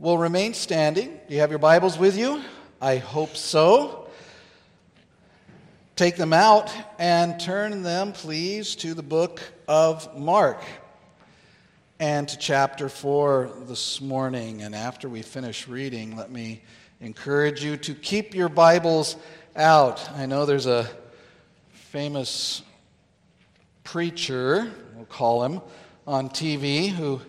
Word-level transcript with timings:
will 0.00 0.16
remain 0.16 0.54
standing. 0.54 1.08
Do 1.26 1.34
you 1.34 1.40
have 1.40 1.50
your 1.50 1.58
Bibles 1.58 1.98
with 1.98 2.16
you? 2.16 2.40
I 2.80 2.98
hope 2.98 3.36
so. 3.36 4.08
Take 5.96 6.14
them 6.14 6.32
out 6.32 6.72
and 7.00 7.40
turn 7.40 7.82
them, 7.82 8.12
please, 8.12 8.76
to 8.76 8.94
the 8.94 9.02
book 9.02 9.42
of 9.66 10.16
Mark 10.16 10.62
and 11.98 12.28
to 12.28 12.38
chapter 12.38 12.88
4 12.88 13.50
this 13.66 14.00
morning. 14.00 14.62
And 14.62 14.72
after 14.72 15.08
we 15.08 15.22
finish 15.22 15.66
reading, 15.66 16.16
let 16.16 16.30
me 16.30 16.62
encourage 17.00 17.64
you 17.64 17.76
to 17.78 17.92
keep 17.92 18.36
your 18.36 18.48
Bibles 18.48 19.16
out. 19.56 20.08
I 20.12 20.26
know 20.26 20.46
there's 20.46 20.66
a 20.66 20.88
famous 21.72 22.62
preacher, 23.82 24.70
we'll 24.94 25.06
call 25.06 25.42
him, 25.42 25.60
on 26.06 26.28
TV 26.28 26.88
who 26.88 27.20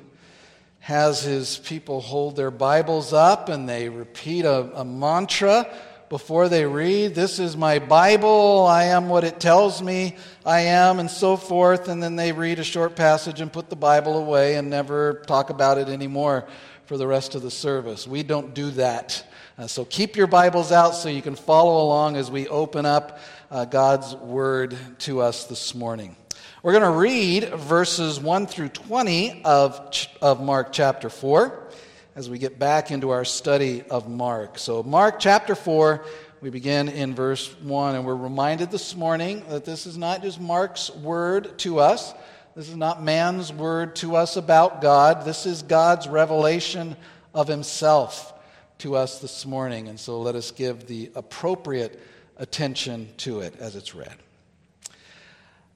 has 0.89 1.21
his 1.21 1.59
people 1.59 2.01
hold 2.01 2.35
their 2.35 2.49
Bibles 2.49 3.13
up 3.13 3.47
and 3.47 3.69
they 3.69 3.89
repeat 3.89 4.43
a, 4.43 4.71
a, 4.73 4.83
mantra 4.83 5.71
before 6.09 6.49
they 6.49 6.65
read. 6.65 7.13
This 7.13 7.37
is 7.37 7.55
my 7.55 7.77
Bible. 7.77 8.65
I 8.65 8.85
am 8.85 9.07
what 9.07 9.23
it 9.23 9.39
tells 9.39 9.83
me 9.83 10.17
I 10.43 10.61
am, 10.61 10.97
and 10.97 11.07
so 11.07 11.37
forth. 11.37 11.89
And 11.89 12.01
then 12.01 12.15
they 12.15 12.31
read 12.31 12.57
a 12.57 12.63
short 12.63 12.95
passage 12.95 13.39
and 13.39 13.53
put 13.53 13.69
the 13.69 13.75
Bible 13.75 14.17
away 14.17 14.55
and 14.55 14.71
never 14.71 15.21
talk 15.27 15.51
about 15.51 15.77
it 15.77 15.89
anymore 15.89 16.47
for 16.87 16.97
the 16.97 17.05
rest 17.05 17.35
of 17.35 17.43
the 17.43 17.51
service. 17.51 18.07
We 18.07 18.23
don't 18.23 18.55
do 18.55 18.71
that. 18.71 19.23
Uh, 19.59 19.67
so 19.67 19.85
keep 19.85 20.15
your 20.15 20.25
Bibles 20.25 20.71
out 20.71 20.95
so 20.95 21.07
you 21.07 21.21
can 21.21 21.35
follow 21.35 21.85
along 21.85 22.17
as 22.17 22.31
we 22.31 22.47
open 22.47 22.87
up 22.87 23.19
uh, 23.51 23.65
God's 23.65 24.15
Word 24.15 24.75
to 25.01 25.21
us 25.21 25.43
this 25.43 25.75
morning. 25.75 26.15
We're 26.61 26.73
going 26.73 26.91
to 26.91 26.99
read 26.99 27.53
verses 27.53 28.19
1 28.19 28.47
through 28.47 28.67
20 28.67 29.43
of, 29.45 29.95
of 30.21 30.43
Mark 30.43 30.73
chapter 30.73 31.09
4 31.09 31.69
as 32.17 32.29
we 32.29 32.37
get 32.37 32.59
back 32.59 32.91
into 32.91 33.11
our 33.11 33.23
study 33.23 33.83
of 33.83 34.09
Mark. 34.09 34.59
So, 34.59 34.83
Mark 34.83 35.21
chapter 35.21 35.55
4, 35.55 36.03
we 36.41 36.49
begin 36.49 36.89
in 36.89 37.15
verse 37.15 37.49
1, 37.61 37.95
and 37.95 38.05
we're 38.05 38.13
reminded 38.13 38.71
this 38.71 38.93
morning 38.93 39.41
that 39.47 39.63
this 39.63 39.85
is 39.85 39.97
not 39.97 40.21
just 40.21 40.41
Mark's 40.41 40.89
word 40.89 41.57
to 41.59 41.79
us. 41.79 42.13
This 42.57 42.67
is 42.67 42.75
not 42.75 43.01
man's 43.01 43.53
word 43.53 43.95
to 43.97 44.17
us 44.17 44.35
about 44.35 44.81
God. 44.81 45.23
This 45.23 45.45
is 45.45 45.61
God's 45.61 46.09
revelation 46.09 46.97
of 47.33 47.47
himself 47.47 48.33
to 48.79 48.97
us 48.97 49.19
this 49.19 49.45
morning. 49.45 49.87
And 49.87 49.97
so 49.97 50.19
let 50.19 50.35
us 50.35 50.51
give 50.51 50.87
the 50.87 51.09
appropriate 51.15 52.01
attention 52.35 53.07
to 53.19 53.39
it 53.39 53.55
as 53.61 53.77
it's 53.77 53.95
read. 53.95 54.15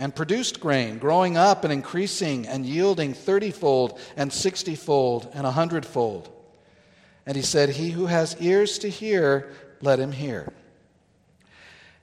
and 0.00 0.16
produced 0.16 0.60
grain, 0.60 0.98
growing 0.98 1.36
up 1.36 1.62
and 1.62 1.70
increasing 1.70 2.48
and 2.48 2.64
yielding 2.64 3.12
thirtyfold 3.12 3.98
and 4.16 4.32
sixtyfold 4.32 5.30
and 5.34 5.46
a 5.46 5.50
hundredfold. 5.50 6.30
And 7.26 7.36
he 7.36 7.42
said, 7.42 7.68
He 7.68 7.90
who 7.90 8.06
has 8.06 8.34
ears 8.40 8.78
to 8.78 8.88
hear, 8.88 9.52
let 9.82 10.00
him 10.00 10.10
hear. 10.10 10.50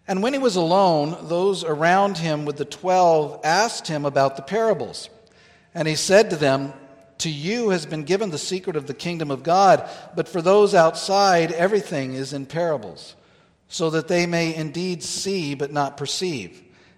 And 0.08 0.22
when 0.22 0.34
he 0.34 0.40
was 0.40 0.56
alone, 0.56 1.28
those 1.28 1.64
around 1.64 2.20
him 2.20 2.46
with 2.46 2.58
the 2.58 2.66
twelve 2.66 3.42
asked 3.44 3.88
him 3.88 4.06
about 4.06 4.36
the 4.36 4.44
parables. 4.44 5.10
And 5.74 5.88
he 5.88 5.96
said 5.96 6.30
to 6.30 6.36
them, 6.36 6.74
To 7.20 7.30
you 7.32 7.70
has 7.70 7.88
been 7.88 8.04
given 8.04 8.30
the 8.30 8.38
secret 8.38 8.76
of 8.76 8.86
the 8.86 8.94
kingdom 8.94 9.32
of 9.32 9.42
God, 9.42 9.90
but 10.16 10.30
for 10.30 10.42
those 10.44 10.76
outside, 10.76 11.52
everything 11.52 12.14
is 12.14 12.32
in 12.32 12.46
parables, 12.46 13.16
so 13.70 13.90
that 13.90 14.08
they 14.08 14.28
may 14.28 14.54
indeed 14.54 15.02
see 15.02 15.56
but 15.56 15.74
not 15.74 15.98
perceive 15.98 16.62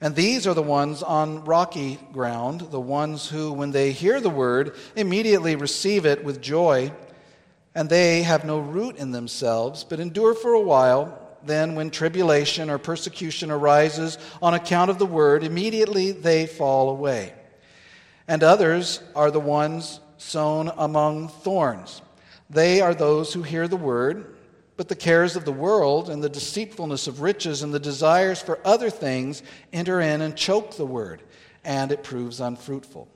And 0.00 0.14
these 0.14 0.46
are 0.46 0.54
the 0.54 0.62
ones 0.62 1.02
on 1.02 1.44
rocky 1.44 1.98
ground, 2.12 2.60
the 2.60 2.80
ones 2.80 3.28
who, 3.28 3.52
when 3.52 3.70
they 3.70 3.92
hear 3.92 4.20
the 4.20 4.30
word, 4.30 4.74
immediately 4.96 5.56
receive 5.56 6.04
it 6.04 6.24
with 6.24 6.40
joy, 6.42 6.92
and 7.74 7.88
they 7.88 8.22
have 8.22 8.44
no 8.44 8.58
root 8.58 8.96
in 8.96 9.12
themselves, 9.12 9.84
but 9.84 10.00
endure 10.00 10.34
for 10.34 10.52
a 10.52 10.60
while. 10.60 11.20
Then, 11.42 11.74
when 11.74 11.90
tribulation 11.90 12.70
or 12.70 12.78
persecution 12.78 13.50
arises 13.50 14.18
on 14.42 14.54
account 14.54 14.90
of 14.90 14.98
the 14.98 15.06
word, 15.06 15.44
immediately 15.44 16.12
they 16.12 16.46
fall 16.46 16.90
away. 16.90 17.34
And 18.26 18.42
others 18.42 19.00
are 19.14 19.30
the 19.30 19.40
ones 19.40 20.00
sown 20.16 20.70
among 20.76 21.28
thorns. 21.28 22.00
They 22.48 22.80
are 22.80 22.94
those 22.94 23.32
who 23.32 23.42
hear 23.42 23.68
the 23.68 23.76
word 23.76 24.33
but 24.76 24.88
the 24.88 24.96
cares 24.96 25.36
of 25.36 25.44
the 25.44 25.52
world 25.52 26.10
and 26.10 26.22
the 26.22 26.28
deceitfulness 26.28 27.06
of 27.06 27.20
riches 27.20 27.62
and 27.62 27.72
the 27.72 27.80
desires 27.80 28.42
for 28.42 28.58
other 28.64 28.90
things 28.90 29.42
enter 29.72 30.00
in 30.00 30.20
and 30.20 30.36
choke 30.36 30.76
the 30.76 30.86
word, 30.86 31.22
and 31.64 31.92
it 31.92 32.02
proves 32.02 32.40
unfruitful. 32.40 33.08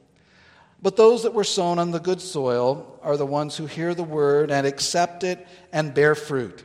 But 0.81 0.97
those 0.97 1.25
that 1.25 1.35
were 1.35 1.45
sown 1.45 1.81
on 1.81 1.91
the 1.91 1.99
good 1.99 2.21
soil 2.21 3.01
are 3.03 3.17
the 3.17 3.27
ones 3.27 3.57
who 3.57 3.67
hear 3.67 3.95
the 3.95 4.05
word 4.05 4.53
and 4.53 4.67
accept 4.67 5.25
it 5.25 5.45
and 5.73 5.93
bear 5.93 6.15
fruit, 6.15 6.63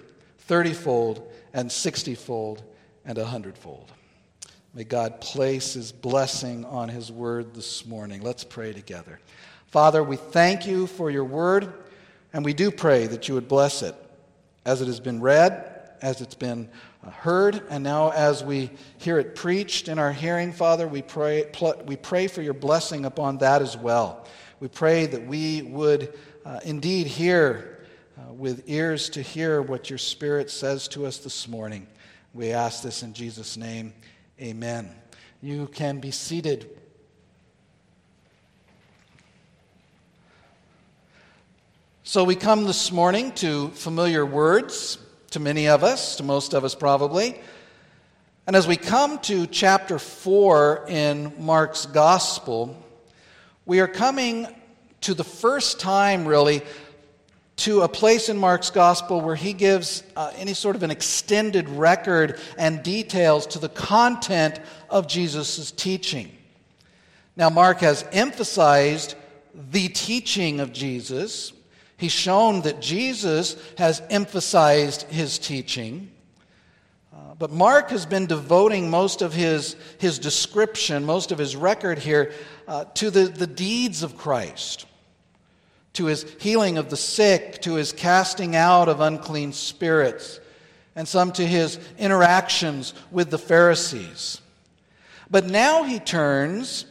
thirtyfold 0.48 1.24
and 1.54 1.72
sixtyfold 1.72 2.62
and 3.06 3.18
a 3.18 3.26
hundredfold. 3.26 3.92
May 4.76 4.84
God 4.84 5.22
place 5.22 5.74
his 5.74 5.92
blessing 5.92 6.66
on 6.66 6.90
his 6.90 7.12
word 7.12 7.56
this 7.56 7.86
morning. 7.86 8.22
Let's 8.22 8.44
pray 8.44 8.74
together. 8.74 9.20
Father, 9.68 10.04
we 10.04 10.18
thank 10.18 10.68
you 10.68 10.86
for 10.86 11.10
your 11.10 11.24
word, 11.24 11.74
and 12.34 12.46
we 12.46 12.54
do 12.54 12.70
pray 12.70 13.08
that 13.08 13.28
you 13.28 13.34
would 13.34 13.48
bless 13.48 13.82
it 13.82 13.96
as 14.66 14.82
it 14.82 14.88
has 14.88 15.00
been 15.00 15.22
read, 15.22 15.82
as 16.02 16.22
it's 16.22 16.36
been 16.36 16.70
uh, 17.06 17.10
heard, 17.10 17.62
and 17.70 17.84
now 17.84 18.12
as 18.12 18.44
we 18.44 18.72
hear 18.98 19.20
it 19.20 19.36
preached 19.36 19.88
in 19.88 20.00
our 20.00 20.12
hearing, 20.12 20.52
Father, 20.52 20.88
we 20.88 21.02
pray, 21.02 21.46
we 21.86 21.96
pray 21.96 22.28
for 22.28 22.42
your 22.42 22.54
blessing 22.54 23.06
upon 23.06 23.38
that 23.40 23.62
as 23.62 23.78
well. 23.78 24.26
We 24.60 24.68
pray 24.68 25.06
that 25.08 25.28
we 25.28 25.62
would 25.62 26.14
uh, 26.46 26.60
indeed 26.64 27.08
hear 27.08 27.86
uh, 28.18 28.34
with 28.34 28.64
ears 28.68 29.10
to 29.10 29.22
hear 29.22 29.62
what 29.62 29.90
your 29.90 30.00
Spirit 30.00 30.50
says 30.50 30.88
to 30.90 31.06
us 31.06 31.18
this 31.18 31.48
morning. 31.48 31.88
We 32.34 32.52
ask 32.52 32.84
this 32.84 33.04
in 33.04 33.14
Jesus' 33.14 33.58
name. 33.58 33.94
Amen. 34.42 34.90
You 35.42 35.68
can 35.68 36.00
be 36.00 36.12
seated. 36.12 36.70
So 42.06 42.26
we 42.26 42.36
come 42.36 42.66
this 42.66 42.92
morning 42.92 43.32
to 43.36 43.70
familiar 43.70 44.26
words 44.26 44.98
to 45.32 45.40
many 45.40 45.70
of 45.70 45.86
us, 45.86 46.18
to 46.18 46.24
most 46.24 46.54
of 46.54 46.66
us 46.66 46.76
probably. 46.76 47.40
And 48.46 48.58
as 48.58 48.68
we 48.68 48.76
come 48.76 49.20
to 49.20 49.48
chapter 49.48 49.98
4 49.98 50.88
in 50.90 51.32
Mark's 51.40 51.86
gospel, 51.86 52.76
we 53.66 53.80
are 53.80 53.88
coming 53.88 54.54
to 55.00 55.14
the 55.14 55.24
first 55.24 55.80
time, 55.80 56.26
really, 56.26 56.62
to 57.56 57.84
a 57.84 57.88
place 57.88 58.28
in 58.28 58.38
Mark's 58.38 58.70
gospel 58.70 59.22
where 59.22 59.38
he 59.38 59.54
gives 59.54 60.04
uh, 60.18 60.34
any 60.36 60.54
sort 60.54 60.76
of 60.76 60.84
an 60.84 60.92
extended 60.92 61.70
record 61.70 62.38
and 62.58 62.84
details 62.84 63.48
to 63.48 63.60
the 63.60 63.70
content 63.70 64.60
of 64.90 65.08
Jesus' 65.08 65.72
teaching. 65.72 66.36
Now, 67.38 67.50
Mark 67.50 67.80
has 67.80 68.04
emphasized 68.12 69.16
the 69.72 69.88
teaching 69.88 70.60
of 70.60 70.74
Jesus. 70.74 71.54
He's 71.98 72.12
shown 72.12 72.62
that 72.62 72.82
Jesus 72.82 73.56
has 73.78 74.02
emphasized 74.10 75.04
his 75.04 75.38
teaching. 75.40 76.12
Uh, 77.14 77.36
but 77.38 77.52
Mark 77.52 77.92
has 77.92 78.06
been 78.06 78.26
devoting 78.26 78.90
most 78.90 79.22
of 79.22 79.34
his, 79.34 79.76
his 80.00 80.20
description, 80.20 81.06
most 81.06 81.32
of 81.32 81.38
his 81.38 81.56
record 81.56 82.00
here, 82.00 82.32
uh, 82.68 82.86
to 82.96 83.12
the, 83.12 83.26
the 83.26 83.48
deeds 83.48 84.04
of 84.04 84.18
Christ, 84.18 84.86
to 85.94 86.06
his 86.06 86.26
healing 86.40 86.78
of 86.78 86.90
the 86.90 86.98
sick, 86.98 87.62
to 87.62 87.76
his 87.76 87.94
casting 87.94 88.56
out 88.56 88.90
of 88.90 89.00
unclean 89.00 89.54
spirits, 89.54 90.40
and 90.96 91.08
some 91.08 91.32
to 91.34 91.46
his 91.46 91.80
interactions 91.98 92.94
with 93.12 93.30
the 93.30 93.38
Pharisees. 93.38 94.42
But 95.30 95.46
now 95.46 95.84
he 95.84 96.00
turns, 96.00 96.86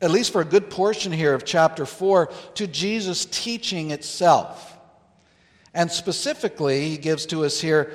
at 0.00 0.10
least 0.10 0.32
for 0.32 0.40
a 0.40 0.46
good 0.46 0.70
portion 0.70 1.12
here 1.12 1.34
of 1.34 1.44
chapter 1.44 1.84
4, 1.84 2.30
to 2.54 2.66
Jesus' 2.66 3.26
teaching 3.26 3.90
itself. 3.90 4.78
And 5.74 5.90
specifically, 5.90 6.88
he 6.88 6.96
gives 6.96 7.26
to 7.26 7.44
us 7.44 7.60
here 7.60 7.92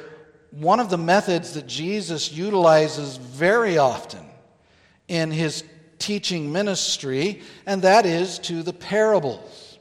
one 0.52 0.80
of 0.80 0.90
the 0.90 0.98
methods 0.98 1.54
that 1.56 1.68
Jesus 1.68 2.32
utilizes 2.32 3.18
very 3.18 3.78
often 3.78 4.24
in 5.08 5.32
his 5.32 5.64
teaching 6.00 6.52
ministry, 6.52 7.42
and 7.66 7.82
that 7.82 8.06
is 8.06 8.40
to 8.40 8.64
the 8.64 8.74
parables. 8.74 9.78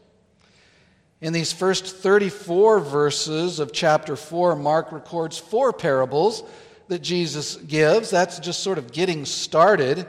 In 1.20 1.32
these 1.32 1.52
first 1.52 1.86
34 1.86 2.80
verses 2.80 3.58
of 3.58 3.72
chapter 3.72 4.16
4, 4.16 4.56
Mark 4.56 4.92
records 4.92 5.38
four 5.38 5.72
parables 5.72 6.42
that 6.88 7.02
Jesus 7.02 7.56
gives. 7.56 8.10
That's 8.10 8.38
just 8.38 8.60
sort 8.60 8.78
of 8.78 8.92
getting 8.92 9.24
started 9.24 10.06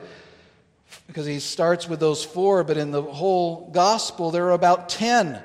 because 1.07 1.25
he 1.25 1.39
starts 1.39 1.87
with 1.87 1.99
those 1.99 2.23
four, 2.23 2.63
but 2.63 2.77
in 2.77 2.91
the 2.91 3.01
whole 3.01 3.69
gospel, 3.71 4.31
there 4.31 4.45
are 4.47 4.51
about 4.51 4.89
10 4.89 5.41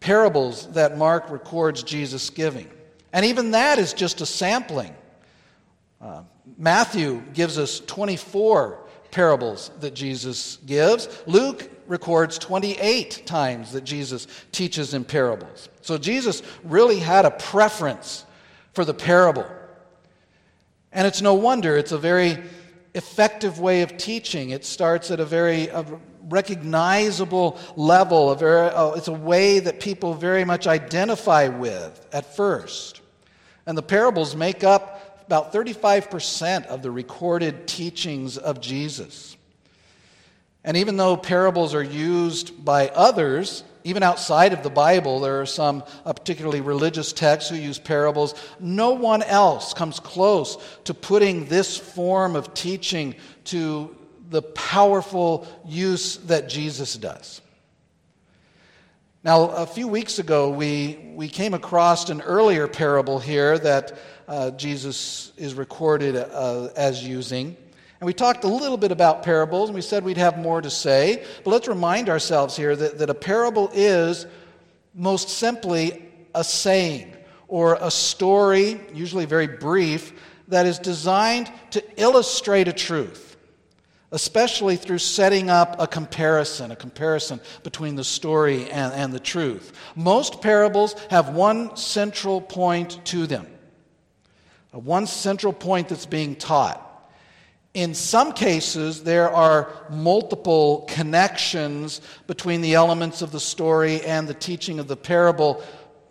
parables 0.00 0.66
that 0.72 0.98
Mark 0.98 1.30
records 1.30 1.82
Jesus 1.82 2.30
giving. 2.30 2.68
And 3.12 3.24
even 3.24 3.52
that 3.52 3.78
is 3.78 3.92
just 3.92 4.20
a 4.20 4.26
sampling. 4.26 4.94
Uh, 6.00 6.22
Matthew 6.56 7.22
gives 7.34 7.58
us 7.58 7.80
24 7.80 8.78
parables 9.10 9.70
that 9.80 9.94
Jesus 9.94 10.58
gives. 10.66 11.08
Luke 11.26 11.68
records 11.86 12.38
28 12.38 13.26
times 13.26 13.72
that 13.72 13.84
Jesus 13.84 14.26
teaches 14.52 14.94
in 14.94 15.04
parables. 15.04 15.68
So 15.82 15.98
Jesus 15.98 16.42
really 16.62 16.98
had 16.98 17.24
a 17.24 17.30
preference 17.30 18.24
for 18.72 18.84
the 18.84 18.94
parable. 18.94 19.46
And 20.92 21.06
it's 21.06 21.20
no 21.20 21.34
wonder, 21.34 21.76
it's 21.76 21.92
a 21.92 21.98
very 21.98 22.38
effective 22.94 23.60
way 23.60 23.82
of 23.82 23.96
teaching. 23.96 24.50
It 24.50 24.64
starts 24.64 25.10
at 25.10 25.20
a 25.20 25.24
very 25.24 25.68
a 25.68 25.84
recognizable 26.28 27.58
level, 27.76 28.30
a 28.30 28.36
very, 28.36 28.68
uh, 28.68 28.92
it's 28.92 29.08
a 29.08 29.12
way 29.12 29.58
that 29.58 29.80
people 29.80 30.14
very 30.14 30.44
much 30.44 30.66
identify 30.66 31.48
with 31.48 32.06
at 32.12 32.36
first. 32.36 33.00
And 33.66 33.76
the 33.76 33.82
parables 33.82 34.34
make 34.36 34.64
up 34.64 35.22
about 35.26 35.52
35% 35.52 36.66
of 36.66 36.82
the 36.82 36.90
recorded 36.90 37.66
teachings 37.68 38.36
of 38.36 38.60
Jesus. 38.60 39.36
And 40.64 40.76
even 40.76 40.96
though 40.96 41.16
parables 41.16 41.74
are 41.74 41.82
used 41.82 42.64
by 42.64 42.88
others, 42.88 43.64
even 43.84 44.02
outside 44.02 44.52
of 44.52 44.62
the 44.62 44.70
Bible, 44.70 45.20
there 45.20 45.40
are 45.40 45.46
some 45.46 45.82
uh, 46.04 46.12
particularly 46.12 46.60
religious 46.60 47.12
texts 47.12 47.50
who 47.50 47.56
use 47.56 47.78
parables. 47.78 48.34
No 48.58 48.92
one 48.92 49.22
else 49.22 49.72
comes 49.72 50.00
close 50.00 50.56
to 50.84 50.94
putting 50.94 51.46
this 51.46 51.76
form 51.76 52.36
of 52.36 52.52
teaching 52.54 53.14
to 53.44 53.96
the 54.28 54.42
powerful 54.42 55.46
use 55.66 56.18
that 56.18 56.48
Jesus 56.48 56.96
does. 56.96 57.40
Now, 59.22 59.50
a 59.50 59.66
few 59.66 59.86
weeks 59.86 60.18
ago, 60.18 60.48
we, 60.48 60.98
we 61.14 61.28
came 61.28 61.52
across 61.52 62.08
an 62.08 62.22
earlier 62.22 62.66
parable 62.66 63.18
here 63.18 63.58
that 63.58 63.98
uh, 64.26 64.50
Jesus 64.52 65.32
is 65.36 65.54
recorded 65.54 66.16
uh, 66.16 66.68
as 66.76 67.06
using. 67.06 67.56
And 68.00 68.06
we 68.06 68.14
talked 68.14 68.44
a 68.44 68.48
little 68.48 68.78
bit 68.78 68.92
about 68.92 69.22
parables, 69.22 69.68
and 69.68 69.74
we 69.74 69.82
said 69.82 70.04
we'd 70.04 70.16
have 70.16 70.38
more 70.38 70.62
to 70.62 70.70
say. 70.70 71.22
But 71.44 71.50
let's 71.50 71.68
remind 71.68 72.08
ourselves 72.08 72.56
here 72.56 72.74
that, 72.74 72.98
that 72.98 73.10
a 73.10 73.14
parable 73.14 73.70
is 73.74 74.26
most 74.94 75.28
simply 75.28 76.02
a 76.34 76.42
saying 76.42 77.14
or 77.46 77.76
a 77.80 77.90
story, 77.90 78.80
usually 78.94 79.26
very 79.26 79.46
brief, 79.46 80.14
that 80.48 80.64
is 80.64 80.78
designed 80.78 81.52
to 81.72 81.84
illustrate 82.00 82.68
a 82.68 82.72
truth, 82.72 83.36
especially 84.12 84.76
through 84.76 84.98
setting 84.98 85.50
up 85.50 85.76
a 85.78 85.86
comparison, 85.86 86.70
a 86.70 86.76
comparison 86.76 87.38
between 87.62 87.96
the 87.96 88.04
story 88.04 88.70
and, 88.70 88.94
and 88.94 89.12
the 89.12 89.20
truth. 89.20 89.72
Most 89.94 90.40
parables 90.40 90.94
have 91.10 91.34
one 91.34 91.76
central 91.76 92.40
point 92.40 93.04
to 93.06 93.26
them, 93.26 93.46
one 94.72 95.06
central 95.06 95.52
point 95.52 95.90
that's 95.90 96.06
being 96.06 96.34
taught. 96.34 96.86
In 97.72 97.94
some 97.94 98.32
cases, 98.32 99.04
there 99.04 99.30
are 99.30 99.70
multiple 99.90 100.88
connections 100.88 102.00
between 102.26 102.62
the 102.62 102.74
elements 102.74 103.22
of 103.22 103.30
the 103.30 103.38
story 103.38 104.02
and 104.02 104.26
the 104.26 104.34
teaching 104.34 104.80
of 104.80 104.88
the 104.88 104.96
parable, 104.96 105.62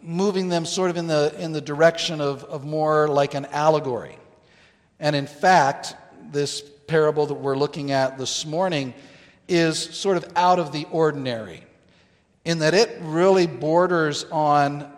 moving 0.01 0.47
them 0.47 0.65
sort 0.65 0.89
of 0.89 0.95
in 0.95 1.07
the, 1.07 1.35
in 1.37 1.51
the 1.51 1.59
direction 1.59 2.21
of, 2.21 2.45
of 2.45 2.63
more 2.63 3.09
like 3.09 3.33
an 3.33 3.45
allegory. 3.47 4.17
And 5.01 5.17
in 5.17 5.27
fact, 5.27 5.95
this 6.31 6.61
parable 6.87 7.25
that 7.25 7.33
we're 7.33 7.57
looking 7.57 7.91
at 7.91 8.17
this 8.17 8.45
morning 8.45 8.93
is 9.49 9.77
sort 9.77 10.15
of 10.15 10.31
out 10.37 10.59
of 10.59 10.71
the 10.71 10.85
ordinary 10.91 11.63
in 12.45 12.59
that 12.59 12.73
it 12.73 12.99
really 13.01 13.47
borders 13.47 14.23
on 14.31 14.89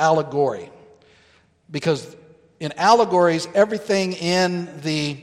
allegory. 0.00 0.68
Because 1.70 2.16
in 2.58 2.72
allegories, 2.76 3.46
everything 3.54 4.14
in 4.14 4.80
the 4.80 5.22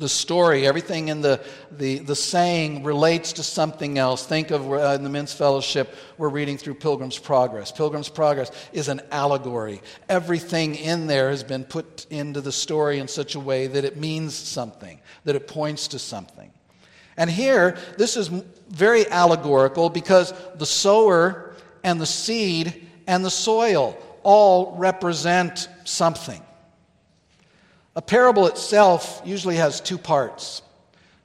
the 0.00 0.08
story, 0.08 0.66
everything 0.66 1.08
in 1.08 1.20
the, 1.20 1.40
the, 1.70 1.98
the 1.98 2.16
saying 2.16 2.82
relates 2.82 3.34
to 3.34 3.42
something 3.42 3.98
else. 3.98 4.26
Think 4.26 4.50
of 4.50 4.72
uh, 4.72 4.94
in 4.96 5.04
the 5.04 5.10
men's 5.10 5.32
fellowship, 5.32 5.94
we're 6.16 6.30
reading 6.30 6.56
through 6.56 6.74
Pilgrim's 6.74 7.18
Progress. 7.18 7.70
Pilgrim's 7.70 8.08
Progress 8.08 8.50
is 8.72 8.88
an 8.88 9.02
allegory. 9.12 9.82
Everything 10.08 10.74
in 10.74 11.06
there 11.06 11.28
has 11.28 11.44
been 11.44 11.64
put 11.64 12.06
into 12.08 12.40
the 12.40 12.50
story 12.50 12.98
in 12.98 13.06
such 13.08 13.34
a 13.34 13.40
way 13.40 13.66
that 13.66 13.84
it 13.84 13.98
means 13.98 14.34
something, 14.34 14.98
that 15.24 15.36
it 15.36 15.46
points 15.46 15.88
to 15.88 15.98
something. 15.98 16.50
And 17.18 17.28
here, 17.28 17.76
this 17.98 18.16
is 18.16 18.28
very 18.70 19.06
allegorical 19.08 19.90
because 19.90 20.32
the 20.54 20.66
sower 20.66 21.54
and 21.84 22.00
the 22.00 22.06
seed 22.06 22.88
and 23.06 23.22
the 23.22 23.30
soil 23.30 23.98
all 24.22 24.74
represent 24.76 25.68
something. 25.84 26.42
A 28.00 28.02
parable 28.02 28.46
itself 28.46 29.20
usually 29.26 29.56
has 29.56 29.78
two 29.78 29.98
parts 29.98 30.62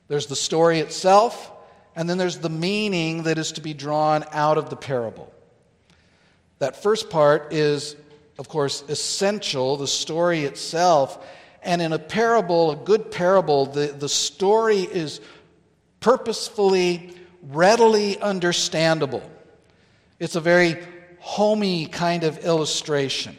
there's 0.10 0.28
the 0.28 0.36
story 0.36 0.80
itself, 0.80 1.50
and 1.96 2.10
then 2.10 2.18
there's 2.18 2.40
the 2.40 2.50
meaning 2.50 3.24
that 3.24 3.38
is 3.38 3.54
to 3.54 3.62
be 3.62 3.74
drawn 3.74 4.26
out 4.34 4.58
of 4.58 4.70
the 4.70 4.76
parable. 4.76 5.34
That 6.60 6.76
first 6.84 7.10
part 7.10 7.54
is, 7.54 7.96
of 8.38 8.50
course, 8.50 8.84
essential, 8.90 9.78
the 9.78 9.88
story 9.88 10.44
itself. 10.44 11.26
And 11.64 11.82
in 11.82 11.94
a 11.94 11.98
parable, 11.98 12.72
a 12.72 12.76
good 12.76 13.10
parable, 13.10 13.68
the, 13.68 13.88
the 13.88 14.10
story 14.10 14.82
is 14.82 15.22
purposefully, 16.02 17.14
readily 17.42 18.20
understandable. 18.20 19.24
It's 20.20 20.36
a 20.36 20.42
very 20.42 20.84
homey 21.20 21.86
kind 21.86 22.26
of 22.26 22.40
illustration 22.40 23.38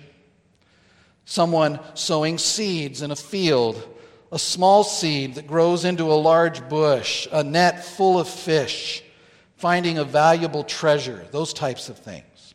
someone 1.26 1.78
sowing 1.94 2.38
seeds 2.38 3.02
in 3.02 3.10
a 3.10 3.16
field, 3.16 3.86
a 4.32 4.38
small 4.38 4.82
seed 4.82 5.34
that 5.34 5.46
grows 5.46 5.84
into 5.84 6.04
a 6.04 6.14
large 6.14 6.66
bush, 6.68 7.28
a 7.30 7.44
net 7.44 7.84
full 7.84 8.18
of 8.18 8.28
fish, 8.28 9.02
finding 9.56 9.98
a 9.98 10.04
valuable 10.04 10.64
treasure, 10.64 11.26
those 11.32 11.52
types 11.52 11.88
of 11.88 11.98
things. 11.98 12.54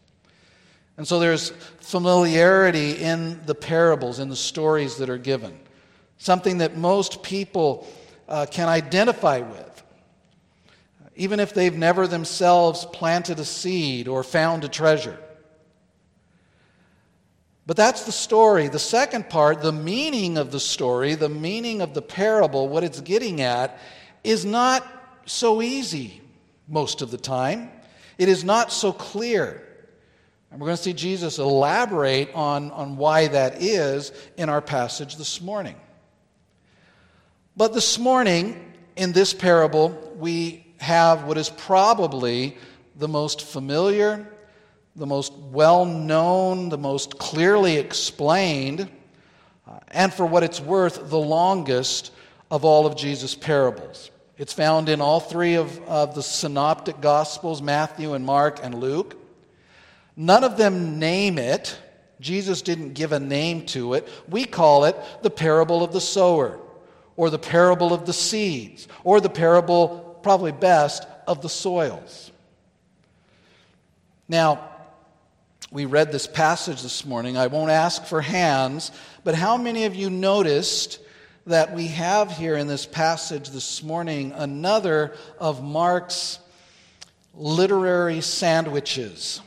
And 0.98 1.08
so 1.08 1.20
there's 1.20 1.50
familiarity 1.80 2.94
in 2.94 3.46
the 3.46 3.56
parables, 3.56 4.20
in 4.20 4.30
the 4.30 4.36
stories 4.36 4.98
that 4.98 5.10
are 5.10 5.18
given, 5.18 5.60
something 6.18 6.60
that 6.60 6.78
most 6.78 7.24
people 7.24 7.88
uh, 8.30 8.46
can 8.50 8.70
identify 8.70 9.40
with, 9.40 9.84
even 11.16 11.40
if 11.40 11.54
they've 11.54 11.75
never 11.75 12.08
themselves 12.08 12.86
planted 12.86 13.40
a 13.40 13.46
seed 13.46 14.08
or 14.08 14.24
found 14.24 14.63
a 14.63 14.70
treasure. 14.70 15.18
But 17.72 17.78
that's 17.78 18.04
the 18.04 18.12
story. 18.12 18.68
The 18.68 18.80
second 18.80 19.30
part, 19.30 19.62
the 19.62 19.72
meaning 19.72 20.38
of 20.38 20.51
the 20.51 20.60
story, 20.60 21.16
the 21.16 21.30
meaning 21.30 21.82
of 21.82 21.94
the 21.94 22.01
parable, 22.01 22.68
what 22.68 22.84
it's 22.84 23.00
getting 23.00 23.40
at, 23.40 23.80
is 24.25 24.44
not 24.44 24.86
so 25.25 25.62
easy 25.62 26.20
most 26.68 27.01
of 27.01 27.12
the 27.12 27.18
time. 27.18 27.72
It 28.18 28.28
is 28.28 28.44
not 28.44 28.74
so 28.74 28.92
clear. 28.92 29.66
And 30.51 30.60
we're 30.60 30.66
going 30.66 30.75
to 30.75 30.84
see 30.84 30.92
Jesus 30.92 31.40
elaborate 31.40 32.34
on, 32.34 32.72
on 32.72 32.98
why 32.98 33.28
that 33.28 33.62
is 33.62 34.12
in 34.36 34.50
our 34.50 34.62
passage 34.62 35.16
this 35.16 35.40
morning. 35.40 35.78
But 37.56 37.74
this 37.74 37.98
morning, 37.98 38.74
in 38.98 39.13
this 39.13 39.34
parable, 39.34 39.92
we 40.18 40.68
have 40.80 41.24
what 41.24 41.38
is 41.38 41.48
probably 41.48 42.58
the 42.98 43.08
most 43.08 43.44
familiar, 43.44 44.28
the 44.96 45.06
most 45.06 45.34
well 45.34 45.86
known, 45.86 46.70
the 46.70 46.78
most 46.78 47.18
clearly 47.18 47.78
explained, 47.78 48.90
uh, 49.68 49.80
and 49.90 50.14
for 50.14 50.26
what 50.26 50.44
it's 50.44 50.60
worth, 50.60 51.10
the 51.10 51.20
longest 51.20 52.12
of 52.50 52.66
all 52.66 52.86
of 52.86 52.96
Jesus' 52.96 53.36
parables. 53.36 54.12
It's 54.38 54.54
found 54.54 54.90
in 54.90 55.02
all 55.02 55.20
three 55.20 55.56
of, 55.56 55.80
of 55.88 56.16
the 56.16 56.24
synoptic 56.24 57.00
gospels 57.00 57.62
Matthew 57.62 58.14
and 58.14 58.26
Mark 58.26 58.60
and 58.64 58.76
Luke. 58.76 59.16
None 60.18 60.44
of 60.44 60.58
them 60.58 61.00
name 61.00 61.38
it. 61.38 61.78
Jesus 62.20 62.62
didn't 62.62 62.94
give 62.94 63.12
a 63.12 63.20
name 63.20 63.66
to 63.68 63.94
it. 63.94 64.08
We 64.28 64.46
call 64.46 64.86
it 64.86 64.96
the 65.22 65.30
parable 65.30 65.84
of 65.84 65.94
the 65.94 66.02
sower, 66.02 66.60
or 67.16 67.30
the 67.30 67.40
parable 67.40 67.94
of 67.94 68.06
the 68.06 68.14
seeds, 68.14 68.88
or 69.04 69.22
the 69.22 69.30
parable, 69.30 70.20
probably 70.22 70.52
best, 70.52 71.06
of 71.28 71.42
the 71.42 71.50
soils. 71.50 72.32
Now, 74.28 74.71
we 75.72 75.86
read 75.86 76.12
this 76.12 76.28
passage 76.28 76.82
this 76.82 77.06
morning. 77.06 77.38
I 77.38 77.48
won't 77.48 77.72
ask 77.72 78.04
for 78.04 78.20
hands, 78.20 78.92
but 79.24 79.36
how 79.36 79.56
many 79.56 79.86
of 79.86 79.96
you 79.96 80.10
noticed 80.10 81.00
that 81.48 81.74
we 81.74 81.88
have 81.88 82.30
here 82.30 82.58
in 82.58 82.68
this 82.68 82.86
passage 82.86 83.50
this 83.50 83.82
morning 83.82 84.34
another 84.36 85.13
of 85.40 85.63
Mark's 85.63 86.40
literary 87.34 88.20
sandwiches 88.20 89.40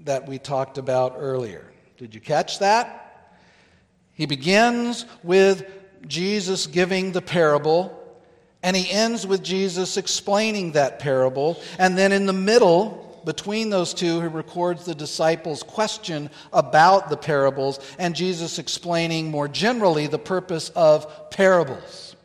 that 0.00 0.26
we 0.26 0.38
talked 0.38 0.76
about 0.76 1.14
earlier? 1.16 1.64
Did 1.98 2.16
you 2.16 2.20
catch 2.20 2.58
that? 2.58 3.30
He 4.14 4.26
begins 4.26 5.06
with 5.22 5.70
Jesus 6.04 6.66
giving 6.66 7.12
the 7.12 7.22
parable, 7.22 7.96
and 8.60 8.76
he 8.76 8.90
ends 8.90 9.24
with 9.24 9.44
Jesus 9.44 9.96
explaining 9.96 10.72
that 10.72 10.98
parable, 10.98 11.62
and 11.78 11.96
then 11.96 12.10
in 12.10 12.26
the 12.26 12.32
middle, 12.32 13.09
between 13.24 13.70
those 13.70 13.94
two, 13.94 14.20
he 14.20 14.26
records 14.26 14.84
the 14.84 14.94
disciples' 14.94 15.62
question 15.62 16.30
about 16.52 17.10
the 17.10 17.16
parables 17.16 17.80
and 17.98 18.14
Jesus 18.14 18.58
explaining 18.58 19.30
more 19.30 19.48
generally 19.48 20.06
the 20.06 20.18
purpose 20.18 20.70
of 20.70 21.30
parables. 21.30 22.16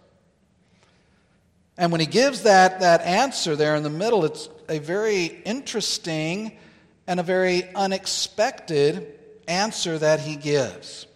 And 1.77 1.91
when 1.91 1.99
he 2.01 2.07
gives 2.07 2.43
that, 2.43 2.79
that 2.79 3.01
answer 3.01 3.55
there 3.55 3.75
in 3.75 3.83
the 3.83 3.89
middle, 3.89 4.25
it's 4.25 4.49
a 4.69 4.79
very 4.79 5.25
interesting 5.25 6.57
and 7.07 7.19
a 7.19 7.23
very 7.23 7.73
unexpected 7.75 9.19
answer 9.47 9.97
that 9.97 10.21
he 10.21 10.35
gives. 10.35 11.07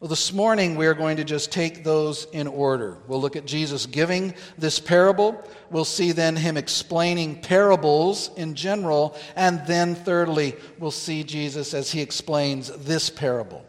Well, 0.00 0.08
this 0.08 0.32
morning 0.32 0.76
we 0.76 0.86
are 0.86 0.94
going 0.94 1.18
to 1.18 1.24
just 1.24 1.52
take 1.52 1.84
those 1.84 2.26
in 2.32 2.46
order. 2.46 2.96
We'll 3.06 3.20
look 3.20 3.36
at 3.36 3.44
Jesus 3.44 3.84
giving 3.84 4.32
this 4.56 4.80
parable. 4.80 5.46
We'll 5.70 5.84
see 5.84 6.12
then 6.12 6.36
him 6.36 6.56
explaining 6.56 7.42
parables 7.42 8.30
in 8.34 8.54
general. 8.54 9.14
And 9.36 9.60
then, 9.66 9.94
thirdly, 9.94 10.56
we'll 10.78 10.90
see 10.90 11.22
Jesus 11.22 11.74
as 11.74 11.90
he 11.90 12.00
explains 12.00 12.70
this 12.78 13.10
parable. 13.10 13.62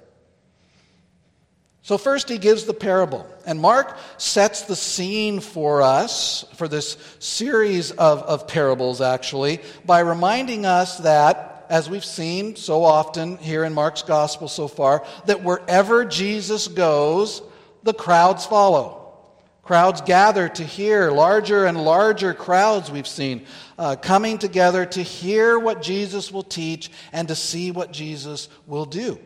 So, 1.81 1.97
first, 1.97 2.29
he 2.29 2.37
gives 2.37 2.63
the 2.63 2.73
parable. 2.73 3.27
And 3.45 3.59
Mark 3.59 3.97
sets 4.15 4.61
the 4.61 4.75
scene 4.77 5.41
for 5.41 5.81
us, 5.81 6.45
for 6.55 6.69
this 6.69 6.95
series 7.19 7.91
of, 7.91 8.23
of 8.23 8.47
parables, 8.47 9.01
actually, 9.01 9.59
by 9.85 9.99
reminding 9.99 10.65
us 10.65 10.99
that 10.99 11.50
as 11.71 11.89
we've 11.89 12.03
seen 12.03 12.57
so 12.57 12.83
often 12.83 13.37
here 13.37 13.63
in 13.63 13.73
Mark's 13.73 14.01
gospel 14.01 14.49
so 14.49 14.67
far, 14.67 15.05
that 15.25 15.41
wherever 15.41 16.03
Jesus 16.03 16.67
goes, 16.67 17.41
the 17.83 17.93
crowds 17.93 18.45
follow. 18.45 19.15
Crowds 19.63 20.01
gather 20.01 20.49
to 20.49 20.65
hear, 20.65 21.11
larger 21.11 21.65
and 21.65 21.81
larger 21.81 22.33
crowds 22.33 22.91
we've 22.91 23.07
seen 23.07 23.45
uh, 23.79 23.95
coming 23.95 24.37
together 24.37 24.85
to 24.85 25.01
hear 25.01 25.57
what 25.57 25.81
Jesus 25.81 26.29
will 26.29 26.43
teach 26.43 26.91
and 27.13 27.29
to 27.29 27.35
see 27.35 27.71
what 27.71 27.93
Jesus 27.93 28.49
will 28.67 28.85
do. 28.85 29.17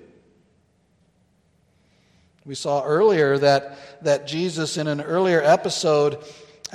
We 2.46 2.54
saw 2.54 2.84
earlier 2.84 3.40
that, 3.40 4.04
that 4.04 4.28
Jesus, 4.28 4.78
in 4.78 4.86
an 4.88 5.02
earlier 5.02 5.42
episode, 5.42 6.24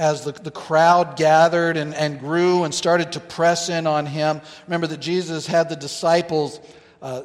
as 0.00 0.25
the, 0.25 0.33
the 0.33 0.50
crowd 0.50 1.14
gathered 1.16 1.76
and, 1.76 1.95
and 1.95 2.19
grew 2.19 2.64
and 2.64 2.75
started 2.75 3.12
to 3.12 3.21
press 3.21 3.69
in 3.69 3.87
on 3.87 4.07
him. 4.07 4.40
Remember 4.66 4.87
that 4.87 5.00
Jesus 5.00 5.47
had 5.47 5.69
the 5.69 5.76
disciples 5.76 6.59
uh, 7.02 7.25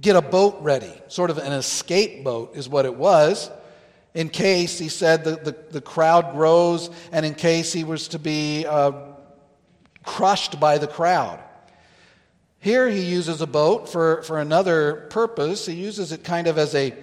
get 0.00 0.14
a 0.14 0.22
boat 0.22 0.58
ready, 0.60 0.92
sort 1.08 1.28
of 1.28 1.38
an 1.38 1.52
escape 1.52 2.22
boat, 2.22 2.56
is 2.56 2.68
what 2.68 2.84
it 2.84 2.94
was. 2.94 3.50
In 4.14 4.28
case, 4.28 4.78
he 4.78 4.88
said, 4.88 5.24
the, 5.24 5.32
the, 5.32 5.56
the 5.72 5.80
crowd 5.80 6.34
grows, 6.34 6.88
and 7.10 7.26
in 7.26 7.34
case 7.34 7.72
he 7.72 7.82
was 7.82 8.06
to 8.08 8.20
be 8.20 8.64
uh, 8.64 8.92
crushed 10.04 10.60
by 10.60 10.78
the 10.78 10.86
crowd. 10.86 11.40
Here 12.60 12.88
he 12.88 13.02
uses 13.02 13.40
a 13.40 13.46
boat 13.46 13.88
for, 13.88 14.22
for 14.22 14.38
another 14.38 15.08
purpose. 15.10 15.66
He 15.66 15.74
uses 15.74 16.12
it 16.12 16.22
kind 16.22 16.46
of 16.46 16.58
as 16.58 16.76
a 16.76 16.94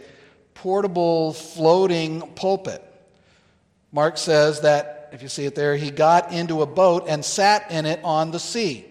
portable 0.54 1.34
floating 1.34 2.22
pulpit. 2.36 2.82
Mark 3.96 4.18
says 4.18 4.60
that, 4.60 5.08
if 5.14 5.22
you 5.22 5.30
see 5.30 5.46
it 5.46 5.56
there, 5.56 5.78
he 5.78 5.90
got 5.90 6.34
into 6.34 6.62
a 6.62 6.66
boat 6.66 7.06
and 7.08 7.24
sat 7.24 7.72
in 7.72 7.86
it 7.86 8.02
on 8.04 8.32
the 8.32 8.42
sea. 8.42 8.84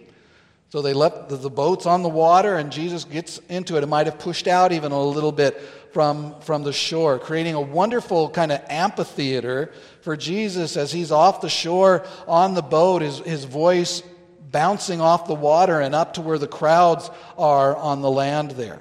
So 0.70 0.80
they 0.80 0.94
left 0.94 1.28
the, 1.28 1.50
boats 1.50 1.84
on 1.84 2.02
the 2.02 2.08
water, 2.08 2.56
and 2.56 2.72
Jesus 2.72 3.04
gets 3.04 3.38
into 3.50 3.76
it. 3.76 3.82
It 3.82 3.86
might 3.86 4.06
have 4.06 4.18
pushed 4.18 4.48
out 4.48 4.72
even 4.72 4.92
a 4.92 5.02
little 5.02 5.30
bit 5.30 5.60
from, 5.92 6.40
from 6.40 6.62
the 6.62 6.72
shore, 6.72 7.18
creating 7.18 7.54
a 7.54 7.60
wonderful 7.60 8.30
kind 8.30 8.50
of 8.50 8.62
amphitheater 8.70 9.74
for 10.00 10.16
Jesus 10.16 10.74
as 10.78 10.90
he's 10.90 11.12
off 11.12 11.42
the 11.42 11.50
shore 11.50 12.06
on 12.26 12.54
the 12.54 12.62
boat, 12.62 13.02
his, 13.02 13.18
his 13.18 13.44
voice 13.44 14.02
bouncing 14.50 15.02
off 15.02 15.26
the 15.26 15.34
water 15.34 15.82
and 15.82 15.94
up 15.94 16.14
to 16.14 16.22
where 16.22 16.38
the 16.38 16.48
crowds 16.48 17.10
are 17.36 17.76
on 17.76 18.00
the 18.00 18.10
land 18.10 18.52
there. 18.52 18.80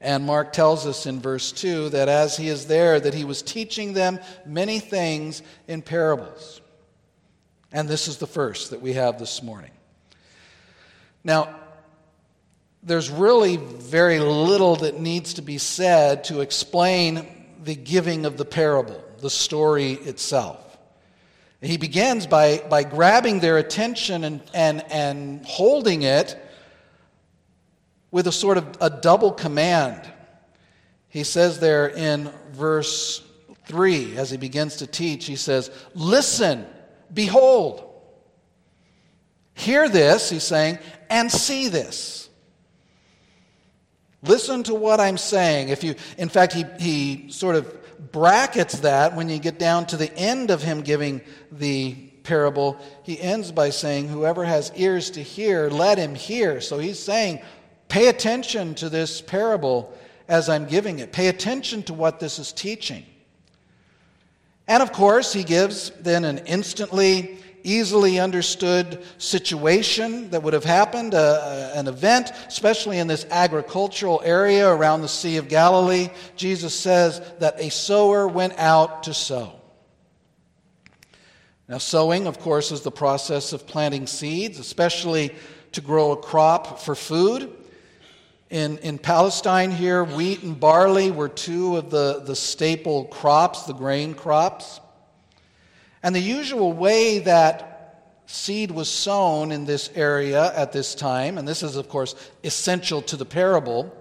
And 0.00 0.24
Mark 0.24 0.52
tells 0.52 0.86
us 0.86 1.04
in 1.06 1.20
verse 1.20 1.52
2 1.52 1.90
that 1.90 2.08
as 2.08 2.36
he 2.36 2.48
is 2.48 2.66
there, 2.66 2.98
that 2.98 3.12
he 3.12 3.24
was 3.24 3.42
teaching 3.42 3.92
them 3.92 4.18
many 4.46 4.78
things 4.78 5.42
in 5.68 5.82
parables. 5.82 6.60
And 7.72 7.88
this 7.88 8.08
is 8.08 8.16
the 8.16 8.26
first 8.26 8.70
that 8.70 8.80
we 8.80 8.94
have 8.94 9.18
this 9.18 9.42
morning. 9.42 9.70
Now, 11.22 11.54
there's 12.82 13.10
really 13.10 13.56
very 13.58 14.18
little 14.18 14.76
that 14.76 14.98
needs 14.98 15.34
to 15.34 15.42
be 15.42 15.58
said 15.58 16.24
to 16.24 16.40
explain 16.40 17.46
the 17.62 17.76
giving 17.76 18.24
of 18.24 18.38
the 18.38 18.46
parable, 18.46 19.04
the 19.18 19.28
story 19.28 19.92
itself. 19.92 20.70
He 21.60 21.76
begins 21.76 22.26
by, 22.26 22.62
by 22.70 22.84
grabbing 22.84 23.40
their 23.40 23.58
attention 23.58 24.24
and, 24.24 24.40
and, 24.54 24.82
and 24.90 25.44
holding 25.44 26.02
it 26.02 26.39
with 28.10 28.26
a 28.26 28.32
sort 28.32 28.58
of 28.58 28.76
a 28.80 28.90
double 28.90 29.32
command. 29.32 30.00
He 31.08 31.24
says 31.24 31.60
there 31.60 31.88
in 31.88 32.30
verse 32.52 33.22
3, 33.66 34.16
as 34.16 34.30
he 34.30 34.36
begins 34.36 34.76
to 34.76 34.86
teach, 34.86 35.26
he 35.26 35.36
says, 35.36 35.70
Listen, 35.94 36.66
behold. 37.12 37.86
Hear 39.54 39.88
this, 39.88 40.30
he's 40.30 40.44
saying, 40.44 40.78
and 41.10 41.30
see 41.30 41.68
this. 41.68 42.28
Listen 44.22 44.62
to 44.64 44.74
what 44.74 45.00
I'm 45.00 45.18
saying. 45.18 45.68
If 45.68 45.84
you, 45.84 45.94
in 46.16 46.28
fact, 46.28 46.52
he, 46.52 46.64
he 46.78 47.30
sort 47.30 47.56
of 47.56 48.12
brackets 48.12 48.80
that 48.80 49.14
when 49.14 49.28
you 49.28 49.38
get 49.38 49.58
down 49.58 49.86
to 49.86 49.96
the 49.96 50.14
end 50.16 50.50
of 50.50 50.62
him 50.62 50.80
giving 50.80 51.20
the 51.52 51.94
parable. 52.22 52.78
He 53.02 53.20
ends 53.20 53.52
by 53.52 53.70
saying, 53.70 54.08
Whoever 54.08 54.44
has 54.44 54.72
ears 54.76 55.10
to 55.12 55.22
hear, 55.22 55.68
let 55.68 55.98
him 55.98 56.14
hear. 56.14 56.60
So 56.60 56.78
he's 56.78 56.98
saying, 56.98 57.40
Pay 57.90 58.06
attention 58.06 58.76
to 58.76 58.88
this 58.88 59.20
parable 59.20 59.92
as 60.28 60.48
I'm 60.48 60.66
giving 60.66 61.00
it. 61.00 61.12
Pay 61.12 61.26
attention 61.26 61.82
to 61.82 61.92
what 61.92 62.20
this 62.20 62.38
is 62.38 62.52
teaching. 62.52 63.04
And 64.68 64.80
of 64.80 64.92
course, 64.92 65.32
he 65.32 65.42
gives 65.42 65.90
then 66.00 66.24
an 66.24 66.38
instantly, 66.46 67.38
easily 67.64 68.20
understood 68.20 69.02
situation 69.18 70.30
that 70.30 70.44
would 70.44 70.52
have 70.52 70.62
happened, 70.62 71.14
uh, 71.14 71.72
an 71.74 71.88
event, 71.88 72.30
especially 72.46 72.98
in 72.98 73.08
this 73.08 73.26
agricultural 73.28 74.22
area 74.24 74.68
around 74.68 75.02
the 75.02 75.08
Sea 75.08 75.38
of 75.38 75.48
Galilee. 75.48 76.10
Jesus 76.36 76.72
says 76.72 77.20
that 77.40 77.60
a 77.60 77.70
sower 77.70 78.28
went 78.28 78.56
out 78.56 79.02
to 79.02 79.12
sow. 79.12 79.60
Now, 81.68 81.78
sowing, 81.78 82.28
of 82.28 82.38
course, 82.38 82.70
is 82.70 82.82
the 82.82 82.92
process 82.92 83.52
of 83.52 83.66
planting 83.66 84.06
seeds, 84.06 84.60
especially 84.60 85.34
to 85.72 85.80
grow 85.80 86.12
a 86.12 86.16
crop 86.16 86.78
for 86.78 86.94
food. 86.94 87.56
In, 88.50 88.78
in 88.78 88.98
Palestine 88.98 89.70
here, 89.70 90.02
wheat 90.02 90.42
and 90.42 90.58
barley 90.58 91.12
were 91.12 91.28
two 91.28 91.76
of 91.76 91.88
the, 91.88 92.22
the 92.26 92.34
staple 92.34 93.04
crops, 93.04 93.62
the 93.62 93.72
grain 93.72 94.12
crops. 94.12 94.80
And 96.02 96.14
the 96.14 96.20
usual 96.20 96.72
way 96.72 97.20
that 97.20 98.16
seed 98.26 98.72
was 98.72 98.88
sown 98.88 99.52
in 99.52 99.66
this 99.66 99.90
area 99.94 100.52
at 100.56 100.72
this 100.72 100.96
time, 100.96 101.38
and 101.38 101.46
this 101.46 101.62
is, 101.62 101.76
of 101.76 101.88
course, 101.88 102.16
essential 102.42 103.02
to 103.02 103.16
the 103.16 103.24
parable, 103.24 103.96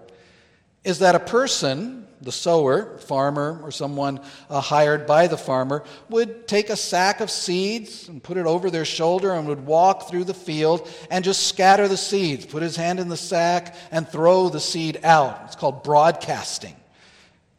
is 0.83 0.99
that 0.99 1.15
a 1.15 1.19
person, 1.19 2.07
the 2.21 2.31
sower, 2.31 2.97
farmer, 2.99 3.59
or 3.63 3.71
someone 3.71 4.19
uh, 4.49 4.61
hired 4.61 5.05
by 5.05 5.27
the 5.27 5.37
farmer, 5.37 5.83
would 6.09 6.47
take 6.47 6.69
a 6.69 6.75
sack 6.75 7.19
of 7.19 7.29
seeds 7.29 8.07
and 8.07 8.23
put 8.23 8.37
it 8.37 8.45
over 8.45 8.69
their 8.69 8.85
shoulder 8.85 9.33
and 9.33 9.47
would 9.47 9.65
walk 9.65 10.09
through 10.09 10.23
the 10.23 10.33
field 10.33 10.89
and 11.11 11.25
just 11.25 11.47
scatter 11.47 11.87
the 11.87 11.97
seeds, 11.97 12.45
put 12.45 12.63
his 12.63 12.75
hand 12.75 12.99
in 12.99 13.09
the 13.09 13.17
sack 13.17 13.75
and 13.91 14.07
throw 14.07 14.49
the 14.49 14.59
seed 14.59 14.99
out. 15.03 15.41
It's 15.45 15.55
called 15.55 15.83
broadcasting, 15.83 16.75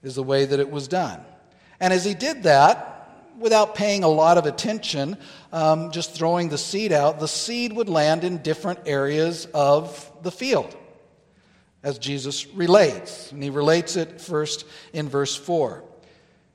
is 0.03 0.15
the 0.15 0.23
way 0.23 0.47
that 0.47 0.61
it 0.61 0.71
was 0.71 0.89
done. 0.89 1.21
And 1.79 1.93
as 1.93 2.05
he 2.05 2.15
did 2.15 2.45
that, 2.45 2.87
without 3.39 3.75
paying 3.75 4.03
a 4.03 4.09
lot 4.09 4.37
of 4.37 4.45
attention, 4.45 5.17
um, 5.53 5.91
just 5.93 6.15
throwing 6.15 6.51
the 6.51 6.59
seed 6.59 6.93
out, 6.93 7.21
the 7.21 7.29
seed 7.29 7.73
would 7.73 7.89
land 7.89 8.23
in 8.25 8.39
different 8.39 8.81
areas 8.87 9.47
of 9.55 10.11
the 10.23 10.31
field 10.31 10.77
as 11.83 11.99
Jesus 11.99 12.47
relates. 12.49 13.33
And 13.33 13.43
he 13.43 13.51
relates 13.51 13.97
it 13.97 14.21
first 14.21 14.67
in 14.93 15.09
verse 15.09 15.35
4. 15.35 15.85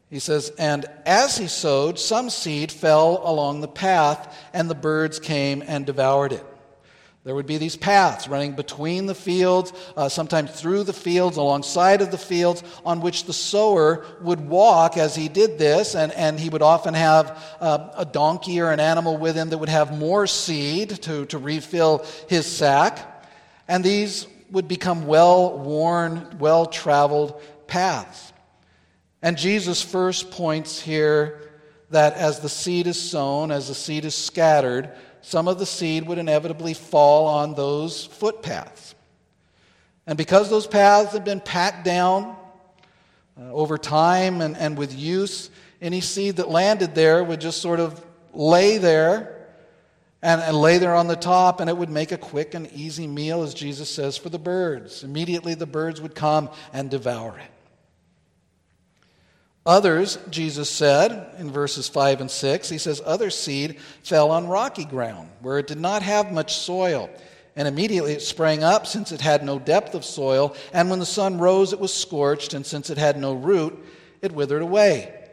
He 0.10 0.20
says, 0.20 0.52
And 0.58 0.86
as 1.06 1.38
he 1.38 1.48
sowed, 1.48 2.00
some 2.00 2.30
seed 2.30 2.72
fell 2.72 3.22
along 3.24 3.62
the 3.62 3.68
path, 3.68 4.38
and 4.54 4.70
the 4.70 4.76
birds 4.76 5.20
came 5.20 5.64
and 5.66 5.86
devoured 5.86 6.34
it. 6.34 6.46
There 7.26 7.34
would 7.34 7.48
be 7.48 7.58
these 7.58 7.76
paths 7.76 8.28
running 8.28 8.52
between 8.52 9.08
the 9.08 9.16
fields, 9.16 9.74
uh, 9.98 10.10
sometimes 10.10 10.52
through 10.52 10.84
the 10.84 10.94
fields, 10.94 11.38
alongside 11.38 12.04
of 12.04 12.12
the 12.12 12.20
fields, 12.20 12.64
on 12.86 13.02
which 13.02 13.24
the 13.24 13.34
sower 13.34 14.06
would 14.22 14.48
walk 14.48 14.96
as 14.96 15.16
he 15.16 15.28
did 15.28 15.58
this, 15.58 15.96
and, 15.96 16.12
and 16.12 16.40
he 16.40 16.50
would 16.50 16.62
often 16.62 16.94
have 16.94 17.58
uh, 17.60 17.90
a 17.98 18.06
donkey 18.06 18.62
or 18.62 18.70
an 18.70 18.80
animal 18.80 19.18
with 19.18 19.36
him 19.36 19.50
that 19.50 19.58
would 19.58 19.70
have 19.70 19.98
more 19.98 20.28
seed 20.28 20.90
to, 21.02 21.26
to 21.26 21.40
refill 21.40 22.06
his 22.30 22.46
sack. 22.46 23.28
And 23.68 23.84
these 23.84 24.28
would 24.52 24.68
become 24.68 25.08
well 25.08 25.58
worn, 25.58 26.38
well 26.40 26.66
traveled 26.66 27.42
paths. 27.68 28.34
And 29.22 29.38
Jesus 29.38 29.82
first 29.82 30.32
points 30.32 30.80
here 30.80 31.52
that 31.90 32.14
as 32.14 32.40
the 32.40 32.50
seed 32.50 32.88
is 32.88 33.00
sown, 33.00 33.52
as 33.52 33.68
the 33.68 33.76
seed 33.76 34.06
is 34.06 34.16
scattered, 34.16 34.92
some 35.22 35.48
of 35.48 35.58
the 35.58 35.66
seed 35.66 36.08
would 36.08 36.18
inevitably 36.18 36.74
fall 36.74 37.28
on 37.28 37.56
those 37.56 38.06
footpaths. 38.06 38.94
And 40.06 40.18
because 40.18 40.50
those 40.50 40.68
paths 40.68 41.14
have 41.14 41.26
been 41.26 41.40
packed 41.40 41.84
down 41.84 42.36
uh, 43.40 43.52
over 43.52 43.78
time 43.78 44.42
and, 44.42 44.56
and 44.56 44.78
with 44.78 44.96
use, 44.96 45.50
any 45.82 46.02
seed 46.02 46.36
that 46.38 46.50
landed 46.50 46.94
there 46.94 47.24
would 47.24 47.42
just 47.42 47.62
sort 47.62 47.80
of 47.80 48.06
lay 48.34 48.78
there 48.78 49.35
and, 50.26 50.42
and 50.42 50.60
lay 50.60 50.80
there 50.80 50.96
on 50.96 51.08
the 51.08 51.16
top, 51.16 51.60
and 51.60 51.70
it 51.70 51.78
would 51.78 51.92
make 51.92 52.12
a 52.12 52.18
quick 52.18 52.56
and 52.56 52.68
easy 52.74 53.06
meal, 53.06 53.44
as 53.44 53.54
Jesus 53.54 53.88
says, 53.92 54.18
for 54.18 54.30
the 54.30 54.40
birds. 54.40 55.04
Immediately 55.04 55.54
the 55.54 55.68
birds 55.68 56.02
would 56.02 56.16
come 56.16 56.50
and 56.74 56.90
devour 56.90 57.38
it. 57.38 57.52
Others, 59.68 60.18
Jesus 60.32 60.68
said 60.68 61.36
in 61.38 61.52
verses 61.52 61.88
5 61.88 62.22
and 62.22 62.32
6, 62.32 62.70
he 62.70 62.80
says, 62.80 63.04
Other 63.06 63.30
seed 63.30 63.80
fell 64.02 64.32
on 64.32 64.48
rocky 64.48 64.86
ground, 64.86 65.30
where 65.42 65.60
it 65.60 65.68
did 65.68 65.80
not 65.80 66.02
have 66.02 66.32
much 66.32 66.58
soil. 66.58 67.08
And 67.56 67.68
immediately 67.68 68.14
it 68.14 68.24
sprang 68.24 68.64
up, 68.64 68.88
since 68.88 69.12
it 69.12 69.22
had 69.22 69.44
no 69.44 69.60
depth 69.60 69.94
of 69.94 70.04
soil. 70.04 70.56
And 70.74 70.90
when 70.90 71.00
the 71.00 71.06
sun 71.06 71.38
rose, 71.38 71.72
it 71.72 71.80
was 71.80 71.94
scorched, 71.94 72.56
and 72.56 72.66
since 72.66 72.90
it 72.90 72.98
had 72.98 73.18
no 73.20 73.34
root, 73.34 73.78
it 74.24 74.32
withered 74.32 74.64
away. 74.64 75.25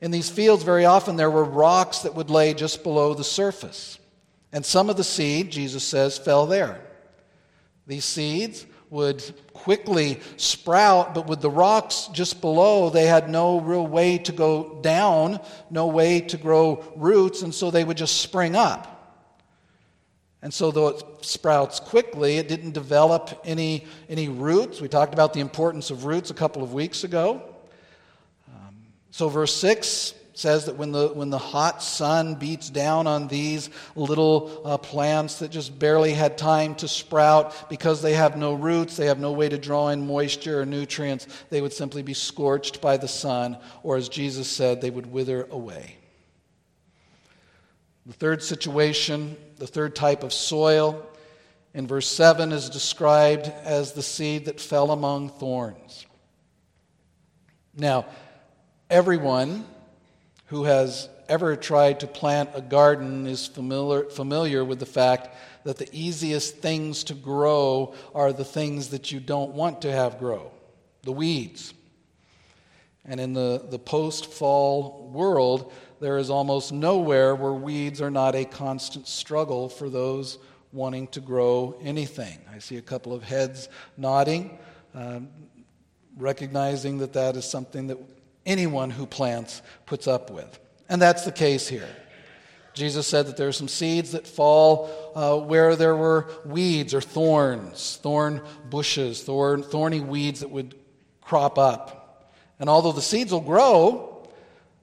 In 0.00 0.10
these 0.10 0.28
fields, 0.28 0.62
very 0.62 0.84
often 0.84 1.16
there 1.16 1.30
were 1.30 1.44
rocks 1.44 2.00
that 2.00 2.14
would 2.14 2.30
lay 2.30 2.52
just 2.54 2.82
below 2.82 3.14
the 3.14 3.24
surface. 3.24 3.98
And 4.52 4.64
some 4.64 4.90
of 4.90 4.96
the 4.96 5.04
seed, 5.04 5.50
Jesus 5.50 5.84
says, 5.84 6.18
fell 6.18 6.46
there. 6.46 6.80
These 7.86 8.04
seeds 8.04 8.66
would 8.90 9.22
quickly 9.52 10.20
sprout, 10.36 11.14
but 11.14 11.26
with 11.26 11.40
the 11.40 11.50
rocks 11.50 12.08
just 12.12 12.40
below, 12.40 12.88
they 12.90 13.06
had 13.06 13.28
no 13.28 13.60
real 13.60 13.86
way 13.86 14.18
to 14.18 14.32
go 14.32 14.78
down, 14.80 15.40
no 15.70 15.86
way 15.88 16.20
to 16.20 16.36
grow 16.36 16.84
roots, 16.94 17.42
and 17.42 17.54
so 17.54 17.70
they 17.70 17.84
would 17.84 17.96
just 17.96 18.20
spring 18.20 18.54
up. 18.54 18.92
And 20.42 20.54
so, 20.54 20.70
though 20.70 20.88
it 20.88 21.02
sprouts 21.22 21.80
quickly, 21.80 22.36
it 22.36 22.46
didn't 22.46 22.72
develop 22.72 23.40
any, 23.44 23.86
any 24.08 24.28
roots. 24.28 24.80
We 24.80 24.86
talked 24.86 25.14
about 25.14 25.32
the 25.32 25.40
importance 25.40 25.90
of 25.90 26.04
roots 26.04 26.30
a 26.30 26.34
couple 26.34 26.62
of 26.62 26.72
weeks 26.72 27.02
ago. 27.02 27.42
So, 29.16 29.30
verse 29.30 29.56
6 29.56 30.12
says 30.34 30.66
that 30.66 30.76
when 30.76 30.92
the, 30.92 31.08
when 31.08 31.30
the 31.30 31.38
hot 31.38 31.82
sun 31.82 32.34
beats 32.34 32.68
down 32.68 33.06
on 33.06 33.28
these 33.28 33.70
little 33.94 34.60
uh, 34.62 34.76
plants 34.76 35.38
that 35.38 35.50
just 35.50 35.78
barely 35.78 36.12
had 36.12 36.36
time 36.36 36.74
to 36.74 36.86
sprout 36.86 37.70
because 37.70 38.02
they 38.02 38.12
have 38.12 38.36
no 38.36 38.52
roots, 38.52 38.98
they 38.98 39.06
have 39.06 39.18
no 39.18 39.32
way 39.32 39.48
to 39.48 39.56
draw 39.56 39.88
in 39.88 40.06
moisture 40.06 40.60
or 40.60 40.66
nutrients, 40.66 41.26
they 41.48 41.62
would 41.62 41.72
simply 41.72 42.02
be 42.02 42.12
scorched 42.12 42.82
by 42.82 42.98
the 42.98 43.08
sun, 43.08 43.56
or 43.82 43.96
as 43.96 44.10
Jesus 44.10 44.48
said, 44.48 44.82
they 44.82 44.90
would 44.90 45.10
wither 45.10 45.48
away. 45.50 45.96
The 48.04 48.12
third 48.12 48.42
situation, 48.42 49.34
the 49.56 49.66
third 49.66 49.96
type 49.96 50.24
of 50.24 50.32
soil, 50.34 51.06
in 51.72 51.86
verse 51.86 52.06
7 52.06 52.52
is 52.52 52.68
described 52.68 53.46
as 53.64 53.94
the 53.94 54.02
seed 54.02 54.44
that 54.44 54.60
fell 54.60 54.90
among 54.90 55.30
thorns. 55.30 56.04
Now, 57.74 58.04
Everyone 58.88 59.64
who 60.46 60.64
has 60.64 61.08
ever 61.28 61.56
tried 61.56 62.00
to 62.00 62.06
plant 62.06 62.50
a 62.54 62.60
garden 62.60 63.26
is 63.26 63.46
familiar, 63.46 64.04
familiar 64.04 64.64
with 64.64 64.78
the 64.78 64.86
fact 64.86 65.28
that 65.64 65.76
the 65.76 65.88
easiest 65.92 66.58
things 66.58 67.02
to 67.04 67.14
grow 67.14 67.94
are 68.14 68.32
the 68.32 68.44
things 68.44 68.90
that 68.90 69.10
you 69.10 69.18
don't 69.18 69.52
want 69.52 69.82
to 69.82 69.90
have 69.90 70.18
grow 70.20 70.52
the 71.02 71.10
weeds. 71.12 71.74
And 73.04 73.20
in 73.20 73.32
the, 73.32 73.64
the 73.70 73.78
post 73.78 74.26
fall 74.32 75.10
world, 75.12 75.72
there 76.00 76.18
is 76.18 76.30
almost 76.30 76.72
nowhere 76.72 77.34
where 77.34 77.52
weeds 77.52 78.00
are 78.00 78.10
not 78.10 78.34
a 78.34 78.44
constant 78.44 79.08
struggle 79.08 79.68
for 79.68 79.88
those 79.88 80.38
wanting 80.72 81.08
to 81.08 81.20
grow 81.20 81.76
anything. 81.82 82.38
I 82.52 82.58
see 82.58 82.76
a 82.76 82.82
couple 82.82 83.12
of 83.12 83.22
heads 83.22 83.68
nodding, 83.96 84.58
um, 84.94 85.28
recognizing 86.16 86.98
that 86.98 87.12
that 87.14 87.36
is 87.36 87.44
something 87.44 87.86
that 87.88 87.98
anyone 88.46 88.90
who 88.90 89.04
plants 89.04 89.60
puts 89.84 90.06
up 90.06 90.30
with. 90.30 90.58
And 90.88 91.02
that's 91.02 91.24
the 91.24 91.32
case 91.32 91.68
here. 91.68 91.88
Jesus 92.72 93.06
said 93.06 93.26
that 93.26 93.36
there 93.38 93.48
are 93.48 93.52
some 93.52 93.68
seeds 93.68 94.12
that 94.12 94.26
fall 94.26 94.90
uh, 95.14 95.38
where 95.38 95.76
there 95.76 95.96
were 95.96 96.28
weeds 96.44 96.92
or 96.92 97.00
thorns, 97.00 97.98
thorn 98.02 98.42
bushes, 98.68 99.22
thorn, 99.22 99.62
thorny 99.62 100.00
weeds 100.00 100.40
that 100.40 100.50
would 100.50 100.74
crop 101.22 101.58
up. 101.58 102.32
And 102.60 102.68
although 102.68 102.92
the 102.92 103.02
seeds 103.02 103.32
will 103.32 103.40
grow, 103.40 104.28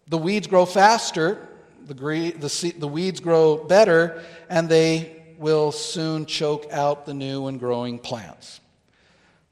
the 0.07 0.17
weeds 0.17 0.47
grow 0.47 0.65
faster, 0.65 1.47
the, 1.85 1.93
the, 1.93 2.73
the 2.77 2.87
weeds 2.87 3.19
grow 3.19 3.63
better, 3.63 4.23
and 4.49 4.67
they 4.67 5.23
will 5.37 5.71
soon 5.71 6.25
choke 6.25 6.65
out 6.71 7.05
the 7.05 7.13
new 7.13 7.47
and 7.47 7.59
growing 7.59 7.99
plants. 7.99 8.59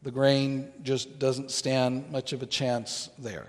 The 0.04 0.12
grain 0.12 0.71
just 0.82 1.19
doesn't 1.19 1.52
stand 1.52 2.12
much 2.12 2.34
of 2.34 2.41
a 2.41 2.47
chance 2.47 3.10
there. 3.19 3.47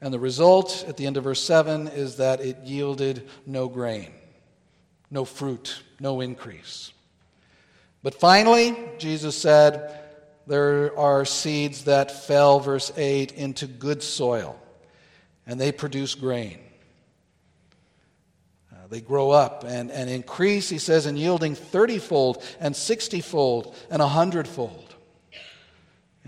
And 0.00 0.14
the 0.14 0.18
result 0.18 0.84
at 0.86 0.96
the 0.96 1.06
end 1.06 1.16
of 1.16 1.24
verse 1.24 1.42
7 1.42 1.88
is 1.88 2.16
that 2.16 2.40
it 2.40 2.58
yielded 2.64 3.28
no 3.46 3.68
grain, 3.68 4.12
no 5.10 5.24
fruit, 5.24 5.82
no 5.98 6.20
increase. 6.20 6.92
But 8.02 8.14
finally, 8.14 8.76
Jesus 8.98 9.36
said, 9.36 9.98
there 10.46 10.96
are 10.98 11.24
seeds 11.24 11.84
that 11.84 12.10
fell, 12.10 12.60
verse 12.60 12.90
8, 12.96 13.32
into 13.32 13.66
good 13.66 14.02
soil, 14.02 14.58
and 15.46 15.60
they 15.60 15.72
produce 15.72 16.14
grain. 16.14 16.58
Uh, 18.72 18.86
they 18.88 19.00
grow 19.00 19.30
up 19.30 19.64
and, 19.64 19.90
and 19.90 20.08
increase, 20.08 20.70
he 20.70 20.78
says, 20.78 21.06
in 21.06 21.16
yielding 21.16 21.54
30 21.54 21.98
fold 21.98 22.42
and 22.60 22.74
60 22.74 23.20
fold 23.20 23.74
and 23.90 24.00
100 24.00 24.48
fold. 24.48 24.87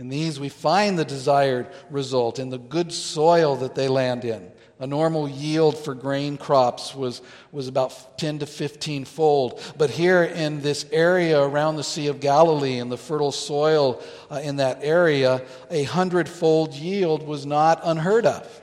In 0.00 0.08
these, 0.08 0.40
we 0.40 0.48
find 0.48 0.98
the 0.98 1.04
desired 1.04 1.68
result 1.90 2.38
in 2.38 2.48
the 2.48 2.56
good 2.56 2.90
soil 2.90 3.54
that 3.56 3.74
they 3.74 3.86
land 3.86 4.24
in. 4.24 4.50
A 4.78 4.86
normal 4.86 5.28
yield 5.28 5.76
for 5.76 5.94
grain 5.94 6.38
crops 6.38 6.94
was, 6.94 7.20
was 7.52 7.68
about 7.68 8.16
10 8.16 8.38
to 8.38 8.46
15 8.46 9.04
fold. 9.04 9.60
But 9.76 9.90
here 9.90 10.22
in 10.22 10.62
this 10.62 10.86
area 10.90 11.38
around 11.38 11.76
the 11.76 11.84
Sea 11.84 12.06
of 12.06 12.18
Galilee, 12.18 12.78
in 12.78 12.88
the 12.88 12.96
fertile 12.96 13.30
soil 13.30 14.02
uh, 14.30 14.36
in 14.36 14.56
that 14.56 14.78
area, 14.80 15.42
a 15.70 15.82
hundredfold 15.82 16.72
yield 16.72 17.22
was 17.22 17.44
not 17.44 17.82
unheard 17.84 18.24
of. 18.24 18.62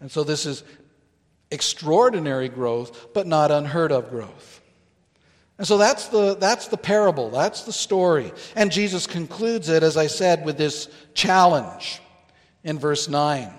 And 0.00 0.12
so 0.12 0.22
this 0.22 0.44
is 0.44 0.64
extraordinary 1.50 2.50
growth, 2.50 3.14
but 3.14 3.26
not 3.26 3.50
unheard 3.50 3.90
of 3.90 4.10
growth. 4.10 4.49
And 5.60 5.66
so 5.66 5.76
that's 5.76 6.08
the, 6.08 6.36
that's 6.36 6.68
the 6.68 6.78
parable, 6.78 7.28
that's 7.28 7.64
the 7.64 7.72
story. 7.72 8.32
And 8.56 8.72
Jesus 8.72 9.06
concludes 9.06 9.68
it, 9.68 9.82
as 9.82 9.98
I 9.98 10.06
said, 10.06 10.42
with 10.42 10.56
this 10.56 10.88
challenge 11.12 12.00
in 12.64 12.78
verse 12.78 13.10
9, 13.10 13.52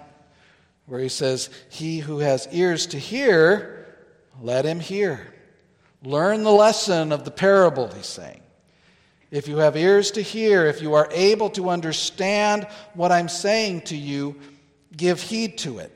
where 0.87 0.99
he 0.99 1.09
says, 1.09 1.51
He 1.69 1.99
who 1.99 2.17
has 2.17 2.47
ears 2.51 2.87
to 2.87 2.97
hear, 2.97 3.99
let 4.41 4.65
him 4.65 4.79
hear. 4.79 5.31
Learn 6.03 6.41
the 6.41 6.51
lesson 6.51 7.11
of 7.11 7.23
the 7.23 7.29
parable, 7.29 7.87
he's 7.89 8.07
saying. 8.07 8.41
If 9.29 9.47
you 9.47 9.57
have 9.57 9.77
ears 9.77 10.09
to 10.13 10.23
hear, 10.23 10.65
if 10.65 10.81
you 10.81 10.95
are 10.95 11.07
able 11.11 11.51
to 11.51 11.69
understand 11.69 12.65
what 12.95 13.11
I'm 13.11 13.29
saying 13.29 13.81
to 13.81 13.95
you, 13.95 14.39
give 14.97 15.21
heed 15.21 15.59
to 15.59 15.77
it. 15.77 15.95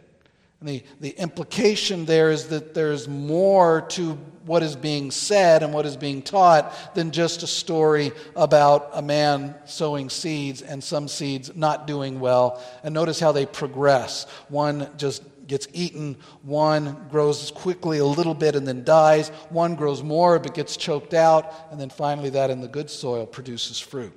And 0.59 0.69
the, 0.69 0.83
the 0.99 1.19
implication 1.19 2.05
there 2.05 2.29
is 2.29 2.49
that 2.49 2.75
there's 2.75 3.07
more 3.07 3.81
to 3.89 4.19
what 4.45 4.62
is 4.63 4.75
being 4.75 5.12
said 5.12 5.63
and 5.63 5.73
what 5.73 5.86
is 5.86 5.97
being 5.97 6.21
taught 6.21 6.73
than 6.95 7.12
just 7.12 7.43
a 7.43 7.47
story 7.47 8.12
about 8.36 8.89
a 8.93 9.01
man 9.01 9.55
sowing 9.65 10.10
seeds 10.10 10.62
and 10.62 10.84
some 10.84 11.08
seeds 11.08 11.55
not 11.55 11.88
doing 11.88 12.19
well. 12.19 12.62
And 12.84 12.93
notice 12.93 13.19
how 13.19 13.31
they 13.31 13.45
progress. 13.45 14.25
One 14.49 14.89
just 14.97 15.23
gets 15.47 15.67
eaten, 15.73 16.17
one 16.41 17.08
grows 17.10 17.51
quickly 17.51 17.99
a 17.99 18.05
little 18.05 18.34
bit 18.34 18.55
and 18.55 18.67
then 18.67 18.84
dies, 18.84 19.29
one 19.49 19.75
grows 19.75 20.01
more 20.01 20.39
but 20.39 20.53
gets 20.53 20.75
choked 20.77 21.13
out, 21.13 21.53
and 21.71 21.79
then 21.79 21.89
finally 21.89 22.31
that 22.31 22.49
in 22.49 22.62
the 22.62 22.67
good 22.67 22.89
soil 22.89 23.25
produces 23.25 23.79
fruit. 23.79 24.13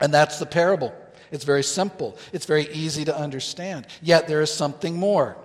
And 0.00 0.12
that's 0.12 0.38
the 0.38 0.46
parable. 0.46 0.94
It's 1.30 1.44
very 1.44 1.62
simple, 1.62 2.18
it's 2.32 2.46
very 2.46 2.68
easy 2.72 3.04
to 3.04 3.16
understand. 3.16 3.86
Yet 4.02 4.26
there 4.26 4.40
is 4.40 4.52
something 4.52 4.96
more. 4.96 5.36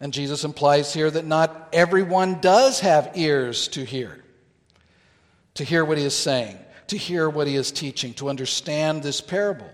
And 0.00 0.12
Jesus 0.12 0.44
implies 0.44 0.94
here 0.94 1.10
that 1.10 1.26
not 1.26 1.68
everyone 1.72 2.40
does 2.40 2.80
have 2.80 3.12
ears 3.14 3.68
to 3.68 3.84
hear, 3.84 4.22
to 5.54 5.64
hear 5.64 5.84
what 5.84 5.98
he 5.98 6.04
is 6.04 6.14
saying, 6.14 6.56
to 6.86 6.96
hear 6.96 7.28
what 7.28 7.46
he 7.46 7.56
is 7.56 7.72
teaching, 7.72 8.14
to 8.14 8.28
understand 8.28 9.02
this 9.02 9.20
parable. 9.20 9.68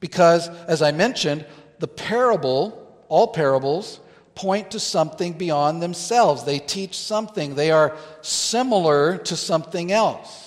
Because, 0.00 0.48
as 0.48 0.82
I 0.82 0.92
mentioned, 0.92 1.44
the 1.78 1.88
parable, 1.88 2.96
all 3.08 3.28
parables, 3.28 4.00
point 4.34 4.70
to 4.70 4.80
something 4.80 5.32
beyond 5.32 5.82
themselves. 5.82 6.44
They 6.44 6.58
teach 6.58 6.98
something, 6.98 7.54
they 7.54 7.70
are 7.70 7.96
similar 8.22 9.18
to 9.18 9.36
something 9.36 9.92
else. 9.92 10.45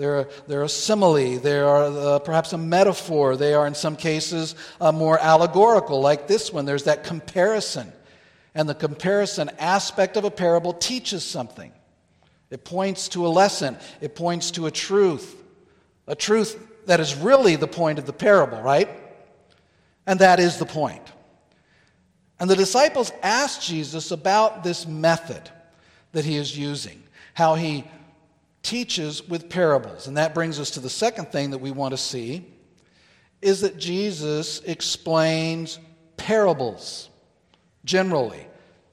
They're 0.00 0.20
a, 0.20 0.28
they're 0.48 0.62
a 0.62 0.68
simile, 0.68 1.38
they 1.38 1.58
are 1.58 1.84
uh, 1.84 2.18
perhaps 2.20 2.54
a 2.54 2.58
metaphor, 2.58 3.36
they 3.36 3.52
are 3.52 3.66
in 3.66 3.74
some 3.74 3.96
cases 3.96 4.54
uh, 4.80 4.92
more 4.92 5.18
allegorical, 5.18 6.00
like 6.00 6.26
this 6.26 6.50
one. 6.50 6.64
There's 6.64 6.84
that 6.84 7.04
comparison. 7.04 7.92
And 8.54 8.66
the 8.66 8.74
comparison 8.74 9.50
aspect 9.58 10.16
of 10.16 10.24
a 10.24 10.30
parable 10.30 10.72
teaches 10.72 11.22
something. 11.22 11.70
It 12.48 12.64
points 12.64 13.08
to 13.10 13.26
a 13.26 13.28
lesson, 13.28 13.76
it 14.00 14.14
points 14.14 14.52
to 14.52 14.64
a 14.64 14.70
truth, 14.70 15.36
a 16.06 16.14
truth 16.14 16.58
that 16.86 16.98
is 16.98 17.14
really 17.14 17.56
the 17.56 17.68
point 17.68 17.98
of 17.98 18.06
the 18.06 18.14
parable, 18.14 18.62
right? 18.62 18.88
And 20.06 20.20
that 20.20 20.40
is 20.40 20.56
the 20.56 20.64
point. 20.64 21.02
And 22.38 22.48
the 22.48 22.56
disciples 22.56 23.12
asked 23.22 23.66
Jesus 23.66 24.12
about 24.12 24.64
this 24.64 24.86
method 24.86 25.50
that 26.12 26.24
he 26.24 26.36
is 26.36 26.56
using, 26.56 27.02
how 27.34 27.54
he 27.54 27.84
teaches 28.62 29.26
with 29.26 29.48
parables. 29.48 30.06
And 30.06 30.16
that 30.16 30.34
brings 30.34 30.60
us 30.60 30.70
to 30.72 30.80
the 30.80 30.90
second 30.90 31.32
thing 31.32 31.50
that 31.50 31.58
we 31.58 31.70
want 31.70 31.92
to 31.92 31.98
see 31.98 32.46
is 33.40 33.62
that 33.62 33.78
Jesus 33.78 34.60
explains 34.60 35.78
parables 36.16 37.08
generally. 37.84 38.46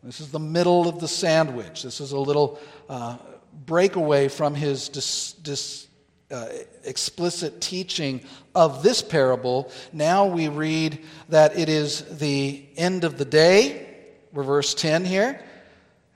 This 0.04 0.22
is 0.22 0.32
the 0.32 0.40
middle 0.40 0.88
of 0.88 1.00
the 1.00 1.08
sandwich. 1.08 1.84
This 1.84 2.00
is 2.00 2.14
a 2.14 2.20
little 2.20 2.60
uh, 2.88 3.18
breakaway 3.66 4.30
from 4.30 4.56
his 4.56 4.88
dis, 4.88 5.34
dis, 5.34 5.88
uh, 6.32 6.48
explicit 6.86 7.60
teaching 7.60 8.22
of 8.56 8.84
this 8.84 9.02
parable. 9.02 9.72
Now 9.92 10.28
we 10.28 10.48
read 10.48 11.04
that 11.30 11.58
it 11.58 11.68
is 11.68 12.20
the 12.20 12.66
end 12.78 13.04
of 13.04 13.18
the 13.18 13.26
day. 13.26 13.86
We're 14.32 14.44
verse 14.44 14.74
10 14.74 15.04
here. 15.04 15.42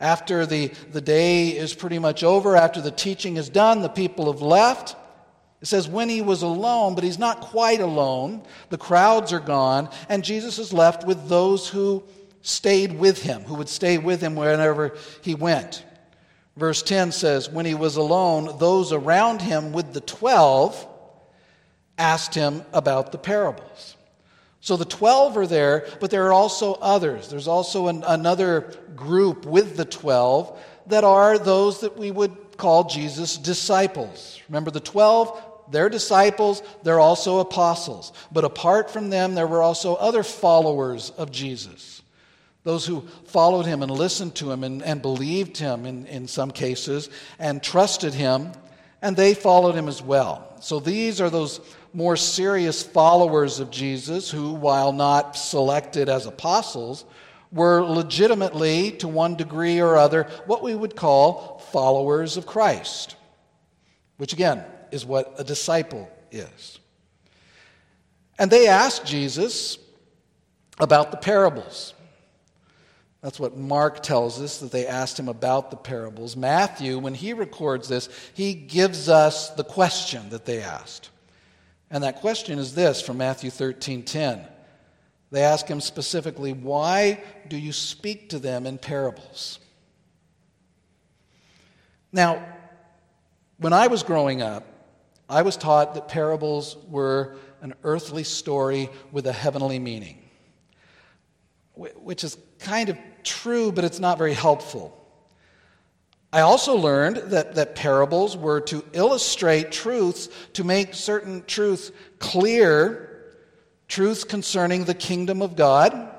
After 0.01 0.45
the, 0.45 0.67
the 0.91 0.99
day 0.99 1.49
is 1.49 1.73
pretty 1.73 1.99
much 1.99 2.23
over, 2.23 2.57
after 2.57 2.81
the 2.81 2.91
teaching 2.91 3.37
is 3.37 3.47
done, 3.47 3.81
the 3.81 3.87
people 3.87 4.31
have 4.31 4.41
left. 4.41 4.95
It 5.61 5.67
says, 5.67 5.87
when 5.87 6.09
he 6.09 6.21
was 6.21 6.41
alone, 6.41 6.95
but 6.95 7.03
he's 7.03 7.19
not 7.19 7.39
quite 7.39 7.79
alone. 7.79 8.41
The 8.69 8.79
crowds 8.79 9.31
are 9.31 9.39
gone, 9.39 9.89
and 10.09 10.23
Jesus 10.23 10.57
is 10.57 10.73
left 10.73 11.05
with 11.05 11.29
those 11.29 11.69
who 11.69 12.03
stayed 12.41 12.97
with 12.97 13.21
him, 13.21 13.43
who 13.43 13.53
would 13.55 13.69
stay 13.69 13.99
with 13.99 14.21
him 14.21 14.35
wherever 14.35 14.97
he 15.21 15.35
went. 15.35 15.85
Verse 16.57 16.81
10 16.81 17.11
says, 17.11 17.47
When 17.47 17.67
he 17.67 17.75
was 17.75 17.95
alone, 17.95 18.57
those 18.57 18.91
around 18.91 19.41
him 19.41 19.71
with 19.71 19.93
the 19.93 20.01
twelve 20.01 20.87
asked 21.97 22.33
him 22.33 22.63
about 22.73 23.11
the 23.11 23.17
parables. 23.19 23.95
So 24.61 24.77
the 24.77 24.85
12 24.85 25.37
are 25.37 25.47
there, 25.47 25.87
but 25.99 26.11
there 26.11 26.27
are 26.27 26.33
also 26.33 26.73
others. 26.75 27.29
There's 27.29 27.47
also 27.47 27.87
an, 27.87 28.03
another 28.07 28.71
group 28.95 29.45
with 29.45 29.75
the 29.75 29.85
12 29.85 30.57
that 30.87 31.03
are 31.03 31.39
those 31.39 31.81
that 31.81 31.97
we 31.97 32.11
would 32.11 32.57
call 32.57 32.83
Jesus' 32.83 33.37
disciples. 33.37 34.39
Remember, 34.47 34.69
the 34.69 34.79
12, 34.79 35.41
they're 35.71 35.89
disciples, 35.89 36.61
they're 36.83 36.99
also 36.99 37.39
apostles. 37.39 38.13
But 38.31 38.43
apart 38.43 38.91
from 38.91 39.09
them, 39.09 39.33
there 39.33 39.47
were 39.47 39.63
also 39.63 39.95
other 39.95 40.21
followers 40.21 41.09
of 41.11 41.31
Jesus. 41.31 42.03
Those 42.63 42.85
who 42.85 43.01
followed 43.25 43.65
him 43.65 43.81
and 43.81 43.91
listened 43.91 44.35
to 44.35 44.51
him 44.51 44.63
and, 44.63 44.83
and 44.83 45.01
believed 45.01 45.57
him 45.57 45.87
in, 45.87 46.05
in 46.05 46.27
some 46.27 46.51
cases 46.51 47.09
and 47.39 47.63
trusted 47.63 48.13
him, 48.13 48.51
and 49.01 49.17
they 49.17 49.33
followed 49.33 49.73
him 49.73 49.87
as 49.87 50.03
well. 50.03 50.55
So 50.61 50.79
these 50.79 51.19
are 51.19 51.31
those 51.31 51.59
more 51.93 52.15
serious 52.15 52.83
followers 52.83 53.59
of 53.59 53.71
Jesus 53.71 54.31
who, 54.31 54.53
while 54.53 54.93
not 54.93 55.35
selected 55.35 56.09
as 56.09 56.25
apostles, 56.25 57.05
were 57.51 57.83
legitimately, 57.83 58.91
to 58.91 59.07
one 59.07 59.35
degree 59.35 59.79
or 59.79 59.97
other, 59.97 60.27
what 60.45 60.63
we 60.63 60.73
would 60.73 60.95
call 60.95 61.59
followers 61.71 62.37
of 62.37 62.45
Christ, 62.45 63.15
which 64.17 64.33
again 64.33 64.63
is 64.91 65.05
what 65.05 65.35
a 65.37 65.43
disciple 65.43 66.09
is. 66.31 66.79
And 68.39 68.49
they 68.49 68.67
asked 68.67 69.05
Jesus 69.05 69.77
about 70.79 71.11
the 71.11 71.17
parables. 71.17 71.93
That's 73.21 73.39
what 73.39 73.55
Mark 73.55 74.01
tells 74.01 74.41
us, 74.41 74.59
that 74.59 74.71
they 74.71 74.87
asked 74.87 75.19
him 75.19 75.27
about 75.27 75.69
the 75.69 75.77
parables. 75.77 76.35
Matthew, 76.35 76.97
when 76.97 77.13
he 77.13 77.33
records 77.33 77.87
this, 77.87 78.09
he 78.33 78.53
gives 78.53 79.09
us 79.09 79.51
the 79.51 79.63
question 79.63 80.29
that 80.29 80.45
they 80.45 80.61
asked. 80.61 81.09
And 81.91 82.05
that 82.05 82.21
question 82.21 82.57
is 82.57 82.73
this 82.73 83.01
from 83.01 83.17
Matthew 83.17 83.49
13 83.49 84.03
10. 84.03 84.47
They 85.29 85.43
ask 85.43 85.67
him 85.67 85.81
specifically, 85.81 86.53
Why 86.53 87.21
do 87.47 87.57
you 87.57 87.73
speak 87.73 88.29
to 88.29 88.39
them 88.39 88.65
in 88.65 88.77
parables? 88.77 89.59
Now, 92.13 92.45
when 93.57 93.73
I 93.73 93.87
was 93.87 94.03
growing 94.03 94.41
up, 94.41 94.65
I 95.29 95.43
was 95.43 95.55
taught 95.55 95.93
that 95.93 96.07
parables 96.07 96.77
were 96.89 97.35
an 97.61 97.73
earthly 97.83 98.23
story 98.23 98.89
with 99.11 99.27
a 99.27 99.31
heavenly 99.31 99.79
meaning, 99.79 100.17
which 101.75 102.23
is 102.23 102.37
kind 102.59 102.89
of 102.89 102.97
true, 103.23 103.71
but 103.71 103.83
it's 103.85 103.99
not 103.99 104.17
very 104.17 104.33
helpful. 104.33 105.00
I 106.33 106.41
also 106.41 106.75
learned 106.75 107.17
that, 107.31 107.55
that 107.55 107.75
parables 107.75 108.37
were 108.37 108.61
to 108.61 108.83
illustrate 108.93 109.71
truths, 109.71 110.29
to 110.53 110.63
make 110.63 110.93
certain 110.93 111.43
truths 111.45 111.91
clear, 112.19 113.25
truths 113.89 114.23
concerning 114.23 114.85
the 114.85 114.93
kingdom 114.93 115.41
of 115.41 115.57
God, 115.57 116.09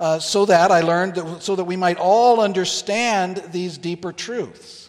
uh, 0.00 0.18
so 0.18 0.46
that 0.46 0.70
I 0.70 0.80
learned 0.80 1.16
that, 1.16 1.42
so 1.42 1.54
that 1.54 1.64
we 1.64 1.76
might 1.76 1.98
all 1.98 2.40
understand 2.40 3.42
these 3.52 3.76
deeper 3.76 4.10
truths. 4.10 4.88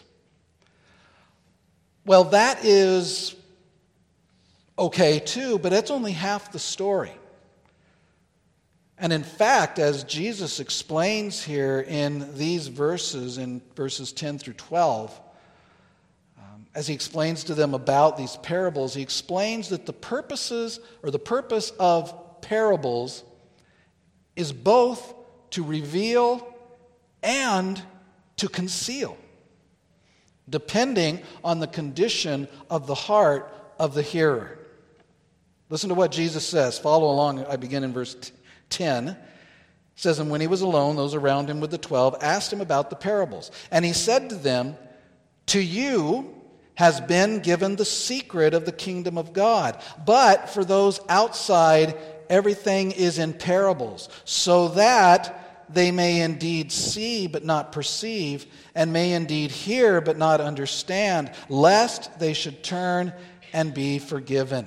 Well, 2.06 2.24
that 2.24 2.64
is 2.64 3.36
okay 4.78 5.20
too, 5.20 5.58
but 5.58 5.70
that's 5.70 5.90
only 5.90 6.12
half 6.12 6.52
the 6.52 6.58
story. 6.58 7.12
And 8.98 9.12
in 9.12 9.24
fact, 9.24 9.78
as 9.78 10.04
Jesus 10.04 10.60
explains 10.60 11.42
here 11.42 11.80
in 11.80 12.36
these 12.36 12.68
verses, 12.68 13.38
in 13.38 13.60
verses 13.74 14.12
10 14.12 14.38
through 14.38 14.54
12, 14.54 15.20
um, 16.38 16.66
as 16.74 16.86
he 16.86 16.94
explains 16.94 17.44
to 17.44 17.54
them 17.54 17.74
about 17.74 18.16
these 18.16 18.36
parables, 18.36 18.94
he 18.94 19.02
explains 19.02 19.70
that 19.70 19.84
the 19.84 19.92
purposes 19.92 20.78
or 21.02 21.10
the 21.10 21.18
purpose 21.18 21.72
of 21.80 22.40
parables 22.40 23.24
is 24.36 24.52
both 24.52 25.14
to 25.50 25.64
reveal 25.64 26.54
and 27.22 27.82
to 28.36 28.48
conceal, 28.48 29.16
depending 30.48 31.20
on 31.42 31.58
the 31.58 31.66
condition 31.66 32.46
of 32.70 32.86
the 32.86 32.94
heart 32.94 33.52
of 33.78 33.94
the 33.94 34.02
hearer. 34.02 34.58
Listen 35.68 35.88
to 35.88 35.94
what 35.94 36.12
Jesus 36.12 36.46
says. 36.46 36.78
Follow 36.78 37.10
along. 37.10 37.44
I 37.46 37.56
begin 37.56 37.82
in 37.82 37.92
verse 37.92 38.32
10 38.70 39.16
says, 39.96 40.18
And 40.18 40.30
when 40.30 40.40
he 40.40 40.46
was 40.46 40.60
alone, 40.60 40.96
those 40.96 41.14
around 41.14 41.48
him 41.48 41.60
with 41.60 41.70
the 41.70 41.78
twelve 41.78 42.16
asked 42.20 42.52
him 42.52 42.60
about 42.60 42.90
the 42.90 42.96
parables. 42.96 43.50
And 43.70 43.84
he 43.84 43.92
said 43.92 44.30
to 44.30 44.36
them, 44.36 44.76
To 45.46 45.60
you 45.60 46.34
has 46.74 47.00
been 47.00 47.40
given 47.40 47.76
the 47.76 47.84
secret 47.84 48.54
of 48.54 48.64
the 48.64 48.72
kingdom 48.72 49.16
of 49.16 49.32
God. 49.32 49.80
But 50.04 50.50
for 50.50 50.64
those 50.64 51.00
outside, 51.08 51.96
everything 52.28 52.90
is 52.92 53.18
in 53.18 53.32
parables, 53.32 54.08
so 54.24 54.68
that 54.68 55.66
they 55.68 55.90
may 55.90 56.20
indeed 56.20 56.72
see 56.72 57.26
but 57.26 57.44
not 57.44 57.72
perceive, 57.72 58.46
and 58.74 58.92
may 58.92 59.12
indeed 59.12 59.50
hear 59.50 60.00
but 60.00 60.18
not 60.18 60.40
understand, 60.40 61.30
lest 61.48 62.18
they 62.18 62.32
should 62.32 62.62
turn 62.64 63.12
and 63.52 63.72
be 63.72 64.00
forgiven. 64.00 64.66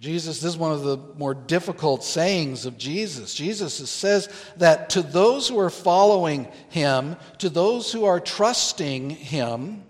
Jesus, 0.00 0.40
this 0.40 0.52
is 0.52 0.56
one 0.56 0.72
of 0.72 0.82
the 0.82 0.96
more 1.18 1.34
difficult 1.34 2.02
sayings 2.02 2.64
of 2.64 2.78
Jesus. 2.78 3.34
Jesus 3.34 3.74
says 3.90 4.30
that 4.56 4.88
to 4.90 5.02
those 5.02 5.46
who 5.46 5.58
are 5.58 5.68
following 5.68 6.48
him, 6.70 7.16
to 7.36 7.50
those 7.50 7.92
who 7.92 8.06
are 8.06 8.18
trusting 8.18 9.10
him, 9.10 9.82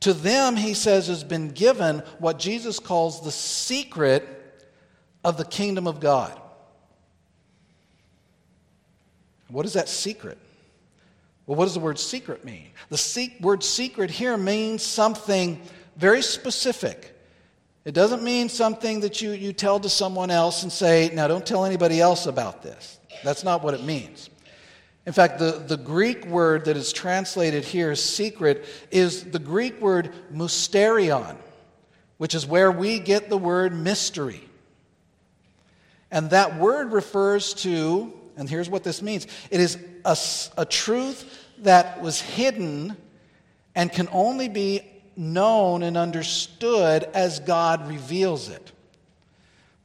to 0.00 0.14
them, 0.14 0.56
he 0.56 0.72
says, 0.72 1.08
has 1.08 1.22
been 1.22 1.50
given 1.50 1.98
what 2.18 2.38
Jesus 2.38 2.78
calls 2.78 3.22
the 3.22 3.30
secret 3.30 4.26
of 5.22 5.36
the 5.36 5.44
kingdom 5.44 5.86
of 5.86 6.00
God. 6.00 6.40
What 9.48 9.66
is 9.66 9.74
that 9.74 9.90
secret? 9.90 10.38
Well, 11.44 11.58
what 11.58 11.66
does 11.66 11.74
the 11.74 11.80
word 11.80 11.98
secret 11.98 12.42
mean? 12.42 12.68
The 12.88 12.96
se- 12.96 13.36
word 13.42 13.62
secret 13.62 14.10
here 14.10 14.38
means 14.38 14.82
something 14.82 15.60
very 15.96 16.22
specific. 16.22 17.19
It 17.84 17.92
doesn't 17.92 18.22
mean 18.22 18.48
something 18.48 19.00
that 19.00 19.22
you, 19.22 19.30
you 19.30 19.52
tell 19.52 19.80
to 19.80 19.88
someone 19.88 20.30
else 20.30 20.62
and 20.62 20.70
say, 20.70 21.10
now 21.14 21.28
don't 21.28 21.46
tell 21.46 21.64
anybody 21.64 22.00
else 22.00 22.26
about 22.26 22.62
this. 22.62 22.98
That's 23.24 23.42
not 23.42 23.62
what 23.62 23.74
it 23.74 23.82
means. 23.82 24.28
In 25.06 25.14
fact, 25.14 25.38
the, 25.38 25.52
the 25.66 25.78
Greek 25.78 26.26
word 26.26 26.66
that 26.66 26.76
is 26.76 26.92
translated 26.92 27.64
here, 27.64 27.94
secret, 27.94 28.66
is 28.90 29.24
the 29.24 29.38
Greek 29.38 29.80
word 29.80 30.12
mysterion, 30.32 31.36
which 32.18 32.34
is 32.34 32.46
where 32.46 32.70
we 32.70 32.98
get 32.98 33.30
the 33.30 33.38
word 33.38 33.74
mystery. 33.74 34.42
And 36.10 36.30
that 36.30 36.58
word 36.58 36.92
refers 36.92 37.54
to, 37.54 38.12
and 38.36 38.48
here's 38.48 38.68
what 38.68 38.84
this 38.84 39.00
means 39.00 39.26
it 39.50 39.60
is 39.60 39.78
a, 40.04 40.16
a 40.58 40.66
truth 40.66 41.46
that 41.58 42.02
was 42.02 42.20
hidden 42.20 42.94
and 43.74 43.90
can 43.90 44.08
only 44.12 44.48
be 44.48 44.82
known 45.20 45.82
and 45.82 45.96
understood 45.96 47.04
as 47.14 47.40
God 47.40 47.86
reveals 47.86 48.48
it. 48.48 48.72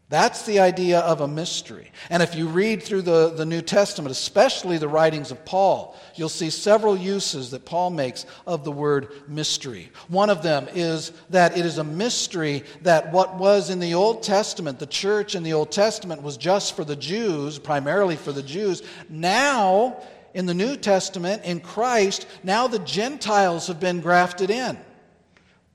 That's 0.08 0.46
the 0.46 0.60
idea 0.60 1.00
of 1.00 1.22
a 1.22 1.28
mystery. 1.28 1.92
And 2.12 2.22
if 2.22 2.36
you 2.36 2.48
read 2.48 2.84
through 2.84 3.02
the, 3.02 3.32
the 3.32 3.46
New 3.46 3.62
Testament, 3.62 4.12
especially 4.12 4.78
the 4.78 4.88
writings 4.88 5.32
of 5.32 5.44
Paul, 5.46 5.98
you'll 6.14 6.30
see 6.30 6.52
several 6.52 6.96
uses 6.96 7.50
that 7.52 7.66
Paul 7.66 7.90
makes 7.90 8.28
of 8.46 8.64
the 8.64 8.72
word 8.72 9.12
mystery. 9.28 9.92
One 10.08 10.30
of 10.30 10.44
them 10.44 10.68
is 10.74 11.12
that 11.32 11.58
it 11.58 11.66
is 11.66 11.80
a 11.80 11.84
mystery 11.84 12.64
that 12.84 13.12
what 13.12 13.36
was 13.36 13.72
in 13.72 13.80
the 13.80 13.96
Old 13.96 14.22
Testament, 14.22 14.78
the 14.78 14.86
church 14.86 15.34
in 15.34 15.42
the 15.42 15.54
Old 15.54 15.72
Testament, 15.72 16.22
was 16.22 16.38
just 16.38 16.76
for 16.76 16.86
the 16.86 16.96
Jews, 16.96 17.58
primarily 17.58 18.16
for 18.16 18.32
the 18.32 18.44
Jews. 18.44 18.84
Now, 19.10 19.98
in 20.36 20.46
the 20.46 20.54
New 20.54 20.76
Testament, 20.76 21.44
in 21.46 21.62
Christ, 21.62 22.28
now 22.44 22.68
the 22.68 22.80
Gentiles 22.80 23.68
have 23.68 23.80
been 23.80 24.02
grafted 24.02 24.52
in, 24.52 24.78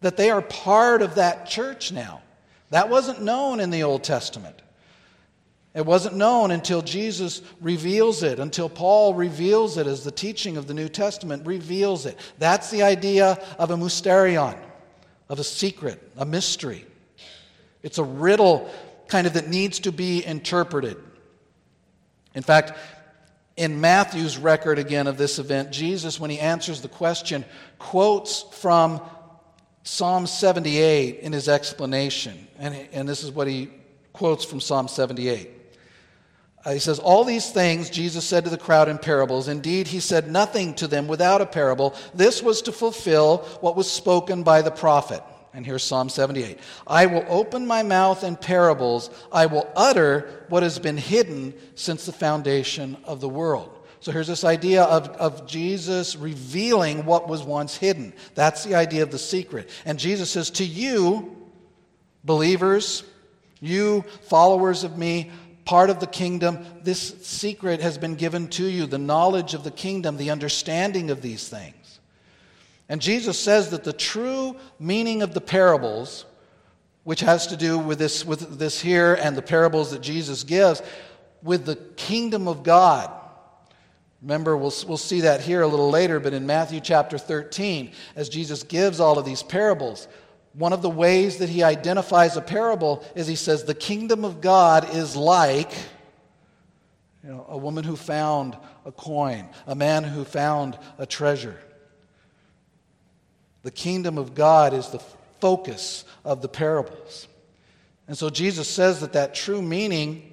that 0.00 0.16
they 0.16 0.30
are 0.30 0.42
part 0.42 1.02
of 1.02 1.16
that 1.16 1.46
church 1.46 1.92
now. 1.92 2.22
That 2.70 2.88
wasn't 2.88 3.22
known 3.22 3.60
in 3.60 3.70
the 3.70 3.82
Old 3.82 4.04
Testament. 4.04 4.60
It 5.74 5.86
wasn't 5.86 6.16
known 6.16 6.50
until 6.50 6.82
Jesus 6.82 7.42
reveals 7.60 8.22
it, 8.22 8.40
until 8.40 8.68
Paul 8.68 9.14
reveals 9.14 9.76
it 9.76 9.86
as 9.86 10.02
the 10.02 10.10
teaching 10.10 10.56
of 10.56 10.66
the 10.66 10.74
New 10.74 10.88
Testament 10.88 11.46
reveals 11.46 12.06
it. 12.06 12.18
That's 12.38 12.70
the 12.70 12.82
idea 12.82 13.38
of 13.58 13.70
a 13.70 13.76
mysterion, 13.76 14.58
of 15.28 15.38
a 15.38 15.44
secret, 15.44 16.02
a 16.16 16.24
mystery. 16.24 16.86
It's 17.82 17.98
a 17.98 18.04
riddle 18.04 18.68
kind 19.06 19.26
of 19.26 19.34
that 19.34 19.48
needs 19.48 19.80
to 19.80 19.92
be 19.92 20.24
interpreted. 20.24 20.96
In 22.34 22.42
fact, 22.42 22.72
in 23.56 23.80
Matthew's 23.80 24.38
record 24.38 24.78
again 24.78 25.06
of 25.06 25.18
this 25.18 25.38
event, 25.38 25.70
Jesus, 25.70 26.18
when 26.18 26.30
he 26.30 26.38
answers 26.40 26.80
the 26.80 26.88
question, 26.88 27.44
quotes 27.78 28.42
from 28.42 29.00
Psalm 29.83 30.27
78 30.27 31.21
in 31.21 31.33
his 31.33 31.49
explanation, 31.49 32.47
and, 32.59 32.75
and 32.93 33.09
this 33.09 33.23
is 33.23 33.31
what 33.31 33.47
he 33.47 33.71
quotes 34.12 34.45
from 34.45 34.61
Psalm 34.61 34.88
78. 34.88 35.51
Uh, 36.64 36.73
he 36.73 36.79
says, 36.79 36.99
All 36.99 37.25
these 37.25 37.51
things 37.51 37.88
Jesus 37.88 38.25
said 38.25 38.45
to 38.45 38.51
the 38.51 38.59
crowd 38.59 38.88
in 38.88 38.99
parables. 38.99 39.49
Indeed, 39.49 39.87
he 39.87 40.01
said 40.01 40.31
nothing 40.31 40.75
to 40.75 40.87
them 40.87 41.09
without 41.09 41.40
a 41.40 41.47
parable. 41.47 41.95
This 42.14 42.43
was 42.43 42.61
to 42.62 42.73
fulfill 42.73 43.38
what 43.61 43.77
was 43.77 43.90
spoken 43.90 44.43
by 44.43 44.61
the 44.61 44.71
prophet. 44.71 45.23
And 45.53 45.66
here's 45.66 45.83
Psalm 45.83 46.09
78 46.09 46.59
I 46.87 47.07
will 47.07 47.25
open 47.29 47.66
my 47.66 47.83
mouth 47.83 48.23
in 48.23 48.37
parables, 48.37 49.11
I 49.33 49.47
will 49.47 49.71
utter 49.75 50.45
what 50.49 50.62
has 50.62 50.79
been 50.79 50.99
hidden 50.99 51.55
since 51.75 52.07
the 52.07 52.12
foundation 52.12 52.99
of 53.05 53.21
the 53.21 53.29
world. 53.29 53.80
So 54.00 54.12
here's 54.12 54.28
this 54.28 54.44
idea 54.44 54.84
of, 54.84 55.08
of 55.10 55.46
Jesus 55.46 56.16
revealing 56.16 57.04
what 57.04 57.28
was 57.28 57.42
once 57.42 57.76
hidden. 57.76 58.14
That's 58.34 58.64
the 58.64 58.74
idea 58.74 59.02
of 59.02 59.10
the 59.10 59.18
secret. 59.18 59.68
And 59.84 59.98
Jesus 59.98 60.30
says, 60.30 60.50
To 60.52 60.64
you, 60.64 61.36
believers, 62.24 63.04
you 63.60 64.02
followers 64.22 64.84
of 64.84 64.96
me, 64.96 65.30
part 65.66 65.90
of 65.90 66.00
the 66.00 66.06
kingdom, 66.06 66.64
this 66.82 67.14
secret 67.22 67.82
has 67.82 67.98
been 67.98 68.14
given 68.14 68.48
to 68.48 68.64
you 68.64 68.86
the 68.86 68.98
knowledge 68.98 69.52
of 69.52 69.64
the 69.64 69.70
kingdom, 69.70 70.16
the 70.16 70.30
understanding 70.30 71.10
of 71.10 71.20
these 71.20 71.46
things. 71.46 72.00
And 72.88 73.02
Jesus 73.02 73.38
says 73.38 73.68
that 73.70 73.84
the 73.84 73.92
true 73.92 74.56
meaning 74.78 75.20
of 75.20 75.34
the 75.34 75.42
parables, 75.42 76.24
which 77.04 77.20
has 77.20 77.48
to 77.48 77.56
do 77.56 77.78
with 77.78 77.98
this, 77.98 78.24
with 78.24 78.58
this 78.58 78.80
here 78.80 79.12
and 79.14 79.36
the 79.36 79.42
parables 79.42 79.90
that 79.90 80.00
Jesus 80.00 80.42
gives, 80.42 80.82
with 81.42 81.66
the 81.66 81.76
kingdom 81.76 82.48
of 82.48 82.62
God 82.62 83.12
Remember, 84.22 84.56
we'll, 84.56 84.74
we'll 84.87 84.98
see 84.98 85.22
that 85.22 85.40
here 85.40 85.62
a 85.62 85.66
little 85.66 85.90
later, 85.90 86.20
but 86.20 86.35
in 86.35 86.46
Matthew 86.46 86.80
chapter 86.80 87.16
13, 87.16 87.92
as 88.16 88.28
Jesus 88.28 88.62
gives 88.62 89.00
all 89.00 89.18
of 89.18 89.24
these 89.24 89.42
parables, 89.42 90.09
one 90.52 90.72
of 90.72 90.83
the 90.83 90.90
ways 90.90 91.38
that 91.38 91.48
he 91.48 91.62
identifies 91.62 92.37
a 92.37 92.42
parable 92.42 93.04
is 93.14 93.26
he 93.26 93.37
says, 93.37 93.64
The 93.64 93.74
kingdom 93.74 94.24
of 94.24 94.40
God 94.40 94.94
is 94.94 95.16
like 95.16 95.72
you 97.22 97.30
know, 97.30 97.46
a 97.48 97.56
woman 97.56 97.85
who 97.85 97.96
found 97.96 98.56
a 98.85 98.92
coin, 98.92 99.48
a 99.66 99.74
man 99.74 100.04
who 100.04 100.24
found 100.24 100.78
a 100.98 101.06
treasure. 101.06 101.59
The 103.62 103.70
kingdom 103.70 104.18
of 104.18 104.35
God 104.35 104.72
is 104.74 104.88
the 104.88 105.02
focus 105.40 106.04
of 106.24 106.42
the 106.42 106.48
parables. 106.48 107.28
And 108.09 108.16
so 108.16 108.30
Jesus 108.30 108.68
says 108.68 109.00
that 109.00 109.12
that 109.12 109.35
true 109.35 109.62
meaning 109.62 110.30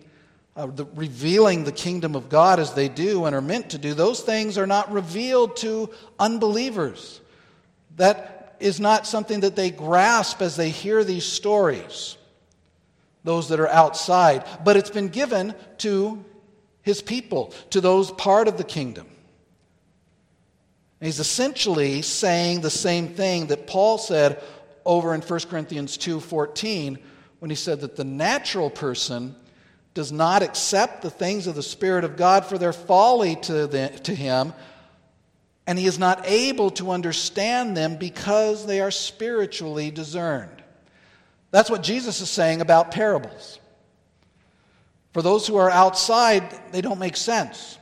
uh, 0.58 0.66
the, 0.66 0.86
revealing 0.96 1.64
the 1.64 1.72
kingdom 1.72 2.16
of 2.16 2.30
God 2.30 2.60
as 2.60 2.74
they 2.74 2.90
do 2.90 3.26
and 3.26 3.36
are 3.36 3.42
meant 3.42 3.70
to 3.70 3.78
do, 3.78 3.94
those 3.94 4.22
things 4.22 4.58
are 4.58 4.66
not 4.66 4.92
revealed 4.92 5.56
to 5.58 5.92
unbelievers. 6.18 7.22
That 7.98 8.56
is 8.60 8.80
not 8.80 9.06
something 9.06 9.42
that 9.42 9.56
they 9.56 9.70
grasp 9.70 10.42
as 10.42 10.56
they 10.56 10.72
hear 10.72 11.04
these 11.04 11.26
stories, 11.26 12.18
those 13.24 13.50
that 13.50 13.60
are 13.60 13.68
outside, 13.68 14.44
but 14.66 14.76
it's 14.76 14.90
been 14.90 15.10
given 15.10 15.54
to 15.78 16.26
his 16.82 17.04
people, 17.04 17.54
to 17.70 17.80
those 17.80 18.12
part 18.12 18.48
of 18.48 18.58
the 18.58 18.64
kingdom. 18.64 19.06
And 21.00 21.06
he's 21.06 21.20
essentially 21.20 22.02
saying 22.02 22.62
the 22.62 22.72
same 22.72 23.10
thing 23.10 23.48
that 23.48 23.68
Paul 23.68 24.00
said 24.00 24.42
over 24.86 25.14
in 25.14 25.22
1 25.22 25.40
Corinthians 25.50 25.98
2:14 25.98 26.98
when 27.38 27.52
he 27.52 27.56
said 27.56 27.82
that 27.82 27.96
the 27.96 28.04
natural 28.04 28.72
person 28.72 29.36
does 29.98 30.12
not 30.12 30.44
accept 30.44 31.02
the 31.02 31.10
things 31.10 31.48
of 31.48 31.56
the 31.56 31.64
Spirit 31.64 32.04
of 32.04 32.16
God 32.16 32.46
for 32.46 32.60
their 32.60 32.72
folly 32.72 33.36
to, 33.36 33.66
the, 33.66 33.90
to 34.04 34.14
him, 34.14 34.54
and 35.66 35.80
he 35.80 35.88
is 35.88 35.98
not 35.98 36.22
able 36.28 36.70
to 36.70 36.92
understand 36.92 37.76
them 37.76 37.96
because 37.96 38.68
they 38.68 38.80
are 38.80 38.92
spiritually 38.92 39.90
discerned. 39.90 40.62
That's 41.50 41.72
what 41.72 41.82
Jesus 41.82 42.22
is 42.22 42.30
saying 42.30 42.62
about 42.62 42.92
parables. 42.92 43.58
For 45.14 45.24
those 45.24 45.48
who 45.48 45.56
are 45.56 45.72
outside, 45.72 46.44
they 46.72 46.82
don't 46.82 47.00
make 47.00 47.18
sense. 47.18 47.80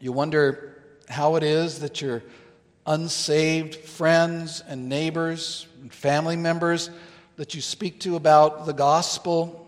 You 0.00 0.12
wonder 0.12 0.84
how 1.08 1.34
it 1.34 1.42
is 1.42 1.80
that 1.80 2.00
your 2.00 2.22
unsaved 2.86 3.74
friends 3.74 4.62
and 4.68 4.88
neighbors 4.88 5.66
and 5.80 5.92
family 5.92 6.36
members 6.36 6.90
that 7.34 7.56
you 7.56 7.60
speak 7.60 7.98
to 8.02 8.14
about 8.14 8.66
the 8.66 8.72
gospel 8.72 9.59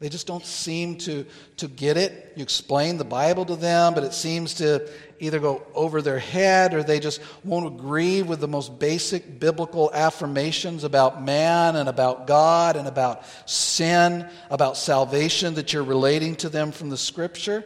they 0.00 0.08
just 0.08 0.28
don't 0.28 0.46
seem 0.46 0.96
to, 0.98 1.26
to 1.56 1.66
get 1.66 1.96
it. 1.96 2.32
You 2.36 2.42
explain 2.44 2.98
the 2.98 3.04
Bible 3.04 3.44
to 3.46 3.56
them, 3.56 3.94
but 3.94 4.04
it 4.04 4.14
seems 4.14 4.54
to 4.54 4.88
either 5.18 5.40
go 5.40 5.66
over 5.74 6.00
their 6.00 6.20
head 6.20 6.72
or 6.72 6.84
they 6.84 7.00
just 7.00 7.20
won't 7.42 7.66
agree 7.66 8.22
with 8.22 8.38
the 8.38 8.46
most 8.46 8.78
basic 8.78 9.40
biblical 9.40 9.90
affirmations 9.92 10.84
about 10.84 11.20
man 11.20 11.74
and 11.74 11.88
about 11.88 12.28
God 12.28 12.76
and 12.76 12.86
about 12.86 13.24
sin, 13.50 14.28
about 14.50 14.76
salvation 14.76 15.54
that 15.54 15.72
you're 15.72 15.82
relating 15.82 16.36
to 16.36 16.48
them 16.48 16.70
from 16.70 16.90
the 16.90 16.96
scripture. 16.96 17.64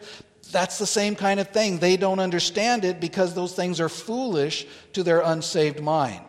That's 0.53 0.79
the 0.79 0.87
same 0.87 1.15
kind 1.15 1.39
of 1.39 1.49
thing. 1.49 1.81
They 1.81 1.99
don't 1.99 2.19
understand 2.19 2.87
it 2.87 2.99
because 2.99 3.35
those 3.35 3.55
things 3.55 3.79
are 3.79 3.91
foolish 3.91 4.67
to 4.95 5.03
their 5.03 5.21
unsaved 5.21 5.83
mind. 5.83 6.25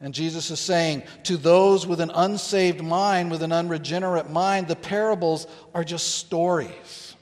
And 0.00 0.12
Jesus 0.12 0.50
is 0.50 0.60
saying 0.60 1.04
to 1.24 1.36
those 1.36 1.86
with 1.86 2.00
an 2.00 2.10
unsaved 2.14 2.82
mind, 2.82 3.30
with 3.30 3.42
an 3.42 3.52
unregenerate 3.52 4.30
mind, 4.30 4.68
the 4.68 4.76
parables 4.76 5.46
are 5.74 5.84
just 5.84 6.16
stories. 6.16 7.14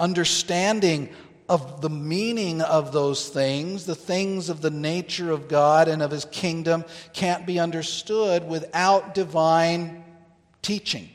Understanding 0.00 1.10
of 1.48 1.80
the 1.80 1.90
meaning 1.90 2.62
of 2.62 2.92
those 2.92 3.28
things, 3.28 3.84
the 3.84 3.94
things 3.94 4.48
of 4.48 4.60
the 4.60 4.70
nature 4.70 5.30
of 5.30 5.48
God 5.48 5.88
and 5.88 6.02
of 6.02 6.10
His 6.10 6.24
kingdom, 6.26 6.84
can't 7.12 7.46
be 7.46 7.58
understood 7.58 8.46
without 8.46 9.14
divine 9.14 10.04
teaching. 10.62 11.08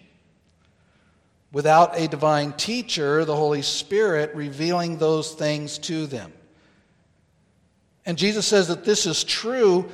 Without 1.51 1.99
a 1.99 2.07
divine 2.07 2.53
teacher, 2.53 3.25
the 3.25 3.35
Holy 3.35 3.61
Spirit, 3.61 4.33
revealing 4.35 4.97
those 4.97 5.33
things 5.33 5.77
to 5.79 6.07
them. 6.07 6.33
And 8.05 8.17
Jesus 8.17 8.45
says 8.45 8.67
that 8.67 8.83
this 8.83 9.05
is 9.05 9.23
true 9.23 9.89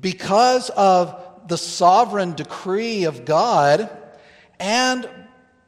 because 0.00 0.70
of 0.70 1.22
the 1.48 1.56
sovereign 1.56 2.34
decree 2.34 3.04
of 3.04 3.24
God 3.24 3.90
and 4.58 5.08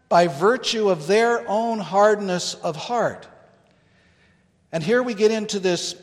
by 0.08 0.26
virtue 0.26 0.88
of 0.90 1.06
their 1.06 1.48
own 1.48 1.78
hardness 1.78 2.54
of 2.54 2.76
heart. 2.76 3.28
And 4.72 4.82
here 4.82 5.02
we 5.02 5.14
get 5.14 5.30
into 5.30 5.58
this 5.58 5.94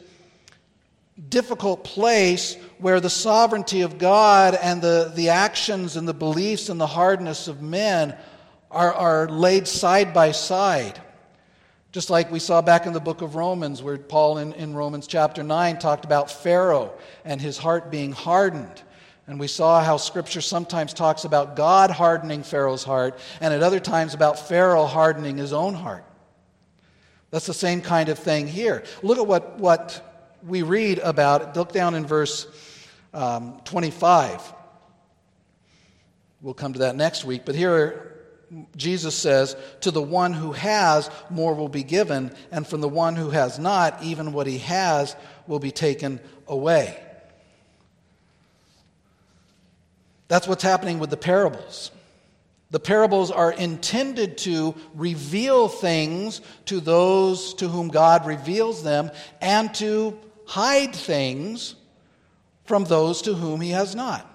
difficult 1.29 1.83
place 1.83 2.57
where 2.77 2.99
the 2.99 3.09
sovereignty 3.09 3.81
of 3.81 3.97
God 3.97 4.55
and 4.55 4.81
the, 4.81 5.11
the 5.15 5.29
actions 5.29 5.95
and 5.95 6.07
the 6.07 6.13
beliefs 6.13 6.69
and 6.69 6.79
the 6.79 6.87
hardness 6.87 7.47
of 7.47 7.61
men 7.61 8.17
are, 8.69 8.93
are 8.93 9.29
laid 9.29 9.67
side 9.67 10.13
by 10.13 10.31
side. 10.31 11.01
Just 11.95 12.09
like 12.09 12.29
we 12.29 12.39
saw 12.39 12.61
back 12.61 12.85
in 12.85 12.91
the 12.91 12.99
book 12.99 13.21
of 13.21 13.35
Romans, 13.35 13.81
where 13.81 13.97
Paul 13.97 14.39
in, 14.39 14.51
in 14.55 14.73
Romans 14.73 15.07
chapter 15.07 15.43
9 15.43 15.79
talked 15.79 16.03
about 16.03 16.29
Pharaoh 16.29 16.93
and 17.23 17.39
his 17.39 17.57
heart 17.57 17.89
being 17.89 18.11
hardened. 18.11 18.83
And 19.27 19.39
we 19.39 19.47
saw 19.47 19.81
how 19.81 19.95
Scripture 19.95 20.41
sometimes 20.41 20.93
talks 20.93 21.23
about 21.23 21.55
God 21.55 21.91
hardening 21.91 22.43
Pharaoh's 22.43 22.83
heart, 22.83 23.17
and 23.39 23.53
at 23.53 23.63
other 23.63 23.79
times 23.79 24.13
about 24.13 24.37
Pharaoh 24.37 24.83
hardening 24.83 25.37
his 25.37 25.53
own 25.53 25.73
heart. 25.73 26.03
That's 27.31 27.45
the 27.45 27.53
same 27.53 27.79
kind 27.79 28.09
of 28.09 28.19
thing 28.19 28.45
here. 28.45 28.83
Look 29.01 29.17
at 29.17 29.25
what, 29.25 29.57
what 29.57 30.35
we 30.45 30.63
read 30.63 30.99
about. 30.99 31.55
Look 31.55 31.71
down 31.71 31.95
in 31.95 32.05
verse 32.05 32.45
um, 33.13 33.61
25. 33.63 34.53
We'll 36.41 36.53
come 36.53 36.73
to 36.73 36.79
that 36.79 36.97
next 36.97 37.23
week. 37.23 37.43
But 37.45 37.55
here 37.55 38.14
Jesus 38.75 39.15
says, 39.15 39.55
To 39.81 39.91
the 39.91 40.01
one 40.01 40.33
who 40.33 40.51
has, 40.53 41.09
more 41.29 41.53
will 41.53 41.69
be 41.69 41.83
given, 41.83 42.31
and 42.51 42.65
from 42.65 42.81
the 42.81 42.89
one 42.89 43.15
who 43.15 43.29
has 43.29 43.59
not, 43.59 44.01
even 44.03 44.33
what 44.33 44.47
he 44.47 44.59
has 44.59 45.15
will 45.47 45.59
be 45.59 45.71
taken 45.71 46.19
away. 46.47 46.99
That's 50.27 50.47
what's 50.47 50.63
happening 50.63 50.99
with 50.99 51.09
the 51.09 51.17
parables. 51.17 51.91
The 52.71 52.79
parables 52.79 53.31
are 53.31 53.51
intended 53.51 54.37
to 54.39 54.75
reveal 54.95 55.67
things 55.67 56.41
to 56.65 56.79
those 56.79 57.53
to 57.55 57.67
whom 57.67 57.89
God 57.89 58.25
reveals 58.25 58.83
them 58.83 59.11
and 59.39 59.73
to 59.75 60.19
hide 60.47 60.95
things 60.95 61.75
from 62.65 62.83
those 62.85 63.21
to 63.23 63.33
whom 63.33 63.61
He 63.61 63.69
has 63.69 63.95
not. 63.95 64.34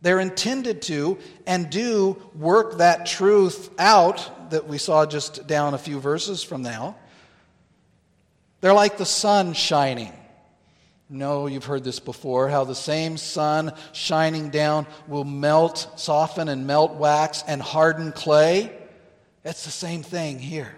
They're 0.00 0.20
intended 0.20 0.82
to 0.82 1.18
and 1.46 1.70
do 1.70 2.16
work 2.34 2.78
that 2.78 3.06
truth 3.06 3.70
out 3.78 4.50
that 4.50 4.68
we 4.68 4.78
saw 4.78 5.06
just 5.06 5.46
down 5.46 5.74
a 5.74 5.78
few 5.78 5.98
verses 6.00 6.42
from 6.42 6.62
now. 6.62 6.96
They're 8.60 8.74
like 8.74 8.96
the 8.96 9.06
sun 9.06 9.54
shining. 9.54 10.12
No, 11.10 11.46
you've 11.46 11.64
heard 11.64 11.84
this 11.84 12.00
before 12.00 12.48
how 12.48 12.64
the 12.64 12.74
same 12.74 13.16
sun 13.16 13.72
shining 13.92 14.50
down 14.50 14.86
will 15.06 15.24
melt, 15.24 15.90
soften, 15.96 16.48
and 16.48 16.66
melt 16.66 16.94
wax 16.94 17.42
and 17.46 17.62
harden 17.62 18.12
clay. 18.12 18.76
It's 19.44 19.64
the 19.64 19.70
same 19.70 20.02
thing 20.02 20.38
here. 20.38 20.74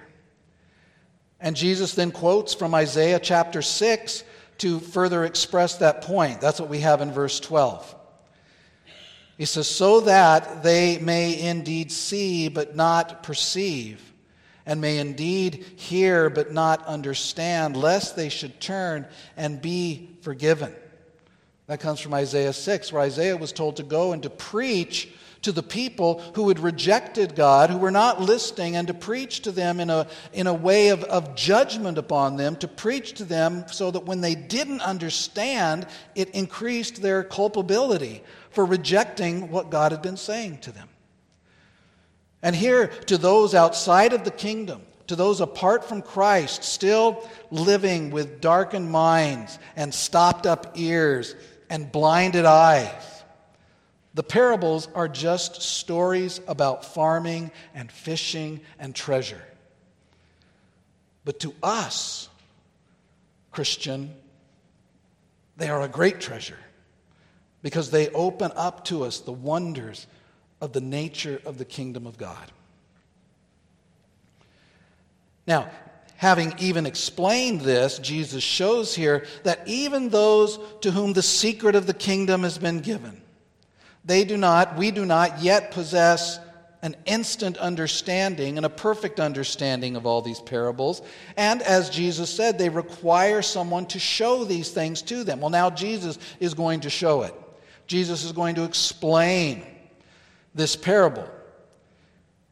And 1.40 1.56
Jesus 1.56 1.94
then 1.94 2.12
quotes 2.12 2.54
from 2.54 2.74
Isaiah 2.74 3.18
chapter 3.18 3.60
6 3.60 4.22
to 4.58 4.78
further 4.78 5.24
express 5.24 5.76
that 5.76 6.02
point. 6.02 6.40
That's 6.40 6.60
what 6.60 6.68
we 6.68 6.80
have 6.80 7.00
in 7.00 7.10
verse 7.12 7.40
12. 7.40 7.96
He 9.40 9.46
says, 9.46 9.66
So 9.66 10.00
that 10.00 10.62
they 10.62 10.98
may 10.98 11.40
indeed 11.40 11.90
see 11.90 12.50
but 12.50 12.76
not 12.76 13.22
perceive 13.22 14.12
and 14.66 14.82
may 14.82 14.98
indeed 14.98 15.64
hear 15.76 16.28
but 16.28 16.52
not 16.52 16.84
understand, 16.84 17.74
lest 17.74 18.16
they 18.16 18.28
should 18.28 18.60
turn 18.60 19.06
and 19.38 19.62
be 19.62 20.10
forgiven. 20.20 20.76
That 21.68 21.80
comes 21.80 22.00
from 22.00 22.12
Isaiah 22.12 22.52
6, 22.52 22.92
where 22.92 23.00
Isaiah 23.00 23.38
was 23.38 23.52
told 23.52 23.76
to 23.76 23.82
go 23.82 24.12
and 24.12 24.22
to 24.24 24.28
preach 24.28 25.08
to 25.40 25.52
the 25.52 25.62
people 25.62 26.20
who 26.34 26.48
had 26.48 26.58
rejected 26.58 27.34
God, 27.34 27.70
who 27.70 27.78
were 27.78 27.90
not 27.90 28.20
listening, 28.20 28.76
and 28.76 28.88
to 28.88 28.94
preach 28.94 29.40
to 29.40 29.52
them 29.52 29.80
in 29.80 29.88
a, 29.88 30.06
in 30.34 30.48
a 30.48 30.52
way 30.52 30.88
of, 30.88 31.02
of 31.04 31.34
judgment 31.34 31.96
upon 31.96 32.36
them, 32.36 32.56
to 32.56 32.68
preach 32.68 33.14
to 33.14 33.24
them 33.24 33.64
so 33.68 33.90
that 33.90 34.04
when 34.04 34.20
they 34.20 34.34
didn't 34.34 34.82
understand, 34.82 35.86
it 36.14 36.28
increased 36.32 37.00
their 37.00 37.24
culpability 37.24 38.22
for 38.50 38.64
rejecting 38.64 39.50
what 39.50 39.70
God 39.70 39.92
had 39.92 40.02
been 40.02 40.16
saying 40.16 40.58
to 40.58 40.72
them. 40.72 40.88
And 42.42 42.56
here, 42.56 42.88
to 43.06 43.18
those 43.18 43.54
outside 43.54 44.12
of 44.12 44.24
the 44.24 44.30
kingdom, 44.30 44.82
to 45.06 45.16
those 45.16 45.40
apart 45.40 45.84
from 45.84 46.02
Christ, 46.02 46.64
still 46.64 47.28
living 47.50 48.10
with 48.10 48.40
darkened 48.40 48.90
minds 48.90 49.58
and 49.76 49.92
stopped 49.92 50.46
up 50.46 50.72
ears 50.78 51.34
and 51.68 51.90
blinded 51.90 52.44
eyes, 52.44 53.22
the 54.14 54.22
parables 54.22 54.88
are 54.94 55.08
just 55.08 55.62
stories 55.62 56.40
about 56.48 56.84
farming 56.84 57.50
and 57.74 57.92
fishing 57.92 58.60
and 58.78 58.94
treasure. 58.94 59.42
But 61.24 61.40
to 61.40 61.54
us, 61.62 62.28
Christian, 63.52 64.14
they 65.56 65.68
are 65.68 65.82
a 65.82 65.88
great 65.88 66.20
treasure 66.20 66.58
because 67.62 67.90
they 67.90 68.08
open 68.10 68.52
up 68.56 68.84
to 68.86 69.04
us 69.04 69.20
the 69.20 69.32
wonders 69.32 70.06
of 70.60 70.72
the 70.72 70.80
nature 70.80 71.40
of 71.44 71.58
the 71.58 71.64
kingdom 71.64 72.06
of 72.06 72.18
God. 72.18 72.52
Now, 75.46 75.70
having 76.16 76.54
even 76.58 76.86
explained 76.86 77.62
this, 77.62 77.98
Jesus 77.98 78.42
shows 78.42 78.94
here 78.94 79.26
that 79.44 79.66
even 79.66 80.10
those 80.10 80.58
to 80.82 80.90
whom 80.90 81.12
the 81.12 81.22
secret 81.22 81.74
of 81.74 81.86
the 81.86 81.94
kingdom 81.94 82.42
has 82.42 82.58
been 82.58 82.80
given, 82.80 83.20
they 84.04 84.24
do 84.24 84.36
not, 84.36 84.76
we 84.76 84.90
do 84.90 85.04
not 85.04 85.42
yet 85.42 85.70
possess 85.70 86.38
an 86.82 86.96
instant 87.04 87.58
understanding 87.58 88.56
and 88.56 88.64
a 88.64 88.70
perfect 88.70 89.20
understanding 89.20 89.96
of 89.96 90.06
all 90.06 90.22
these 90.22 90.40
parables. 90.40 91.02
And 91.36 91.60
as 91.62 91.90
Jesus 91.90 92.34
said, 92.34 92.58
they 92.58 92.70
require 92.70 93.42
someone 93.42 93.86
to 93.86 93.98
show 93.98 94.44
these 94.44 94.70
things 94.70 95.02
to 95.02 95.24
them. 95.24 95.40
Well, 95.40 95.50
now 95.50 95.68
Jesus 95.68 96.18
is 96.38 96.54
going 96.54 96.80
to 96.80 96.90
show 96.90 97.22
it. 97.22 97.34
Jesus 97.90 98.22
is 98.22 98.30
going 98.30 98.54
to 98.54 98.62
explain 98.62 99.66
this 100.54 100.76
parable. 100.76 101.28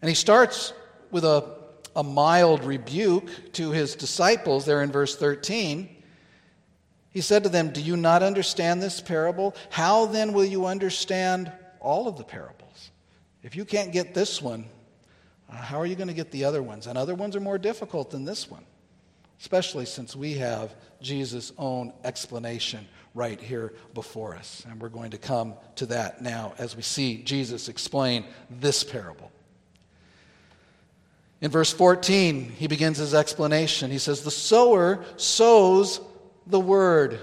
And 0.03 0.09
he 0.09 0.14
starts 0.16 0.72
with 1.12 1.24
a, 1.24 1.59
a 1.94 2.03
mild 2.03 2.64
rebuke 2.64 3.53
to 3.53 3.70
his 3.70 3.94
disciples 3.94 4.64
there 4.64 4.83
in 4.83 4.90
verse 4.90 5.14
13. 5.14 5.88
He 7.11 7.20
said 7.20 7.44
to 7.44 7.48
them, 7.48 7.70
Do 7.70 7.81
you 7.81 7.96
not 7.96 8.24
understand 8.24 8.83
this 8.83 9.01
parable? 9.01 9.55
How 9.70 10.07
then 10.07 10.33
will 10.33 10.44
you 10.44 10.66
understand 10.66 11.53
all 11.79 12.09
of 12.09 12.18
the 12.18 12.24
parables? 12.24 12.90
If 13.44 13.55
you 13.55 13.64
can't 13.64 13.92
get 13.92 14.14
this 14.14 14.42
one, 14.42 14.64
uh, 15.48 15.55
how 15.55 15.79
are 15.81 15.87
you 15.87 15.94
going 15.94 16.09
to 16.09 16.14
get 16.14 16.33
the 16.33 16.46
other 16.46 16.64
ones? 16.64 16.88
And 16.88 16.98
other 16.98 17.14
ones 17.14 17.37
are 17.37 17.40
more 17.40 17.59
difficult 17.59 18.11
than 18.11 18.24
this 18.24 18.51
one, 18.51 18.64
especially 19.40 19.87
since 19.87 20.16
we 20.16 20.35
have 20.35 20.74
Jesus' 21.01 21.53
own 21.59 21.92
explanation 22.05 22.87
right 23.14 23.40
here 23.40 23.72
before 23.94 24.35
us. 24.35 24.64
And 24.68 24.81
we're 24.81 24.88
going 24.88 25.11
to 25.12 25.18
come 25.18 25.55
to 25.77 25.87
that 25.87 26.22
now 26.22 26.55
as 26.59 26.77
we 26.77 26.83
see 26.83 27.22
Jesus 27.22 27.68
explain 27.68 28.24
this 28.51 28.85
parable. 28.85 29.31
In 31.40 31.51
verse 31.51 31.72
14, 31.72 32.51
he 32.51 32.66
begins 32.66 32.98
his 32.98 33.14
explanation. 33.14 33.90
He 33.90 33.98
says, 33.98 34.22
The 34.22 34.31
sower 34.31 35.05
sows 35.16 36.01
the 36.46 36.59
word. 36.59 37.20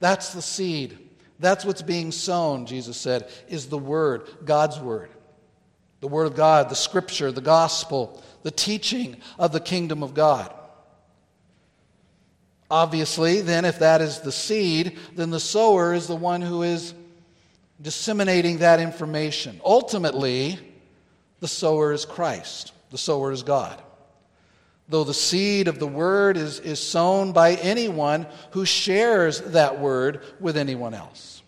That's 0.00 0.34
the 0.34 0.42
seed. 0.42 0.98
That's 1.38 1.64
what's 1.64 1.82
being 1.82 2.12
sown, 2.12 2.66
Jesus 2.66 2.96
said, 2.96 3.30
is 3.48 3.66
the 3.66 3.78
word, 3.78 4.28
God's 4.44 4.78
word. 4.78 5.10
The 6.00 6.08
word 6.08 6.26
of 6.26 6.36
God, 6.36 6.68
the 6.68 6.74
scripture, 6.74 7.32
the 7.32 7.40
gospel, 7.40 8.22
the 8.42 8.50
teaching 8.50 9.16
of 9.38 9.52
the 9.52 9.60
kingdom 9.60 10.02
of 10.02 10.14
God. 10.14 10.54
Obviously, 12.70 13.42
then, 13.42 13.64
if 13.64 13.78
that 13.78 14.00
is 14.00 14.20
the 14.20 14.32
seed, 14.32 14.98
then 15.14 15.30
the 15.30 15.40
sower 15.40 15.94
is 15.94 16.06
the 16.08 16.16
one 16.16 16.42
who 16.42 16.62
is 16.62 16.94
disseminating 17.80 18.58
that 18.58 18.80
information. 18.80 19.60
Ultimately, 19.64 20.58
the 21.40 21.48
sower 21.48 21.92
is 21.92 22.04
Christ, 22.04 22.72
the 22.90 22.98
sower 22.98 23.30
is 23.30 23.42
God. 23.42 23.82
though 24.88 25.04
the 25.04 25.14
seed 25.14 25.68
of 25.68 25.78
the 25.78 25.86
word 25.86 26.36
is, 26.36 26.60
is 26.60 26.80
sown 26.80 27.32
by 27.32 27.54
anyone 27.54 28.26
who 28.52 28.64
shares 28.64 29.40
that 29.40 29.80
word 29.80 30.22
with 30.40 30.56
anyone 30.56 30.94
else. 30.94 31.42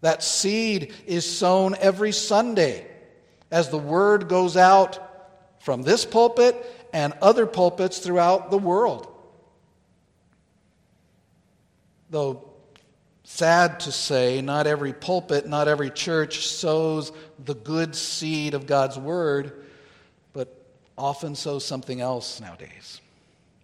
That 0.00 0.22
seed 0.22 0.92
is 1.06 1.24
sown 1.24 1.76
every 1.80 2.12
Sunday 2.12 2.86
as 3.50 3.70
the 3.70 3.78
word 3.78 4.28
goes 4.28 4.56
out 4.56 4.98
from 5.60 5.82
this 5.82 6.04
pulpit 6.04 6.88
and 6.92 7.14
other 7.22 7.46
pulpits 7.46 7.98
throughout 7.98 8.50
the 8.50 8.58
world. 8.58 9.13
Though 12.14 12.44
sad 13.24 13.80
to 13.80 13.90
say, 13.90 14.40
not 14.40 14.68
every 14.68 14.92
pulpit, 14.92 15.48
not 15.48 15.66
every 15.66 15.90
church 15.90 16.46
sows 16.46 17.10
the 17.44 17.56
good 17.56 17.96
seed 17.96 18.54
of 18.54 18.68
God's 18.68 18.96
word, 18.96 19.64
but 20.32 20.64
often 20.96 21.34
sows 21.34 21.64
something 21.64 22.00
else 22.00 22.40
nowadays. 22.40 23.00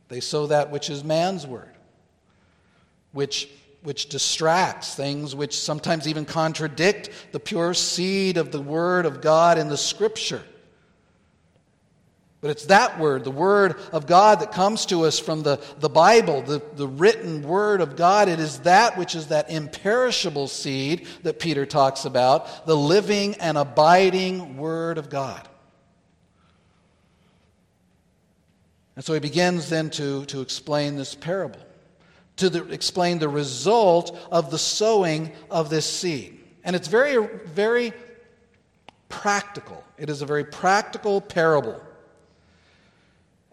They 0.09 0.19
sow 0.19 0.49
that 0.49 0.73
which 0.73 0.91
is 0.91 1.05
man's 1.05 1.47
word, 1.47 1.71
which, 3.13 3.49
which 3.85 4.09
distracts, 4.09 4.97
things 4.97 5.33
which 5.33 5.57
sometimes 5.57 6.09
even 6.09 6.25
contradict 6.25 7.11
the 7.31 7.39
pure 7.39 7.73
seed 7.73 8.37
of 8.37 8.51
the 8.51 8.61
word 8.61 9.07
of 9.07 9.21
God 9.21 9.59
in 9.59 9.69
the 9.69 9.77
scripture. 9.77 10.43
But 12.41 12.51
it's 12.51 12.67
that 12.67 12.99
word, 12.99 13.25
the 13.25 13.31
word 13.31 13.79
of 13.93 14.07
God 14.07 14.41
that 14.41 14.53
comes 14.53 14.87
to 14.87 15.05
us 15.05 15.19
from 15.19 15.43
the, 15.43 15.61
the 15.79 15.91
Bible, 15.91 16.41
the, 16.41 16.63
the 16.75 16.89
written 16.89 17.43
word 17.43 17.83
of 17.83 17.97
God. 17.97 18.31
It 18.31 18.41
is 18.41 18.61
that 18.61 18.97
which 18.97 19.15
is 19.15 19.27
that 19.27 19.51
imperishable 19.51 20.49
seed 20.49 21.07
that 21.23 21.39
Peter 21.39 21.67
talks 21.67 22.07
about, 22.07 22.67
the 22.67 22.77
living 22.77 23.35
and 23.35 23.59
abiding 23.59 24.57
word 24.57 24.97
of 24.97 25.11
God. 25.11 25.47
And 28.97 29.05
so 29.05 29.13
he 29.13 29.21
begins 29.21 29.69
then 29.69 29.91
to, 29.91 30.25
to 30.27 30.41
explain 30.41 30.97
this 30.97 31.15
parable, 31.15 31.61
to 32.37 32.49
the, 32.49 32.67
explain 32.71 33.19
the 33.19 33.29
result 33.29 34.19
of 34.33 34.51
the 34.51 34.59
sowing 34.59 35.33
of 35.51 35.69
this 35.69 35.85
seed. 35.85 36.41
And 36.65 36.75
it's 36.75 36.89
very, 36.89 37.27
very 37.47 37.93
practical. 39.11 39.85
It 39.99 40.09
is 40.09 40.23
a 40.23 40.27
very 40.27 40.45
practical 40.45 41.21
parable. 41.21 41.83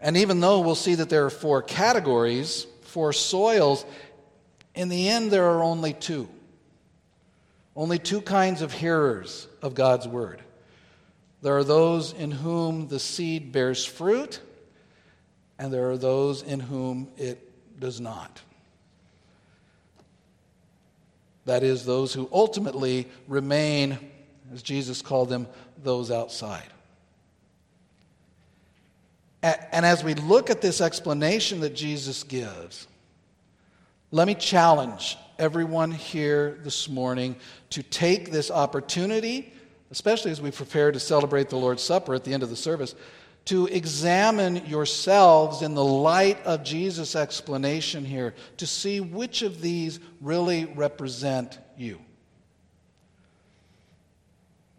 And 0.00 0.16
even 0.16 0.40
though 0.40 0.60
we'll 0.60 0.74
see 0.74 0.94
that 0.94 1.08
there 1.08 1.24
are 1.26 1.30
four 1.30 1.62
categories, 1.62 2.66
four 2.82 3.12
soils, 3.12 3.84
in 4.74 4.88
the 4.88 5.08
end 5.08 5.30
there 5.30 5.46
are 5.46 5.62
only 5.62 5.92
two. 5.92 6.28
Only 7.74 7.98
two 7.98 8.20
kinds 8.20 8.62
of 8.62 8.72
hearers 8.72 9.46
of 9.62 9.74
God's 9.74 10.06
word. 10.06 10.40
There 11.42 11.56
are 11.56 11.64
those 11.64 12.12
in 12.12 12.30
whom 12.30 12.88
the 12.88 12.98
seed 12.98 13.52
bears 13.52 13.84
fruit, 13.84 14.40
and 15.58 15.72
there 15.72 15.90
are 15.90 15.96
those 15.96 16.42
in 16.42 16.60
whom 16.60 17.08
it 17.16 17.80
does 17.80 18.00
not. 18.00 18.40
That 21.44 21.62
is, 21.62 21.84
those 21.86 22.12
who 22.12 22.28
ultimately 22.32 23.08
remain, 23.26 23.98
as 24.52 24.62
Jesus 24.62 25.00
called 25.00 25.28
them, 25.28 25.46
those 25.82 26.10
outside. 26.10 26.66
And 29.42 29.86
as 29.86 30.02
we 30.02 30.14
look 30.14 30.50
at 30.50 30.60
this 30.60 30.80
explanation 30.80 31.60
that 31.60 31.74
Jesus 31.74 32.24
gives, 32.24 32.88
let 34.10 34.26
me 34.26 34.34
challenge 34.34 35.16
everyone 35.38 35.92
here 35.92 36.58
this 36.64 36.88
morning 36.88 37.36
to 37.70 37.82
take 37.82 38.32
this 38.32 38.50
opportunity, 38.50 39.52
especially 39.90 40.32
as 40.32 40.40
we 40.40 40.50
prepare 40.50 40.90
to 40.90 40.98
celebrate 40.98 41.50
the 41.50 41.56
Lord's 41.56 41.82
Supper 41.82 42.14
at 42.14 42.24
the 42.24 42.34
end 42.34 42.42
of 42.42 42.50
the 42.50 42.56
service, 42.56 42.94
to 43.44 43.66
examine 43.68 44.66
yourselves 44.66 45.62
in 45.62 45.74
the 45.74 45.84
light 45.84 46.44
of 46.44 46.64
Jesus' 46.64 47.14
explanation 47.14 48.04
here 48.04 48.34
to 48.58 48.66
see 48.66 49.00
which 49.00 49.42
of 49.42 49.62
these 49.62 50.00
really 50.20 50.66
represent 50.66 51.58
you. 51.76 52.00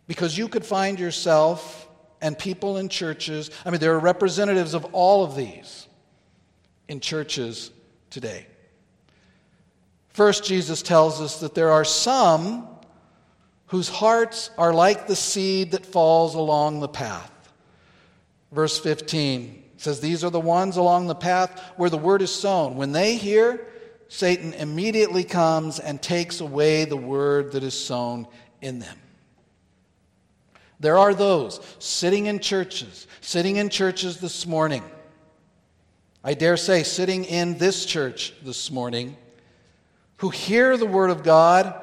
Because 0.05 0.37
you 0.37 0.47
could 0.47 0.65
find 0.65 0.99
yourself 0.99 1.88
and 2.21 2.37
people 2.37 2.77
in 2.77 2.89
churches. 2.89 3.49
I 3.65 3.69
mean, 3.69 3.79
there 3.79 3.93
are 3.93 3.99
representatives 3.99 4.73
of 4.73 4.85
all 4.93 5.23
of 5.23 5.35
these 5.35 5.87
in 6.87 6.99
churches 6.99 7.71
today. 8.09 8.45
First, 10.09 10.43
Jesus 10.43 10.81
tells 10.81 11.21
us 11.21 11.39
that 11.39 11.55
there 11.55 11.71
are 11.71 11.85
some 11.85 12.67
whose 13.67 13.87
hearts 13.87 14.49
are 14.57 14.73
like 14.73 15.07
the 15.07 15.15
seed 15.15 15.71
that 15.71 15.85
falls 15.85 16.35
along 16.35 16.79
the 16.79 16.87
path. 16.87 17.31
Verse 18.51 18.79
15 18.79 19.63
says, 19.77 20.01
These 20.01 20.23
are 20.23 20.31
the 20.31 20.39
ones 20.39 20.77
along 20.77 21.07
the 21.07 21.15
path 21.15 21.73
where 21.77 21.89
the 21.89 21.97
word 21.97 22.21
is 22.21 22.33
sown. 22.33 22.75
When 22.75 22.91
they 22.91 23.15
hear, 23.15 23.65
Satan 24.07 24.53
immediately 24.53 25.23
comes 25.23 25.79
and 25.79 26.01
takes 26.01 26.41
away 26.41 26.85
the 26.85 26.97
word 26.97 27.51
that 27.51 27.63
is 27.63 27.75
sown 27.75 28.27
in 28.61 28.79
them. 28.79 28.97
There 30.79 30.97
are 30.97 31.13
those 31.13 31.59
sitting 31.79 32.27
in 32.27 32.39
churches, 32.39 33.07
sitting 33.21 33.57
in 33.57 33.69
churches 33.69 34.19
this 34.19 34.45
morning. 34.45 34.83
I 36.23 36.33
dare 36.33 36.57
say, 36.57 36.83
sitting 36.83 37.25
in 37.25 37.57
this 37.57 37.85
church 37.85 38.33
this 38.43 38.71
morning, 38.71 39.17
who 40.17 40.29
hear 40.29 40.77
the 40.77 40.85
Word 40.85 41.09
of 41.09 41.23
God 41.23 41.73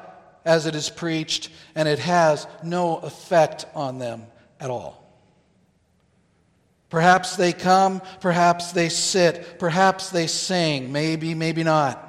as 0.45 0.65
it 0.65 0.75
is 0.75 0.89
preached, 0.89 1.49
and 1.75 1.87
it 1.87 1.99
has 1.99 2.47
no 2.63 2.97
effect 2.97 3.65
on 3.75 3.99
them 3.99 4.25
at 4.59 4.69
all. 4.69 5.03
Perhaps 6.89 7.35
they 7.35 7.51
come, 7.51 8.01
perhaps 8.21 8.71
they 8.71 8.89
sit, 8.89 9.59
perhaps 9.59 10.09
they 10.09 10.25
sing, 10.25 10.91
maybe, 10.91 11.33
maybe 11.33 11.63
not. 11.63 12.03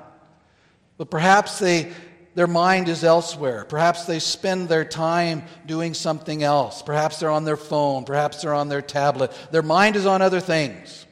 But 0.99 1.11
perhaps 1.11 1.59
they 1.59 1.93
their 2.39 2.47
mind 2.47 2.89
is 2.89 3.03
elsewhere. 3.03 3.65
Perhaps 3.65 4.05
they 4.05 4.21
spend 4.21 4.69
their 4.69 4.85
time 4.85 5.43
doing 5.67 5.93
something 5.93 6.45
else. 6.45 6.83
Perhaps 6.83 7.19
they're 7.19 7.31
on 7.31 7.45
their 7.45 7.57
phone. 7.57 8.05
Perhaps 8.05 8.43
they're 8.43 8.55
on 8.55 8.69
their 8.69 8.81
tablet. 8.81 9.33
Their 9.51 9.65
mind 9.65 9.97
is 9.97 10.07
on 10.07 10.23
other 10.23 10.39
things. 10.39 11.05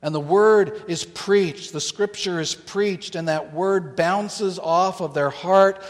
And 0.00 0.14
the 0.14 0.20
word 0.20 0.84
is 0.88 1.04
preached, 1.04 1.74
the 1.74 1.82
scripture 1.82 2.40
is 2.40 2.54
preached, 2.54 3.14
and 3.14 3.28
that 3.28 3.52
word 3.52 3.94
bounces 3.94 4.58
off 4.58 5.02
of 5.02 5.12
their 5.12 5.28
heart 5.28 5.84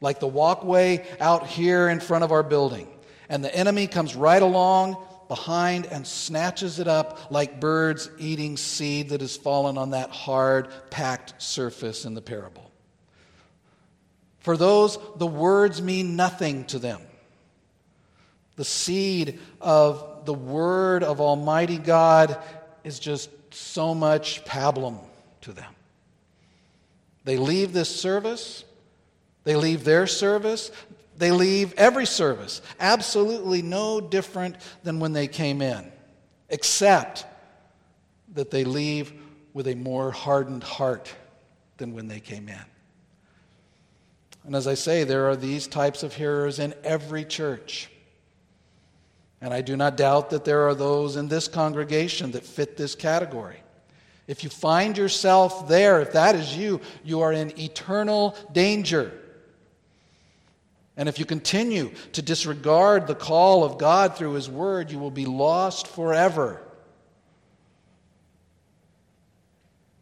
like 0.00 0.20
the 0.20 0.28
walkway 0.28 1.04
out 1.18 1.44
here 1.44 1.88
in 1.88 1.98
front 1.98 2.22
of 2.22 2.30
our 2.30 2.44
building. 2.44 2.86
And 3.28 3.44
the 3.44 3.52
enemy 3.52 3.88
comes 3.88 4.14
right 4.14 4.40
along 4.40 5.04
behind 5.26 5.86
and 5.86 6.06
snatches 6.06 6.78
it 6.78 6.86
up 6.86 7.32
like 7.32 7.58
birds 7.58 8.08
eating 8.20 8.56
seed 8.56 9.08
that 9.08 9.20
has 9.20 9.36
fallen 9.36 9.76
on 9.78 9.90
that 9.90 10.10
hard, 10.10 10.68
packed 10.90 11.42
surface 11.42 12.04
in 12.04 12.14
the 12.14 12.22
parable. 12.22 12.61
For 14.42 14.56
those, 14.56 14.98
the 15.16 15.26
words 15.26 15.80
mean 15.80 16.16
nothing 16.16 16.64
to 16.66 16.78
them. 16.78 17.00
The 18.56 18.64
seed 18.64 19.38
of 19.60 20.24
the 20.24 20.34
word 20.34 21.02
of 21.02 21.20
Almighty 21.20 21.78
God 21.78 22.38
is 22.84 22.98
just 22.98 23.30
so 23.54 23.94
much 23.94 24.44
pablum 24.44 24.98
to 25.42 25.52
them. 25.52 25.72
They 27.24 27.36
leave 27.36 27.72
this 27.72 27.88
service, 27.88 28.64
they 29.44 29.54
leave 29.54 29.84
their 29.84 30.06
service, 30.06 30.72
they 31.16 31.30
leave 31.30 31.72
every 31.74 32.06
service, 32.06 32.62
absolutely 32.80 33.62
no 33.62 34.00
different 34.00 34.56
than 34.82 34.98
when 34.98 35.12
they 35.12 35.28
came 35.28 35.62
in, 35.62 35.90
except 36.48 37.24
that 38.34 38.50
they 38.50 38.64
leave 38.64 39.12
with 39.54 39.68
a 39.68 39.74
more 39.74 40.10
hardened 40.10 40.64
heart 40.64 41.14
than 41.76 41.94
when 41.94 42.08
they 42.08 42.20
came 42.20 42.48
in. 42.48 42.64
And 44.44 44.56
as 44.56 44.66
I 44.66 44.74
say, 44.74 45.04
there 45.04 45.28
are 45.28 45.36
these 45.36 45.66
types 45.66 46.02
of 46.02 46.14
hearers 46.14 46.58
in 46.58 46.74
every 46.82 47.24
church. 47.24 47.88
And 49.40 49.52
I 49.52 49.60
do 49.60 49.76
not 49.76 49.96
doubt 49.96 50.30
that 50.30 50.44
there 50.44 50.68
are 50.68 50.74
those 50.74 51.16
in 51.16 51.28
this 51.28 51.48
congregation 51.48 52.32
that 52.32 52.44
fit 52.44 52.76
this 52.76 52.94
category. 52.94 53.58
If 54.26 54.44
you 54.44 54.50
find 54.50 54.96
yourself 54.96 55.68
there, 55.68 56.00
if 56.00 56.12
that 56.12 56.34
is 56.34 56.56
you, 56.56 56.80
you 57.04 57.20
are 57.20 57.32
in 57.32 57.58
eternal 57.58 58.36
danger. 58.52 59.12
And 60.96 61.08
if 61.08 61.18
you 61.18 61.24
continue 61.24 61.90
to 62.12 62.22
disregard 62.22 63.06
the 63.06 63.14
call 63.14 63.64
of 63.64 63.78
God 63.78 64.16
through 64.16 64.34
His 64.34 64.48
Word, 64.48 64.90
you 64.90 64.98
will 64.98 65.10
be 65.10 65.26
lost 65.26 65.86
forever. 65.88 66.60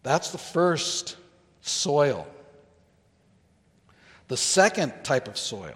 That's 0.03 0.33
the 0.33 0.39
first 0.39 1.17
soil. 1.61 2.27
The 4.31 4.37
second 4.37 4.93
type 5.03 5.27
of 5.27 5.37
soil, 5.37 5.75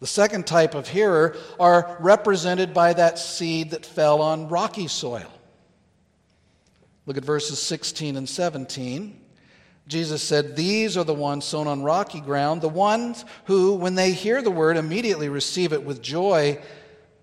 the 0.00 0.08
second 0.08 0.44
type 0.44 0.74
of 0.74 0.88
hearer, 0.88 1.36
are 1.60 1.96
represented 2.00 2.74
by 2.74 2.92
that 2.94 3.16
seed 3.16 3.70
that 3.70 3.86
fell 3.86 4.20
on 4.22 4.48
rocky 4.48 4.88
soil. 4.88 5.30
Look 7.06 7.16
at 7.16 7.24
verses 7.24 7.62
16 7.62 8.16
and 8.16 8.28
17. 8.28 9.20
Jesus 9.86 10.20
said, 10.20 10.56
These 10.56 10.96
are 10.96 11.04
the 11.04 11.14
ones 11.14 11.44
sown 11.44 11.68
on 11.68 11.84
rocky 11.84 12.20
ground, 12.20 12.60
the 12.60 12.68
ones 12.68 13.24
who, 13.44 13.74
when 13.74 13.94
they 13.94 14.10
hear 14.10 14.42
the 14.42 14.50
word, 14.50 14.76
immediately 14.76 15.28
receive 15.28 15.72
it 15.72 15.84
with 15.84 16.02
joy, 16.02 16.60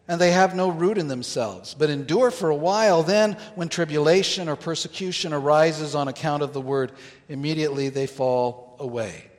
and 0.07 0.22
they 0.22 0.32
have 0.32 0.55
no 0.55 0.70
root 0.70 0.97
in 0.97 1.09
themselves, 1.09 1.74
but 1.74 1.89
endure 1.89 2.32
for 2.32 2.49
a 2.49 2.55
while. 2.55 3.03
Then, 3.03 3.34
when 3.55 3.68
tribulation 3.68 4.47
or 4.47 4.55
persecution 4.55 5.34
arises 5.34 5.93
on 5.93 6.07
account 6.07 6.41
of 6.41 6.53
the 6.53 6.61
word, 6.61 6.93
immediately 7.28 7.89
they 7.89 8.07
fall 8.07 8.78
away. 8.80 9.30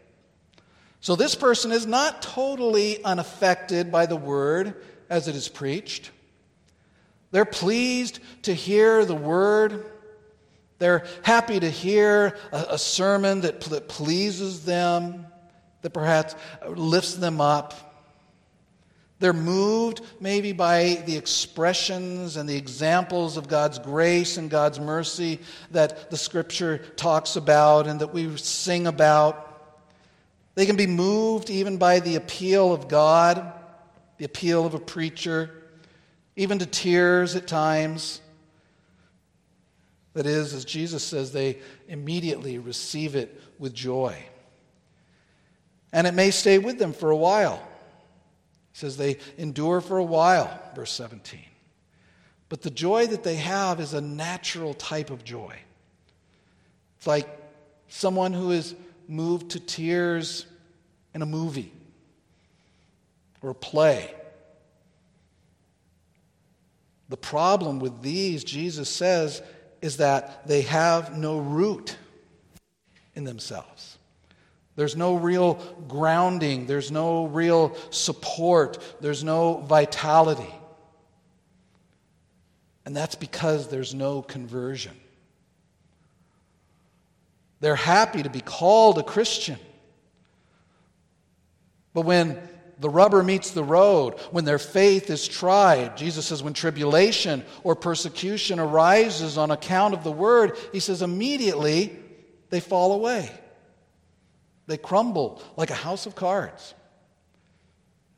So, 1.05 1.17
this 1.17 1.35
person 1.35 1.71
is 1.71 1.87
not 1.87 2.23
totally 2.23 3.05
unaffected 3.05 3.93
by 3.93 4.07
the 4.07 4.17
word 4.17 4.75
as 5.11 5.29
it 5.29 5.37
is 5.37 5.51
preached. 5.51 6.11
They're 7.31 7.45
pleased 7.45 8.21
to 8.45 8.55
hear 8.55 9.05
the 9.05 9.15
word. 9.15 9.85
They're 10.79 11.05
happy 11.23 11.61
to 11.61 11.69
hear 11.69 12.39
a, 12.53 12.67
a 12.71 12.79
sermon 12.79 13.43
that, 13.43 13.61
that 13.61 13.87
pleases 13.87 14.65
them, 14.65 15.27
that 15.83 15.91
perhaps 15.91 16.37
lifts 16.67 17.17
them 17.17 17.39
up. 17.39 17.75
They're 19.19 19.35
moved 19.35 20.01
maybe 20.21 20.53
by 20.53 21.03
the 21.05 21.19
expressions 21.19 22.39
and 22.39 22.49
the 22.49 22.57
examples 22.57 23.37
of 23.37 23.47
God's 23.47 23.79
grace 23.79 24.39
and 24.39 24.49
God's 24.49 24.81
mercy 24.81 25.41
that 25.71 26.11
the 26.11 26.17
scripture 26.17 26.79
talks 26.79 27.37
about 27.37 27.89
and 27.89 28.01
that 28.01 28.15
we 28.15 28.35
sing 28.39 28.87
about. 28.87 29.51
They 30.55 30.67
can 30.67 30.77
be 30.77 30.87
moved 30.87 31.51
even 31.51 31.79
by 31.79 32.01
the 32.01 32.17
appeal 32.17 32.73
of 32.73 32.89
God, 32.89 33.53
the 34.19 34.25
appeal 34.25 34.65
of 34.65 34.75
a 34.75 34.79
preacher, 34.79 35.51
even 36.37 36.59
to 36.61 36.67
tears 36.67 37.35
at 37.35 37.47
times. 37.47 38.21
That 40.15 40.27
is, 40.27 40.55
as 40.55 40.65
Jesus 40.65 41.03
says, 41.03 41.33
they 41.33 41.59
immediately 41.89 42.59
receive 42.59 43.17
it 43.17 43.41
with 43.59 43.75
joy. 43.75 44.17
And 45.93 46.07
it 46.07 46.15
may 46.15 46.31
stay 46.31 46.59
with 46.59 46.79
them 46.79 46.93
for 46.93 47.11
a 47.11 47.17
while. 47.17 47.57
He 48.73 48.79
says 48.79 48.97
they 48.97 49.19
endure 49.39 49.81
for 49.81 49.99
a 49.99 50.05
while, 50.05 50.61
verse 50.75 50.93
17. 50.93 51.41
But 52.49 52.63
the 52.63 52.71
joy 52.71 53.07
that 53.09 53.25
they 53.25 53.37
have 53.37 53.81
is 53.81 53.95
a 53.95 54.01
natural 54.01 54.75
type 54.75 55.11
of 55.11 55.25
joy. 55.25 55.57
It's 56.99 57.07
like 57.07 57.29
someone 57.89 58.33
who 58.33 58.53
is 58.53 58.75
moved 59.09 59.51
to 59.53 59.61
tears 59.61 60.47
in 61.15 61.23
a 61.23 61.27
movie 61.27 61.73
or 63.43 63.51
a 63.51 63.55
play. 63.55 64.13
The 67.09 67.17
problem 67.17 67.81
with 67.81 68.03
these, 68.03 68.43
Jesus 68.45 68.89
says, 68.89 69.43
is 69.83 69.99
that 69.99 70.49
they 70.49 70.63
have 70.63 71.17
no 71.17 71.39
root 71.39 71.97
in 73.15 73.25
themselves. 73.25 73.99
There's 74.77 74.97
no 74.97 75.15
real 75.15 75.55
grounding, 75.87 76.67
there's 76.67 76.91
no 76.91 77.27
real 77.27 77.77
support, 77.91 78.79
there's 79.01 79.23
no 79.23 79.59
vitality. 79.59 80.53
And 82.85 82.97
that's 82.97 83.15
because 83.15 83.69
there's 83.69 83.95
no 83.95 84.21
conversion. 84.23 84.99
They're 87.65 87.77
happy 87.77 88.23
to 88.23 88.29
be 88.29 88.43
called 88.43 88.99
a 88.99 89.03
Christian. 89.03 89.59
But 91.95 92.03
when 92.03 92.39
the 92.79 92.91
rubber 92.91 93.23
meets 93.23 93.53
the 93.53 93.65
road, 93.65 94.21
when 94.33 94.45
their 94.45 94.59
faith 94.59 95.09
is 95.09 95.27
tried, 95.27 95.97
Jesus 95.97 96.27
says, 96.27 96.43
when 96.43 96.53
tribulation 96.53 97.43
or 97.63 97.75
persecution 97.75 98.61
arises 98.61 99.39
on 99.39 99.51
account 99.51 99.95
of 99.95 100.05
the 100.05 100.13
word, 100.13 100.59
he 100.73 100.79
says, 100.79 101.01
immediately 101.01 101.97
they 102.51 102.61
fall 102.61 102.93
away. 102.93 103.31
They 104.67 104.77
crumble 104.77 105.41
like 105.57 105.71
a 105.71 105.75
house 105.75 106.05
of 106.05 106.15
cards. 106.15 106.75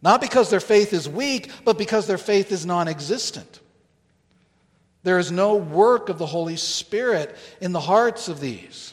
Not 0.03 0.21
because 0.21 0.51
their 0.51 0.59
faith 0.59 0.93
is 0.93 1.09
weak, 1.09 1.53
but 1.65 1.79
because 1.79 2.09
their 2.09 2.19
faith 2.19 2.51
is 2.51 2.67
non 2.67 2.89
existent. 2.89 3.61
There 5.05 5.21
is 5.21 5.31
no 5.31 5.55
work 5.55 6.09
of 6.09 6.19
the 6.19 6.27
Holy 6.27 6.57
Spirit 6.57 7.37
in 7.61 7.71
the 7.71 7.79
hearts 7.79 8.27
of 8.27 8.41
these. 8.41 8.93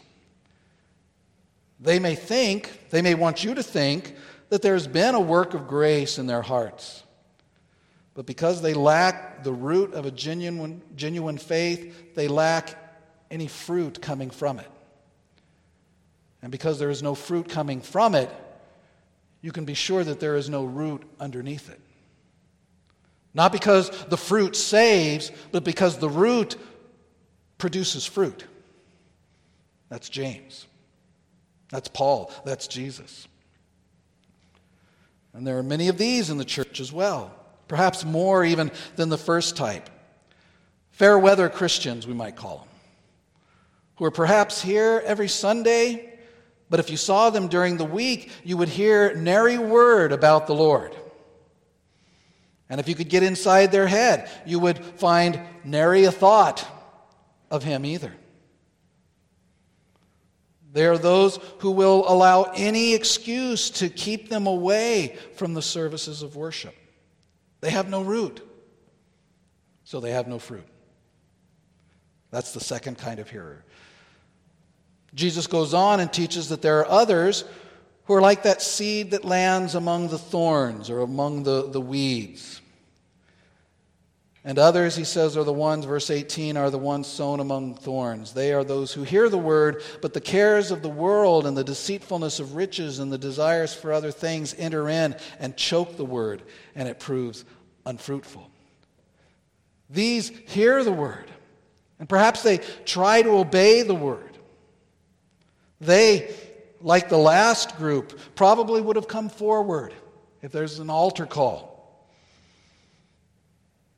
They 1.83 1.99
may 1.99 2.15
think, 2.15 2.89
they 2.89 3.01
may 3.01 3.13
want 3.13 3.43
you 3.43 3.53
to 3.53 3.61
think, 3.61 4.15
that 4.49 4.61
there's 4.61 4.87
been 4.87 5.15
a 5.15 5.19
work 5.19 5.53
of 5.53 5.67
grace 5.67 6.17
in 6.17 6.27
their 6.27 6.41
hearts. 6.41 7.03
But 8.13 8.25
because 8.25 8.61
they 8.61 8.73
lack 8.73 9.43
the 9.43 9.51
root 9.51 9.93
of 9.93 10.05
a 10.05 10.11
genuine, 10.11 10.81
genuine 10.95 11.37
faith, 11.37 12.15
they 12.15 12.29
lack 12.29 12.77
any 13.29 13.47
fruit 13.47 14.01
coming 14.01 14.29
from 14.29 14.59
it. 14.59 14.69
And 16.41 16.51
because 16.51 16.79
there 16.79 16.89
is 16.89 17.03
no 17.03 17.15
fruit 17.15 17.49
coming 17.49 17.81
from 17.81 18.15
it, 18.15 18.29
you 19.41 19.51
can 19.51 19.65
be 19.65 19.73
sure 19.73 20.03
that 20.05 20.21
there 20.21 20.37
is 20.37 20.49
no 20.49 20.63
root 20.63 21.03
underneath 21.19 21.69
it. 21.69 21.81
Not 23.33 23.51
because 23.51 23.89
the 24.05 24.17
fruit 24.17 24.55
saves, 24.55 25.31
but 25.51 25.65
because 25.65 25.97
the 25.97 26.09
root 26.09 26.55
produces 27.57 28.05
fruit. 28.05 28.45
That's 29.89 30.07
James. 30.07 30.67
That's 31.73 31.89
Paul. 31.89 32.31
That's 32.45 32.67
Jesus. 32.67 33.27
And 35.33 35.45
there 35.45 35.57
are 35.57 35.63
many 35.63 35.89
of 35.89 35.97
these 35.97 36.29
in 36.29 36.37
the 36.37 36.45
church 36.45 36.79
as 36.79 36.93
well, 36.93 37.35
perhaps 37.67 38.05
more 38.05 38.45
even 38.45 38.71
than 38.95 39.09
the 39.09 39.17
first 39.17 39.57
type. 39.57 39.89
Fair 40.91 41.19
weather 41.19 41.49
Christians, 41.49 42.07
we 42.07 42.13
might 42.13 42.37
call 42.37 42.59
them, 42.59 42.67
who 43.97 44.05
are 44.05 44.11
perhaps 44.11 44.61
here 44.61 45.03
every 45.05 45.27
Sunday 45.27 46.13
but 46.73 46.79
if 46.79 46.89
you 46.89 46.97
saw 46.97 47.29
them 47.29 47.49
during 47.49 47.77
the 47.77 47.85
week, 47.85 48.31
you 48.43 48.57
would 48.57 48.67
hear 48.67 49.13
nary 49.13 49.59
word 49.59 50.11
about 50.11 50.47
the 50.47 50.55
Lord. 50.55 50.95
And 52.67 52.79
if 52.79 52.89
you 52.89 52.95
could 52.95 53.09
get 53.09 53.21
inside 53.21 53.71
their 53.71 53.85
head, 53.85 54.27
you 54.43 54.57
would 54.57 54.83
find 54.83 55.39
nary 55.63 56.05
a 56.05 56.11
thought 56.11 56.65
of 57.51 57.63
Him 57.63 57.85
either. 57.85 58.11
They 60.73 60.87
are 60.87 60.97
those 60.97 61.37
who 61.59 61.71
will 61.71 62.03
allow 62.11 62.51
any 62.55 62.95
excuse 62.95 63.69
to 63.71 63.89
keep 63.89 64.27
them 64.27 64.47
away 64.47 65.15
from 65.35 65.53
the 65.53 65.61
services 65.61 66.23
of 66.23 66.35
worship. 66.35 66.75
They 67.61 67.69
have 67.69 67.89
no 67.89 68.01
root, 68.01 68.41
so 69.83 69.99
they 69.99 70.11
have 70.11 70.27
no 70.27 70.39
fruit. 70.39 70.67
That's 72.31 72.53
the 72.53 72.59
second 72.59 72.97
kind 72.97 73.19
of 73.19 73.29
hearer. 73.29 73.63
Jesus 75.13 75.45
goes 75.45 75.75
on 75.75 75.99
and 75.99 76.11
teaches 76.11 76.49
that 76.49 76.63
there 76.63 76.79
are 76.79 76.89
others 76.89 77.45
who 78.05 78.15
are 78.15 78.21
like 78.21 78.43
that 78.43 78.63
seed 78.63 79.11
that 79.11 79.23
lands 79.23 79.75
among 79.75 80.07
the 80.07 80.17
thorns 80.17 80.89
or 80.89 81.01
among 81.01 81.43
the, 81.43 81.69
the 81.69 81.79
weeds. 81.79 82.61
And 84.45 84.59
others, 84.59 84.97
he 84.97 85.05
says, 85.05 85.37
are 85.37 85.45
the 85.45 85.53
ones, 85.53 85.85
verse 85.85 86.09
18, 86.09 86.57
are 86.57 86.69
the 86.69 86.77
ones 86.77 87.07
sown 87.07 87.39
among 87.39 87.75
thorns. 87.75 88.33
They 88.33 88.51
are 88.51 88.65
those 88.65 88.91
who 88.91 89.03
hear 89.03 89.29
the 89.29 89.37
word, 89.37 89.81
but 90.01 90.13
the 90.13 90.19
cares 90.19 90.69
of 90.69 90.81
the 90.81 90.89
world 90.89 91.45
and 91.45 91.55
the 91.55 91.63
deceitfulness 91.63 92.41
of 92.41 92.53
riches 92.53 92.99
and 92.99 93.11
the 93.11 93.17
desires 93.17 93.73
for 93.73 93.93
other 93.93 94.11
things 94.11 94.53
enter 94.57 94.89
in 94.89 95.15
and 95.39 95.55
choke 95.55 95.95
the 95.95 96.03
word, 96.03 96.43
and 96.75 96.89
it 96.89 96.99
proves 96.99 97.45
unfruitful. 97.85 98.49
These 99.89 100.29
hear 100.47 100.83
the 100.83 100.91
word, 100.91 101.31
and 101.99 102.09
perhaps 102.09 102.43
they 102.43 102.57
try 102.83 103.21
to 103.21 103.29
obey 103.29 103.83
the 103.83 103.95
word. 103.95 104.37
They, 105.79 106.35
like 106.81 107.07
the 107.07 107.17
last 107.17 107.77
group, 107.77 108.19
probably 108.35 108.81
would 108.81 108.97
have 108.97 109.07
come 109.07 109.29
forward 109.29 109.93
if 110.41 110.51
there's 110.51 110.79
an 110.79 110.89
altar 110.89 111.25
call. 111.25 111.72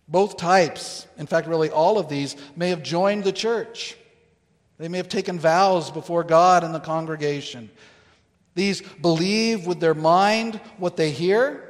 Both 0.08 0.38
types, 0.38 1.08
in 1.18 1.26
fact, 1.26 1.48
really 1.48 1.70
all 1.70 1.98
of 1.98 2.10
these, 2.10 2.36
may 2.56 2.70
have 2.70 2.84
joined 2.84 3.24
the 3.24 3.32
church. 3.32 3.98
They 4.78 4.88
may 4.88 4.98
have 4.98 5.10
taken 5.10 5.40
vows 5.40 5.90
before 5.90 6.24
God 6.24 6.64
and 6.64 6.76
the 6.76 6.80
congregation. 6.80 7.70
These 8.54 8.82
believe 8.82 9.66
with 9.66 9.80
their 9.80 9.94
mind 9.94 10.62
what 10.78 10.96
they 10.96 11.12
hear, 11.12 11.62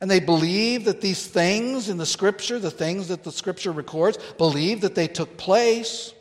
and 0.00 0.10
they 0.10 0.20
believe 0.20 0.84
that 0.84 1.00
these 1.00 1.26
things 1.26 1.88
in 1.88 1.96
the 1.96 2.06
scripture, 2.06 2.58
the 2.58 2.70
things 2.70 3.08
that 3.08 3.24
the 3.24 3.32
scripture 3.32 3.72
records, 3.72 4.18
believe 4.36 4.82
that 4.82 4.94
they 4.94 5.08
took 5.08 5.36
place. 5.36 6.12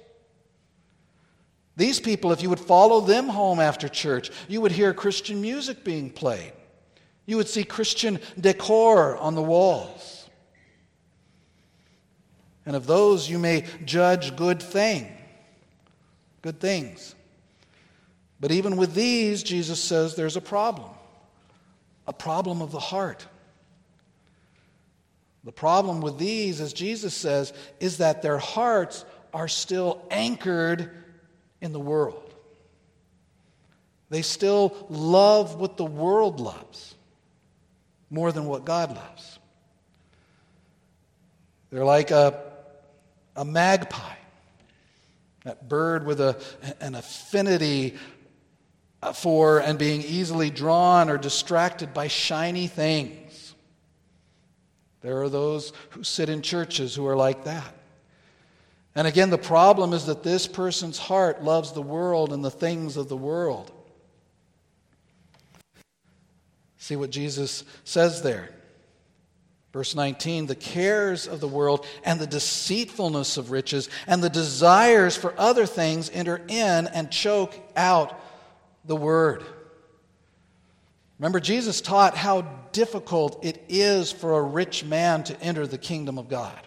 These 1.75 1.99
people, 1.99 2.31
if 2.31 2.41
you 2.41 2.49
would 2.49 2.59
follow 2.59 3.01
them 3.01 3.27
home 3.27 3.59
after 3.59 3.89
church, 3.89 4.31
you 4.47 4.61
would 4.61 4.71
hear 4.71 4.93
Christian 4.93 5.41
music 5.41 5.83
being 5.83 6.09
played. 6.09 6.53
You 7.25 7.35
would 7.37 7.49
see 7.49 7.65
Christian 7.65 8.19
decor 8.39 9.17
on 9.17 9.35
the 9.35 9.41
walls. 9.41 10.14
And 12.65 12.75
of 12.75 12.87
those 12.87 13.29
you 13.29 13.37
may 13.37 13.65
judge 13.83 14.35
good 14.35 14.61
thing, 14.61 15.11
good 16.41 16.59
things. 16.59 17.15
But 18.39 18.51
even 18.51 18.75
with 18.75 18.93
these, 18.93 19.43
Jesus 19.43 19.79
says 19.79 20.15
there's 20.15 20.35
a 20.35 20.41
problem, 20.41 20.89
a 22.07 22.13
problem 22.13 22.61
of 22.61 22.71
the 22.71 22.79
heart. 22.79 23.25
The 25.43 25.51
problem 25.51 26.01
with 26.01 26.17
these, 26.17 26.59
as 26.59 26.73
Jesus 26.73 27.13
says, 27.13 27.53
is 27.79 27.97
that 27.97 28.23
their 28.23 28.39
hearts 28.39 29.05
are 29.33 29.47
still 29.47 30.01
anchored 30.09 30.89
in 31.61 31.71
the 31.71 31.79
world. 31.79 32.33
They 34.09 34.21
still 34.21 34.75
love 34.89 35.55
what 35.55 35.77
the 35.77 35.85
world 35.85 36.39
loves 36.39 36.95
more 38.09 38.31
than 38.31 38.45
what 38.45 38.65
God 38.65 38.95
loves. 38.95 39.39
They're 41.69 41.85
like 41.85 42.11
a, 42.11 42.39
a 43.35 43.45
magpie, 43.45 44.15
that 45.43 45.67
bird 45.69 46.05
with 46.05 46.19
a, 46.19 46.41
an 46.79 46.95
affinity 46.95 47.95
for 49.13 49.59
and 49.59 49.77
being 49.77 50.01
easily 50.01 50.49
drawn 50.49 51.09
or 51.09 51.17
distracted 51.17 51.93
by 51.93 52.07
shiny 52.07 52.67
things. 52.67 53.53
There 55.01 55.21
are 55.21 55.29
those 55.29 55.71
who 55.91 56.03
sit 56.03 56.29
in 56.29 56.41
churches 56.41 56.95
who 56.95 57.05
are 57.05 57.15
like 57.15 57.43
that. 57.43 57.75
And 58.95 59.05
again, 59.05 59.29
the 59.29 59.37
problem 59.37 59.93
is 59.93 60.05
that 60.05 60.23
this 60.23 60.47
person's 60.47 60.97
heart 60.97 61.43
loves 61.43 61.73
the 61.73 61.81
world 61.81 62.31
and 62.31 62.43
the 62.43 62.49
things 62.49 62.97
of 62.97 63.09
the 63.09 63.17
world. 63.17 63.71
See 66.77 66.95
what 66.95 67.09
Jesus 67.09 67.63
says 67.83 68.21
there. 68.21 68.54
Verse 69.75 69.93
19, 69.93 70.45
the 70.45 70.55
cares 70.55 71.27
of 71.27 71.41
the 71.41 71.49
world 71.49 71.85
and 72.05 72.17
the 72.17 72.25
deceitfulness 72.25 73.35
of 73.35 73.51
riches 73.51 73.89
and 74.07 74.23
the 74.23 74.29
desires 74.29 75.17
for 75.17 75.37
other 75.37 75.65
things 75.65 76.09
enter 76.13 76.37
in 76.47 76.87
and 76.87 77.11
choke 77.11 77.53
out 77.75 78.17
the 78.85 78.95
word. 78.95 79.43
Remember, 81.19 81.41
Jesus 81.41 81.81
taught 81.81 82.15
how 82.15 82.43
difficult 82.71 83.43
it 83.43 83.65
is 83.67 84.13
for 84.13 84.39
a 84.39 84.41
rich 84.41 84.85
man 84.85 85.25
to 85.25 85.37
enter 85.41 85.67
the 85.67 85.77
kingdom 85.77 86.17
of 86.17 86.29
God. 86.29 86.57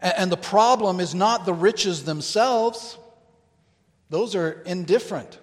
And 0.00 0.30
the 0.30 0.36
problem 0.36 1.00
is 1.00 1.16
not 1.16 1.44
the 1.44 1.52
riches 1.52 2.04
themselves, 2.04 2.96
those 4.08 4.36
are 4.36 4.62
indifferent. 4.66 5.36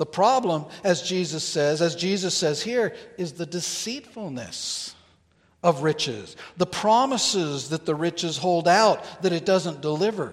The 0.00 0.06
problem, 0.06 0.64
as 0.82 1.02
Jesus 1.02 1.44
says, 1.44 1.82
as 1.82 1.94
Jesus 1.94 2.34
says 2.34 2.62
here, 2.62 2.94
is 3.18 3.34
the 3.34 3.44
deceitfulness 3.44 4.94
of 5.62 5.82
riches, 5.82 6.36
the 6.56 6.64
promises 6.64 7.68
that 7.68 7.84
the 7.84 7.94
riches 7.94 8.38
hold 8.38 8.66
out 8.66 9.04
that 9.20 9.34
it 9.34 9.44
doesn't 9.44 9.82
deliver, 9.82 10.32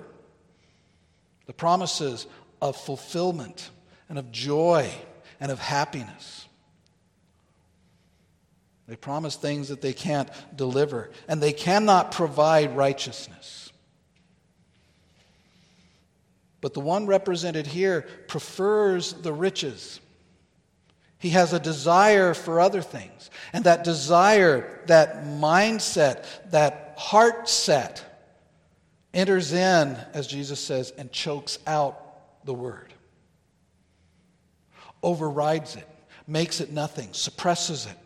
the 1.48 1.54
promises 1.54 2.28
of 2.62 2.78
fulfillment 2.78 3.70
and 4.08 4.18
of 4.18 4.32
joy 4.32 4.90
and 5.42 5.52
of 5.52 5.60
happiness. 5.60 6.48
They 8.88 8.96
promise 8.96 9.36
things 9.36 9.68
that 9.68 9.82
they 9.82 9.92
can't 9.92 10.30
deliver, 10.56 11.10
and 11.28 11.44
they 11.44 11.52
cannot 11.52 12.14
provide 12.14 12.78
righteousness. 12.78 13.67
But 16.62 16.74
the 16.74 16.80
one 16.80 17.06
represented 17.06 17.68
here 17.68 18.06
prefers 18.28 19.14
the 19.14 19.34
riches. 19.34 20.00
He 21.20 21.30
has 21.32 21.54
a 21.54 21.60
desire 21.60 22.34
for 22.34 22.60
other 22.60 22.82
things. 22.82 23.30
And 23.54 23.64
that 23.66 23.84
desire, 23.84 24.82
that 24.88 25.24
mindset, 25.26 26.26
that 26.52 26.96
heart 26.98 27.50
set 27.50 28.04
enters 29.14 29.54
in, 29.54 29.98
as 30.14 30.28
Jesus 30.28 30.60
says, 30.60 30.92
and 30.98 31.12
chokes 31.12 31.60
out 31.66 32.46
the 32.46 32.54
word, 32.54 32.94
overrides 35.02 35.76
it, 35.76 35.88
makes 36.28 36.62
it 36.62 36.72
nothing, 36.72 37.10
suppresses 37.14 37.88
it. 37.88 37.98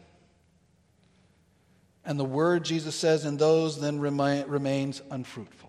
And 2.05 2.19
the 2.19 2.25
word, 2.25 2.65
Jesus 2.65 2.95
says, 2.95 3.25
in 3.25 3.37
those 3.37 3.79
then 3.79 3.99
remains 3.99 5.01
unfruitful. 5.11 5.60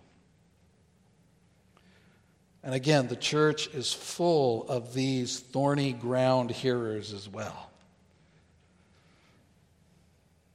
And 2.65 2.75
again, 2.75 3.09
the 3.09 3.17
church 3.17 3.69
is 3.69 3.93
full 3.93 4.69
of 4.69 4.95
these 4.95 5.41
thorny 5.41 5.93
ground 5.93 6.51
hearers 6.51 7.13
as 7.13 7.29
well. 7.29 7.71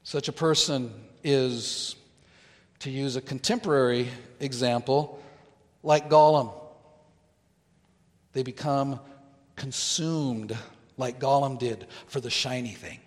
Such 0.03 0.29
a 0.29 0.31
person 0.31 0.93
is, 1.23 1.97
to 2.79 2.89
use 2.89 3.17
a 3.17 3.21
contemporary 3.21 4.07
example, 4.39 5.21
like 5.83 6.09
Gollum. 6.09 6.53
They 8.31 8.43
become 8.43 9.01
consumed 9.57 10.55
like 10.95 11.19
Gollum 11.19 11.59
did 11.59 11.87
for 12.05 12.21
the 12.21 12.29
shiny 12.29 12.71
thing. 12.71 12.99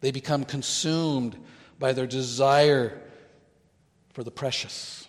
They 0.00 0.12
become 0.12 0.44
consumed 0.44 1.36
by 1.78 1.92
their 1.92 2.06
desire 2.06 2.98
for 4.14 4.24
the 4.24 4.30
precious 4.30 5.07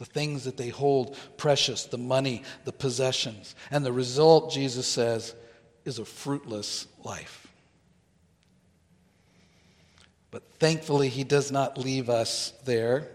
the 0.00 0.06
things 0.06 0.44
that 0.44 0.56
they 0.56 0.70
hold 0.70 1.14
precious, 1.36 1.84
the 1.84 1.98
money, 1.98 2.42
the 2.64 2.72
possessions. 2.72 3.54
And 3.70 3.84
the 3.84 3.92
result, 3.92 4.50
Jesus 4.50 4.86
says, 4.86 5.34
is 5.84 5.98
a 5.98 6.06
fruitless 6.06 6.86
life. 7.04 7.46
But 10.30 10.42
thankfully, 10.58 11.10
he 11.10 11.22
does 11.22 11.52
not 11.52 11.76
leave 11.76 12.08
us 12.08 12.54
there. 12.64 13.08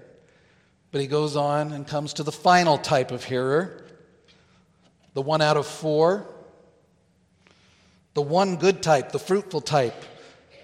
But 0.92 1.02
he 1.02 1.08
goes 1.08 1.36
on 1.36 1.74
and 1.74 1.88
comes 1.88 2.14
to 2.14 2.24
the 2.24 2.32
final 2.32 2.78
type 2.78 3.12
of 3.12 3.24
hearer 3.24 3.82
the 5.16 5.22
one 5.22 5.42
out 5.42 5.56
of 5.58 5.66
four, 5.66 6.28
the 8.14 8.22
one 8.22 8.58
good 8.58 8.84
type, 8.84 9.12
the 9.12 9.18
fruitful 9.18 9.62
type, 9.62 9.96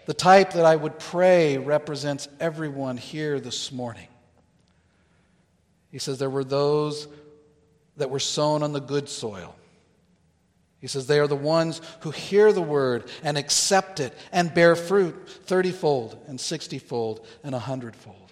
the 0.06 0.14
type 0.14 0.52
that 0.54 0.66
I 0.66 0.76
would 0.76 1.00
pray 1.00 1.58
represents 1.58 2.28
everyone 2.40 2.98
here 2.98 3.40
this 3.40 3.72
morning. 3.72 4.10
He 5.92 6.00
says 6.00 6.18
there 6.18 6.30
were 6.30 6.44
those 6.44 7.08
that 7.98 8.10
were 8.10 8.20
sown 8.20 8.64
on 8.64 8.72
the 8.72 8.80
good 8.80 9.10
soil. 9.10 9.56
He 10.80 10.88
says 10.88 11.06
they 11.06 11.20
are 11.20 11.28
the 11.28 11.36
ones 11.36 11.80
who 12.00 12.10
hear 12.10 12.52
the 12.52 12.62
word 12.62 13.10
and 13.22 13.38
accept 13.38 14.00
it 14.00 14.18
and 14.32 14.54
bear 14.54 14.76
fruit 14.76 15.28
thirtyfold 15.46 16.18
and 16.28 16.40
sixtyfold 16.40 17.28
and 17.44 17.54
a 17.54 17.60
hundredfold. 17.60 18.32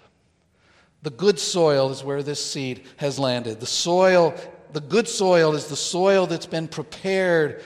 The 1.02 1.10
good 1.10 1.38
soil 1.38 1.90
is 1.90 2.02
where 2.02 2.22
this 2.22 2.44
seed 2.44 2.86
has 2.96 3.18
landed. 3.18 3.60
The 3.60 3.66
soil, 3.66 4.34
the 4.72 4.80
good 4.80 5.06
soil 5.06 5.54
is 5.54 5.68
the 5.68 5.76
soil 5.76 6.26
that's 6.26 6.46
been 6.46 6.66
prepared 6.66 7.62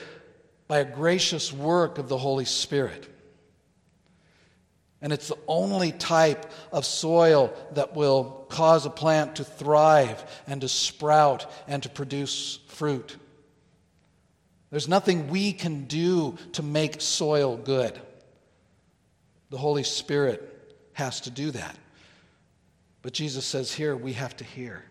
by 0.67 0.79
a 0.79 0.85
gracious 0.85 1.51
work 1.51 1.97
of 1.97 2.07
the 2.07 2.17
Holy 2.17 2.45
Spirit. 2.45 3.09
And 5.05 5.13
it's 5.13 5.27
the 5.27 5.37
only 5.47 5.91
type 5.91 6.51
of 6.71 6.83
soil 6.83 7.53
that 7.73 7.95
will 7.95 8.47
cause 8.49 8.87
a 8.87 8.89
plant 8.89 9.35
to 9.35 9.43
thrive 9.43 10.25
and 10.47 10.61
to 10.61 10.67
sprout 10.67 11.45
and 11.67 11.83
to 11.83 11.89
produce 11.89 12.57
fruit. 12.69 13.15
There's 14.71 14.87
nothing 14.87 15.27
we 15.27 15.53
can 15.53 15.85
do 15.85 16.39
to 16.53 16.63
make 16.63 17.01
soil 17.01 17.55
good. 17.55 18.01
The 19.51 19.59
Holy 19.59 19.83
Spirit 19.83 20.73
has 20.93 21.21
to 21.21 21.29
do 21.29 21.51
that. 21.51 21.77
But 23.03 23.13
Jesus 23.13 23.45
says 23.45 23.71
here 23.71 23.95
we 23.95 24.13
have 24.13 24.35
to 24.37 24.43
hear. 24.43 24.85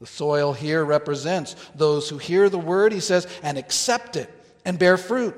The 0.00 0.06
soil 0.06 0.52
here 0.52 0.84
represents 0.84 1.56
those 1.74 2.10
who 2.10 2.18
hear 2.18 2.50
the 2.50 2.58
word, 2.58 2.92
he 2.92 3.00
says, 3.00 3.26
and 3.42 3.56
accept 3.56 4.16
it 4.16 4.30
and 4.66 4.78
bear 4.78 4.98
fruit. 4.98 5.34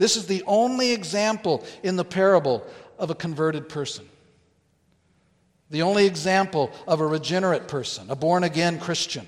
This 0.00 0.16
is 0.16 0.24
the 0.24 0.42
only 0.46 0.92
example 0.92 1.62
in 1.82 1.96
the 1.96 2.06
parable 2.06 2.66
of 2.98 3.10
a 3.10 3.14
converted 3.14 3.68
person. 3.68 4.08
The 5.68 5.82
only 5.82 6.06
example 6.06 6.70
of 6.88 7.00
a 7.00 7.06
regenerate 7.06 7.68
person, 7.68 8.10
a 8.10 8.16
born 8.16 8.42
again 8.42 8.80
Christian. 8.80 9.26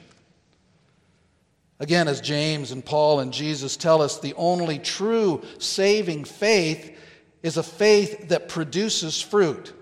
Again, 1.79 2.09
as 2.09 2.23
James 2.23 2.71
and 2.71 2.83
Paul 2.83 3.21
and 3.21 3.35
Jesus 3.35 3.77
tell 3.77 4.01
us, 4.01 4.19
the 4.19 4.33
only 4.33 4.79
true 4.79 5.43
saving 5.59 6.25
faith 6.25 6.99
is 7.43 7.59
a 7.59 7.63
faith 7.63 8.31
that 8.31 8.49
produces 8.49 9.21
fruit. 9.21 9.75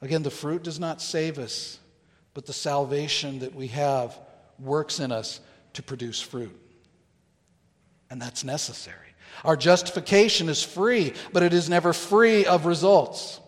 Again, 0.00 0.22
the 0.22 0.30
fruit 0.30 0.62
does 0.62 0.78
not 0.78 1.02
save 1.02 1.40
us, 1.40 1.80
but 2.32 2.46
the 2.46 2.52
salvation 2.52 3.40
that 3.40 3.56
we 3.56 3.66
have 3.66 4.16
works 4.60 5.00
in 5.00 5.10
us 5.10 5.40
to 5.72 5.82
produce 5.82 6.20
fruit 6.20 6.56
and 8.10 8.20
that's 8.20 8.44
necessary. 8.44 8.96
Our 9.44 9.56
justification 9.56 10.48
is 10.48 10.62
free, 10.62 11.14
but 11.32 11.42
it 11.42 11.52
is 11.52 11.68
never 11.68 11.92
free 11.92 12.44
of 12.44 12.66
results. 12.66 13.40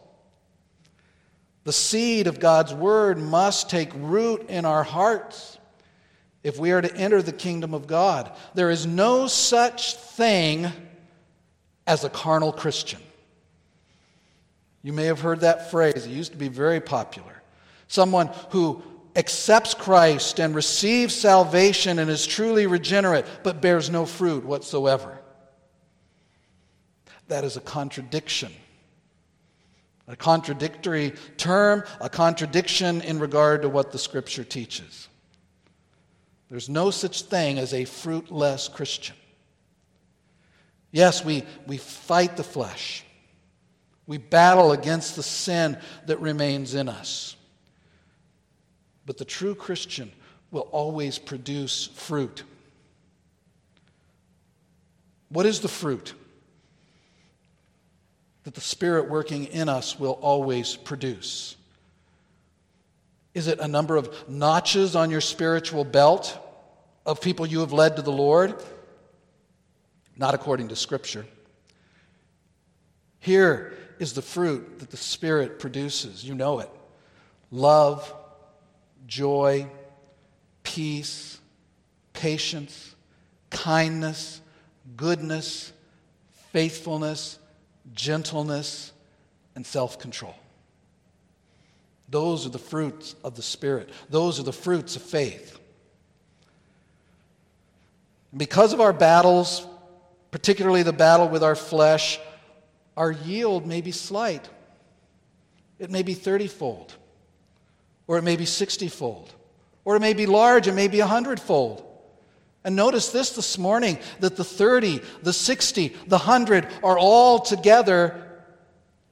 The 1.64 1.72
seed 1.72 2.26
of 2.26 2.40
God's 2.40 2.72
word 2.72 3.18
must 3.18 3.68
take 3.68 3.90
root 3.94 4.48
in 4.48 4.64
our 4.64 4.82
hearts 4.82 5.58
if 6.42 6.58
we 6.58 6.72
are 6.72 6.80
to 6.80 6.94
enter 6.96 7.20
the 7.20 7.32
kingdom 7.32 7.74
of 7.74 7.86
God. 7.86 8.32
There 8.54 8.70
is 8.70 8.86
no 8.86 9.26
such 9.26 9.94
thing 9.94 10.70
as 11.86 12.04
a 12.04 12.10
carnal 12.10 12.52
Christian. 12.52 13.00
You 14.82 14.92
may 14.92 15.04
have 15.04 15.20
heard 15.20 15.40
that 15.40 15.70
phrase, 15.70 16.06
it 16.06 16.10
used 16.10 16.32
to 16.32 16.38
be 16.38 16.48
very 16.48 16.80
popular. 16.80 17.42
Someone 17.88 18.30
who 18.50 18.82
accepts 19.16 19.74
Christ 19.74 20.38
and 20.38 20.54
receives 20.54 21.14
salvation 21.14 21.98
and 21.98 22.10
is 22.10 22.26
truly 22.26 22.66
regenerate, 22.66 23.24
but 23.42 23.60
bears 23.60 23.90
no 23.90 24.06
fruit 24.06 24.44
whatsoever. 24.44 25.18
That 27.28 27.44
is 27.44 27.56
a 27.56 27.60
contradiction. 27.60 28.52
A 30.08 30.16
contradictory 30.16 31.12
term, 31.36 31.84
a 32.00 32.08
contradiction 32.08 33.00
in 33.02 33.20
regard 33.20 33.62
to 33.62 33.68
what 33.68 33.92
the 33.92 33.98
Scripture 33.98 34.42
teaches. 34.42 35.08
There's 36.48 36.68
no 36.68 36.90
such 36.90 37.22
thing 37.22 37.58
as 37.58 37.72
a 37.72 37.84
fruitless 37.84 38.66
Christian. 38.68 39.14
Yes, 40.90 41.24
we, 41.24 41.44
we 41.68 41.76
fight 41.76 42.36
the 42.36 42.42
flesh. 42.42 43.04
We 44.08 44.18
battle 44.18 44.72
against 44.72 45.14
the 45.14 45.22
sin 45.22 45.78
that 46.06 46.20
remains 46.20 46.74
in 46.74 46.88
us. 46.88 47.36
But 49.10 49.18
the 49.18 49.24
true 49.24 49.56
Christian 49.56 50.12
will 50.52 50.68
always 50.70 51.18
produce 51.18 51.88
fruit. 51.88 52.44
What 55.30 55.46
is 55.46 55.58
the 55.58 55.66
fruit 55.66 56.14
that 58.44 58.54
the 58.54 58.60
Spirit 58.60 59.10
working 59.10 59.46
in 59.46 59.68
us 59.68 59.98
will 59.98 60.12
always 60.12 60.76
produce? 60.76 61.56
Is 63.34 63.48
it 63.48 63.58
a 63.58 63.66
number 63.66 63.96
of 63.96 64.28
notches 64.28 64.94
on 64.94 65.10
your 65.10 65.20
spiritual 65.20 65.82
belt 65.82 66.38
of 67.04 67.20
people 67.20 67.48
you 67.48 67.58
have 67.58 67.72
led 67.72 67.96
to 67.96 68.02
the 68.02 68.12
Lord? 68.12 68.62
Not 70.16 70.34
according 70.36 70.68
to 70.68 70.76
Scripture. 70.76 71.26
Here 73.18 73.76
is 73.98 74.12
the 74.12 74.22
fruit 74.22 74.78
that 74.78 74.92
the 74.92 74.96
Spirit 74.96 75.58
produces. 75.58 76.24
You 76.24 76.36
know 76.36 76.60
it 76.60 76.70
love, 77.50 78.14
joy, 79.10 79.66
peace, 80.62 81.38
patience, 82.12 82.94
kindness, 83.50 84.40
goodness, 84.96 85.72
faithfulness, 86.52 87.38
gentleness, 87.92 88.92
and 89.56 89.66
self 89.66 89.98
control. 89.98 90.36
Those 92.08 92.46
are 92.46 92.50
the 92.50 92.58
fruits 92.58 93.16
of 93.22 93.34
the 93.34 93.42
Spirit. 93.42 93.90
Those 94.08 94.38
are 94.38 94.44
the 94.44 94.52
fruits 94.52 94.94
of 94.96 95.02
faith. 95.02 95.58
Because 98.36 98.72
of 98.72 98.80
our 98.80 98.92
battles, 98.92 99.66
particularly 100.30 100.84
the 100.84 100.92
battle 100.92 101.28
with 101.28 101.42
our 101.42 101.56
flesh, 101.56 102.20
our 102.96 103.10
yield 103.10 103.66
may 103.66 103.80
be 103.80 103.90
slight. 103.90 104.48
It 105.80 105.90
may 105.90 106.02
be 106.02 106.14
30 106.14 106.46
fold, 106.46 106.94
or 108.10 108.18
it 108.18 108.22
may 108.22 108.34
be 108.34 108.44
60 108.44 108.88
fold, 108.88 109.32
or 109.84 109.94
it 109.94 110.00
may 110.00 110.14
be 110.14 110.26
large, 110.26 110.66
it 110.66 110.72
may 110.72 110.88
be 110.88 110.98
100 110.98 111.38
fold. 111.38 111.86
And 112.64 112.74
notice 112.74 113.12
this 113.12 113.30
this 113.36 113.56
morning 113.56 114.00
that 114.18 114.34
the 114.34 114.42
30, 114.42 115.00
the 115.22 115.32
60, 115.32 115.94
the 116.08 116.18
100 116.18 116.66
are 116.82 116.98
all 116.98 117.38
together 117.38 118.42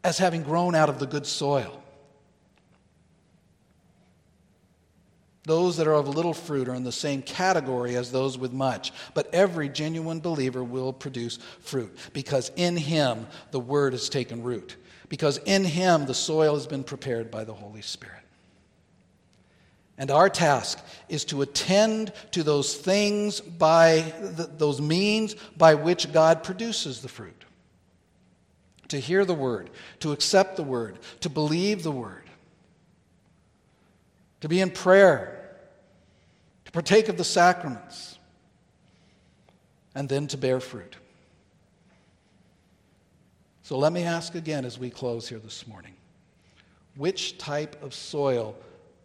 as 0.02 0.18
having 0.18 0.42
grown 0.42 0.74
out 0.74 0.88
of 0.88 0.98
the 0.98 1.06
good 1.06 1.28
soil. 1.28 1.80
Those 5.44 5.76
that 5.76 5.86
are 5.86 5.94
of 5.94 6.08
little 6.08 6.34
fruit 6.34 6.68
are 6.68 6.74
in 6.74 6.82
the 6.82 6.90
same 6.90 7.22
category 7.22 7.94
as 7.94 8.10
those 8.10 8.36
with 8.36 8.52
much. 8.52 8.92
But 9.14 9.32
every 9.32 9.68
genuine 9.68 10.18
believer 10.18 10.64
will 10.64 10.92
produce 10.92 11.38
fruit 11.60 11.96
because 12.12 12.50
in 12.56 12.76
him 12.76 13.28
the 13.52 13.60
word 13.60 13.92
has 13.92 14.08
taken 14.08 14.42
root, 14.42 14.74
because 15.08 15.38
in 15.46 15.64
him 15.64 16.06
the 16.06 16.14
soil 16.14 16.54
has 16.54 16.66
been 16.66 16.82
prepared 16.82 17.30
by 17.30 17.44
the 17.44 17.54
Holy 17.54 17.82
Spirit. 17.82 18.24
And 19.98 20.12
our 20.12 20.30
task 20.30 20.80
is 21.08 21.24
to 21.26 21.42
attend 21.42 22.12
to 22.30 22.44
those 22.44 22.76
things 22.76 23.40
by 23.40 24.12
those 24.20 24.80
means 24.80 25.34
by 25.56 25.74
which 25.74 26.12
God 26.12 26.44
produces 26.44 27.02
the 27.02 27.08
fruit. 27.08 27.44
To 28.88 28.98
hear 28.98 29.24
the 29.24 29.34
word, 29.34 29.70
to 30.00 30.12
accept 30.12 30.56
the 30.56 30.62
word, 30.62 30.98
to 31.20 31.28
believe 31.28 31.82
the 31.82 31.92
word, 31.92 32.22
to 34.40 34.48
be 34.48 34.60
in 34.60 34.70
prayer, 34.70 35.56
to 36.64 36.72
partake 36.72 37.08
of 37.08 37.18
the 37.18 37.24
sacraments, 37.24 38.18
and 39.94 40.08
then 40.08 40.28
to 40.28 40.38
bear 40.38 40.60
fruit. 40.60 40.96
So 43.62 43.76
let 43.76 43.92
me 43.92 44.04
ask 44.04 44.34
again 44.34 44.64
as 44.64 44.78
we 44.78 44.88
close 44.88 45.28
here 45.28 45.40
this 45.40 45.66
morning 45.66 45.94
which 46.96 47.36
type 47.36 47.82
of 47.82 47.92
soil 47.92 48.56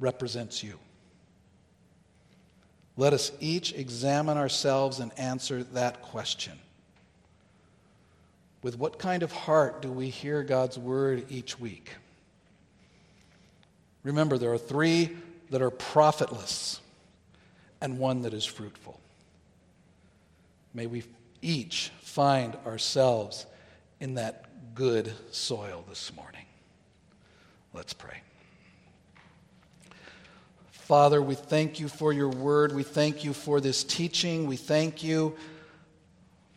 represents 0.03 0.61
you? 0.61 0.77
Let 2.95 3.13
us 3.13 3.31
each 3.39 3.73
examine 3.73 4.37
ourselves 4.37 4.99
and 4.99 5.17
answer 5.17 5.63
that 5.63 6.03
question. 6.03 6.53
With 8.61 8.77
what 8.77 8.99
kind 8.99 9.23
of 9.23 9.31
heart 9.31 9.81
do 9.81 9.91
we 9.91 10.09
hear 10.09 10.43
God's 10.43 10.77
word 10.77 11.25
each 11.29 11.59
week? 11.59 11.89
Remember, 14.03 14.37
there 14.37 14.51
are 14.51 14.57
three 14.57 15.15
that 15.49 15.61
are 15.61 15.71
profitless 15.71 16.79
and 17.81 17.97
one 17.97 18.21
that 18.23 18.33
is 18.33 18.45
fruitful. 18.45 18.99
May 20.73 20.85
we 20.85 21.03
each 21.41 21.91
find 22.01 22.55
ourselves 22.65 23.45
in 23.99 24.15
that 24.15 24.75
good 24.75 25.13
soil 25.31 25.83
this 25.89 26.13
morning. 26.13 26.45
Let's 27.73 27.93
pray. 27.93 28.21
Father, 30.83 31.21
we 31.21 31.35
thank 31.35 31.79
you 31.79 31.87
for 31.87 32.11
your 32.11 32.27
word. 32.27 32.75
We 32.75 32.83
thank 32.83 33.23
you 33.23 33.31
for 33.31 33.61
this 33.61 33.85
teaching. 33.85 34.47
We 34.47 34.57
thank 34.57 35.01
you 35.01 35.33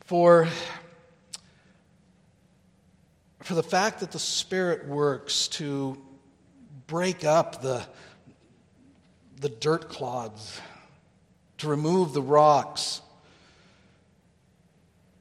for, 0.00 0.48
for 3.44 3.54
the 3.54 3.62
fact 3.62 4.00
that 4.00 4.10
the 4.10 4.18
Spirit 4.18 4.88
works 4.88 5.46
to 5.46 5.96
break 6.88 7.24
up 7.24 7.62
the, 7.62 7.86
the 9.40 9.48
dirt 9.48 9.88
clods, 9.88 10.60
to 11.58 11.68
remove 11.68 12.12
the 12.12 12.20
rocks, 12.20 13.02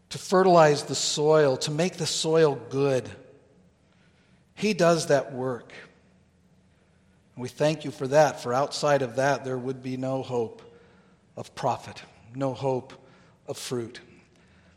to 0.10 0.18
fertilize 0.18 0.82
the 0.82 0.96
soil, 0.96 1.58
to 1.58 1.70
make 1.70 1.98
the 1.98 2.08
soil 2.08 2.60
good. 2.72 3.08
He 4.56 4.74
does 4.74 5.06
that 5.08 5.32
work. 5.32 5.72
We 7.38 7.50
thank 7.50 7.84
you 7.84 7.92
for 7.92 8.08
that, 8.08 8.42
for 8.42 8.54
outside 8.54 9.02
of 9.02 9.18
that, 9.18 9.44
there 9.44 9.58
would 9.58 9.84
be 9.84 9.98
no 9.98 10.24
hope 10.24 10.62
of 11.36 11.54
profit, 11.54 12.02
no 12.34 12.54
hope 12.54 12.94
of 13.48 13.58
fruit. 13.58 14.00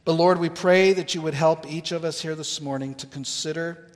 But 0.05 0.15
Lord, 0.15 0.41
we 0.41 0.49
pray 0.49 0.93
that 0.95 1.15
you 1.15 1.21
would 1.21 1.35
help 1.35 1.71
each 1.71 1.93
of 1.93 2.05
us 2.05 2.21
here 2.21 2.35
this 2.35 2.61
morning 2.61 2.95
to 2.97 3.07
consider 3.07 3.87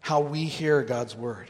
how 0.00 0.20
we 0.20 0.44
hear 0.44 0.82
God's 0.82 1.14
word, 1.14 1.48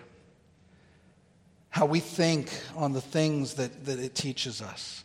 how 1.70 1.86
we 1.86 2.00
think 2.00 2.52
on 2.76 2.92
the 2.92 3.00
things 3.00 3.54
that, 3.54 3.86
that 3.86 3.98
it 3.98 4.14
teaches 4.14 4.60
us. 4.60 5.04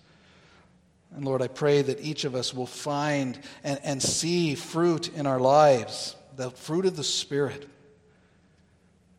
And 1.15 1.23
Lord, 1.23 1.41
I 1.41 1.47
pray 1.47 1.81
that 1.81 2.01
each 2.01 2.25
of 2.25 2.35
us 2.35 2.53
will 2.53 2.67
find 2.67 3.39
and, 3.63 3.79
and 3.83 4.03
see 4.03 4.55
fruit 4.55 5.15
in 5.15 5.25
our 5.25 5.39
lives, 5.39 6.17
the 6.35 6.51
fruit 6.51 6.85
of 6.85 6.97
the 6.97 7.05
Spirit 7.05 7.69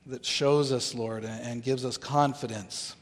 that 0.09 0.25
shows 0.25 0.73
us, 0.73 0.95
Lord, 0.95 1.25
and 1.25 1.63
gives 1.63 1.85
us 1.85 1.97
confidence 1.97 2.97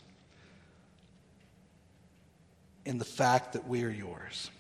in 2.85 2.99
the 2.99 3.05
fact 3.05 3.53
that 3.53 3.67
we 3.67 3.85
are 3.85 3.91
yours. 3.91 4.51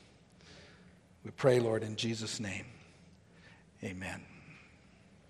We 1.24 1.32
pray, 1.32 1.58
Lord, 1.58 1.82
in 1.82 1.96
Jesus' 1.96 2.38
name. 2.38 2.66
Amen. 3.82 4.22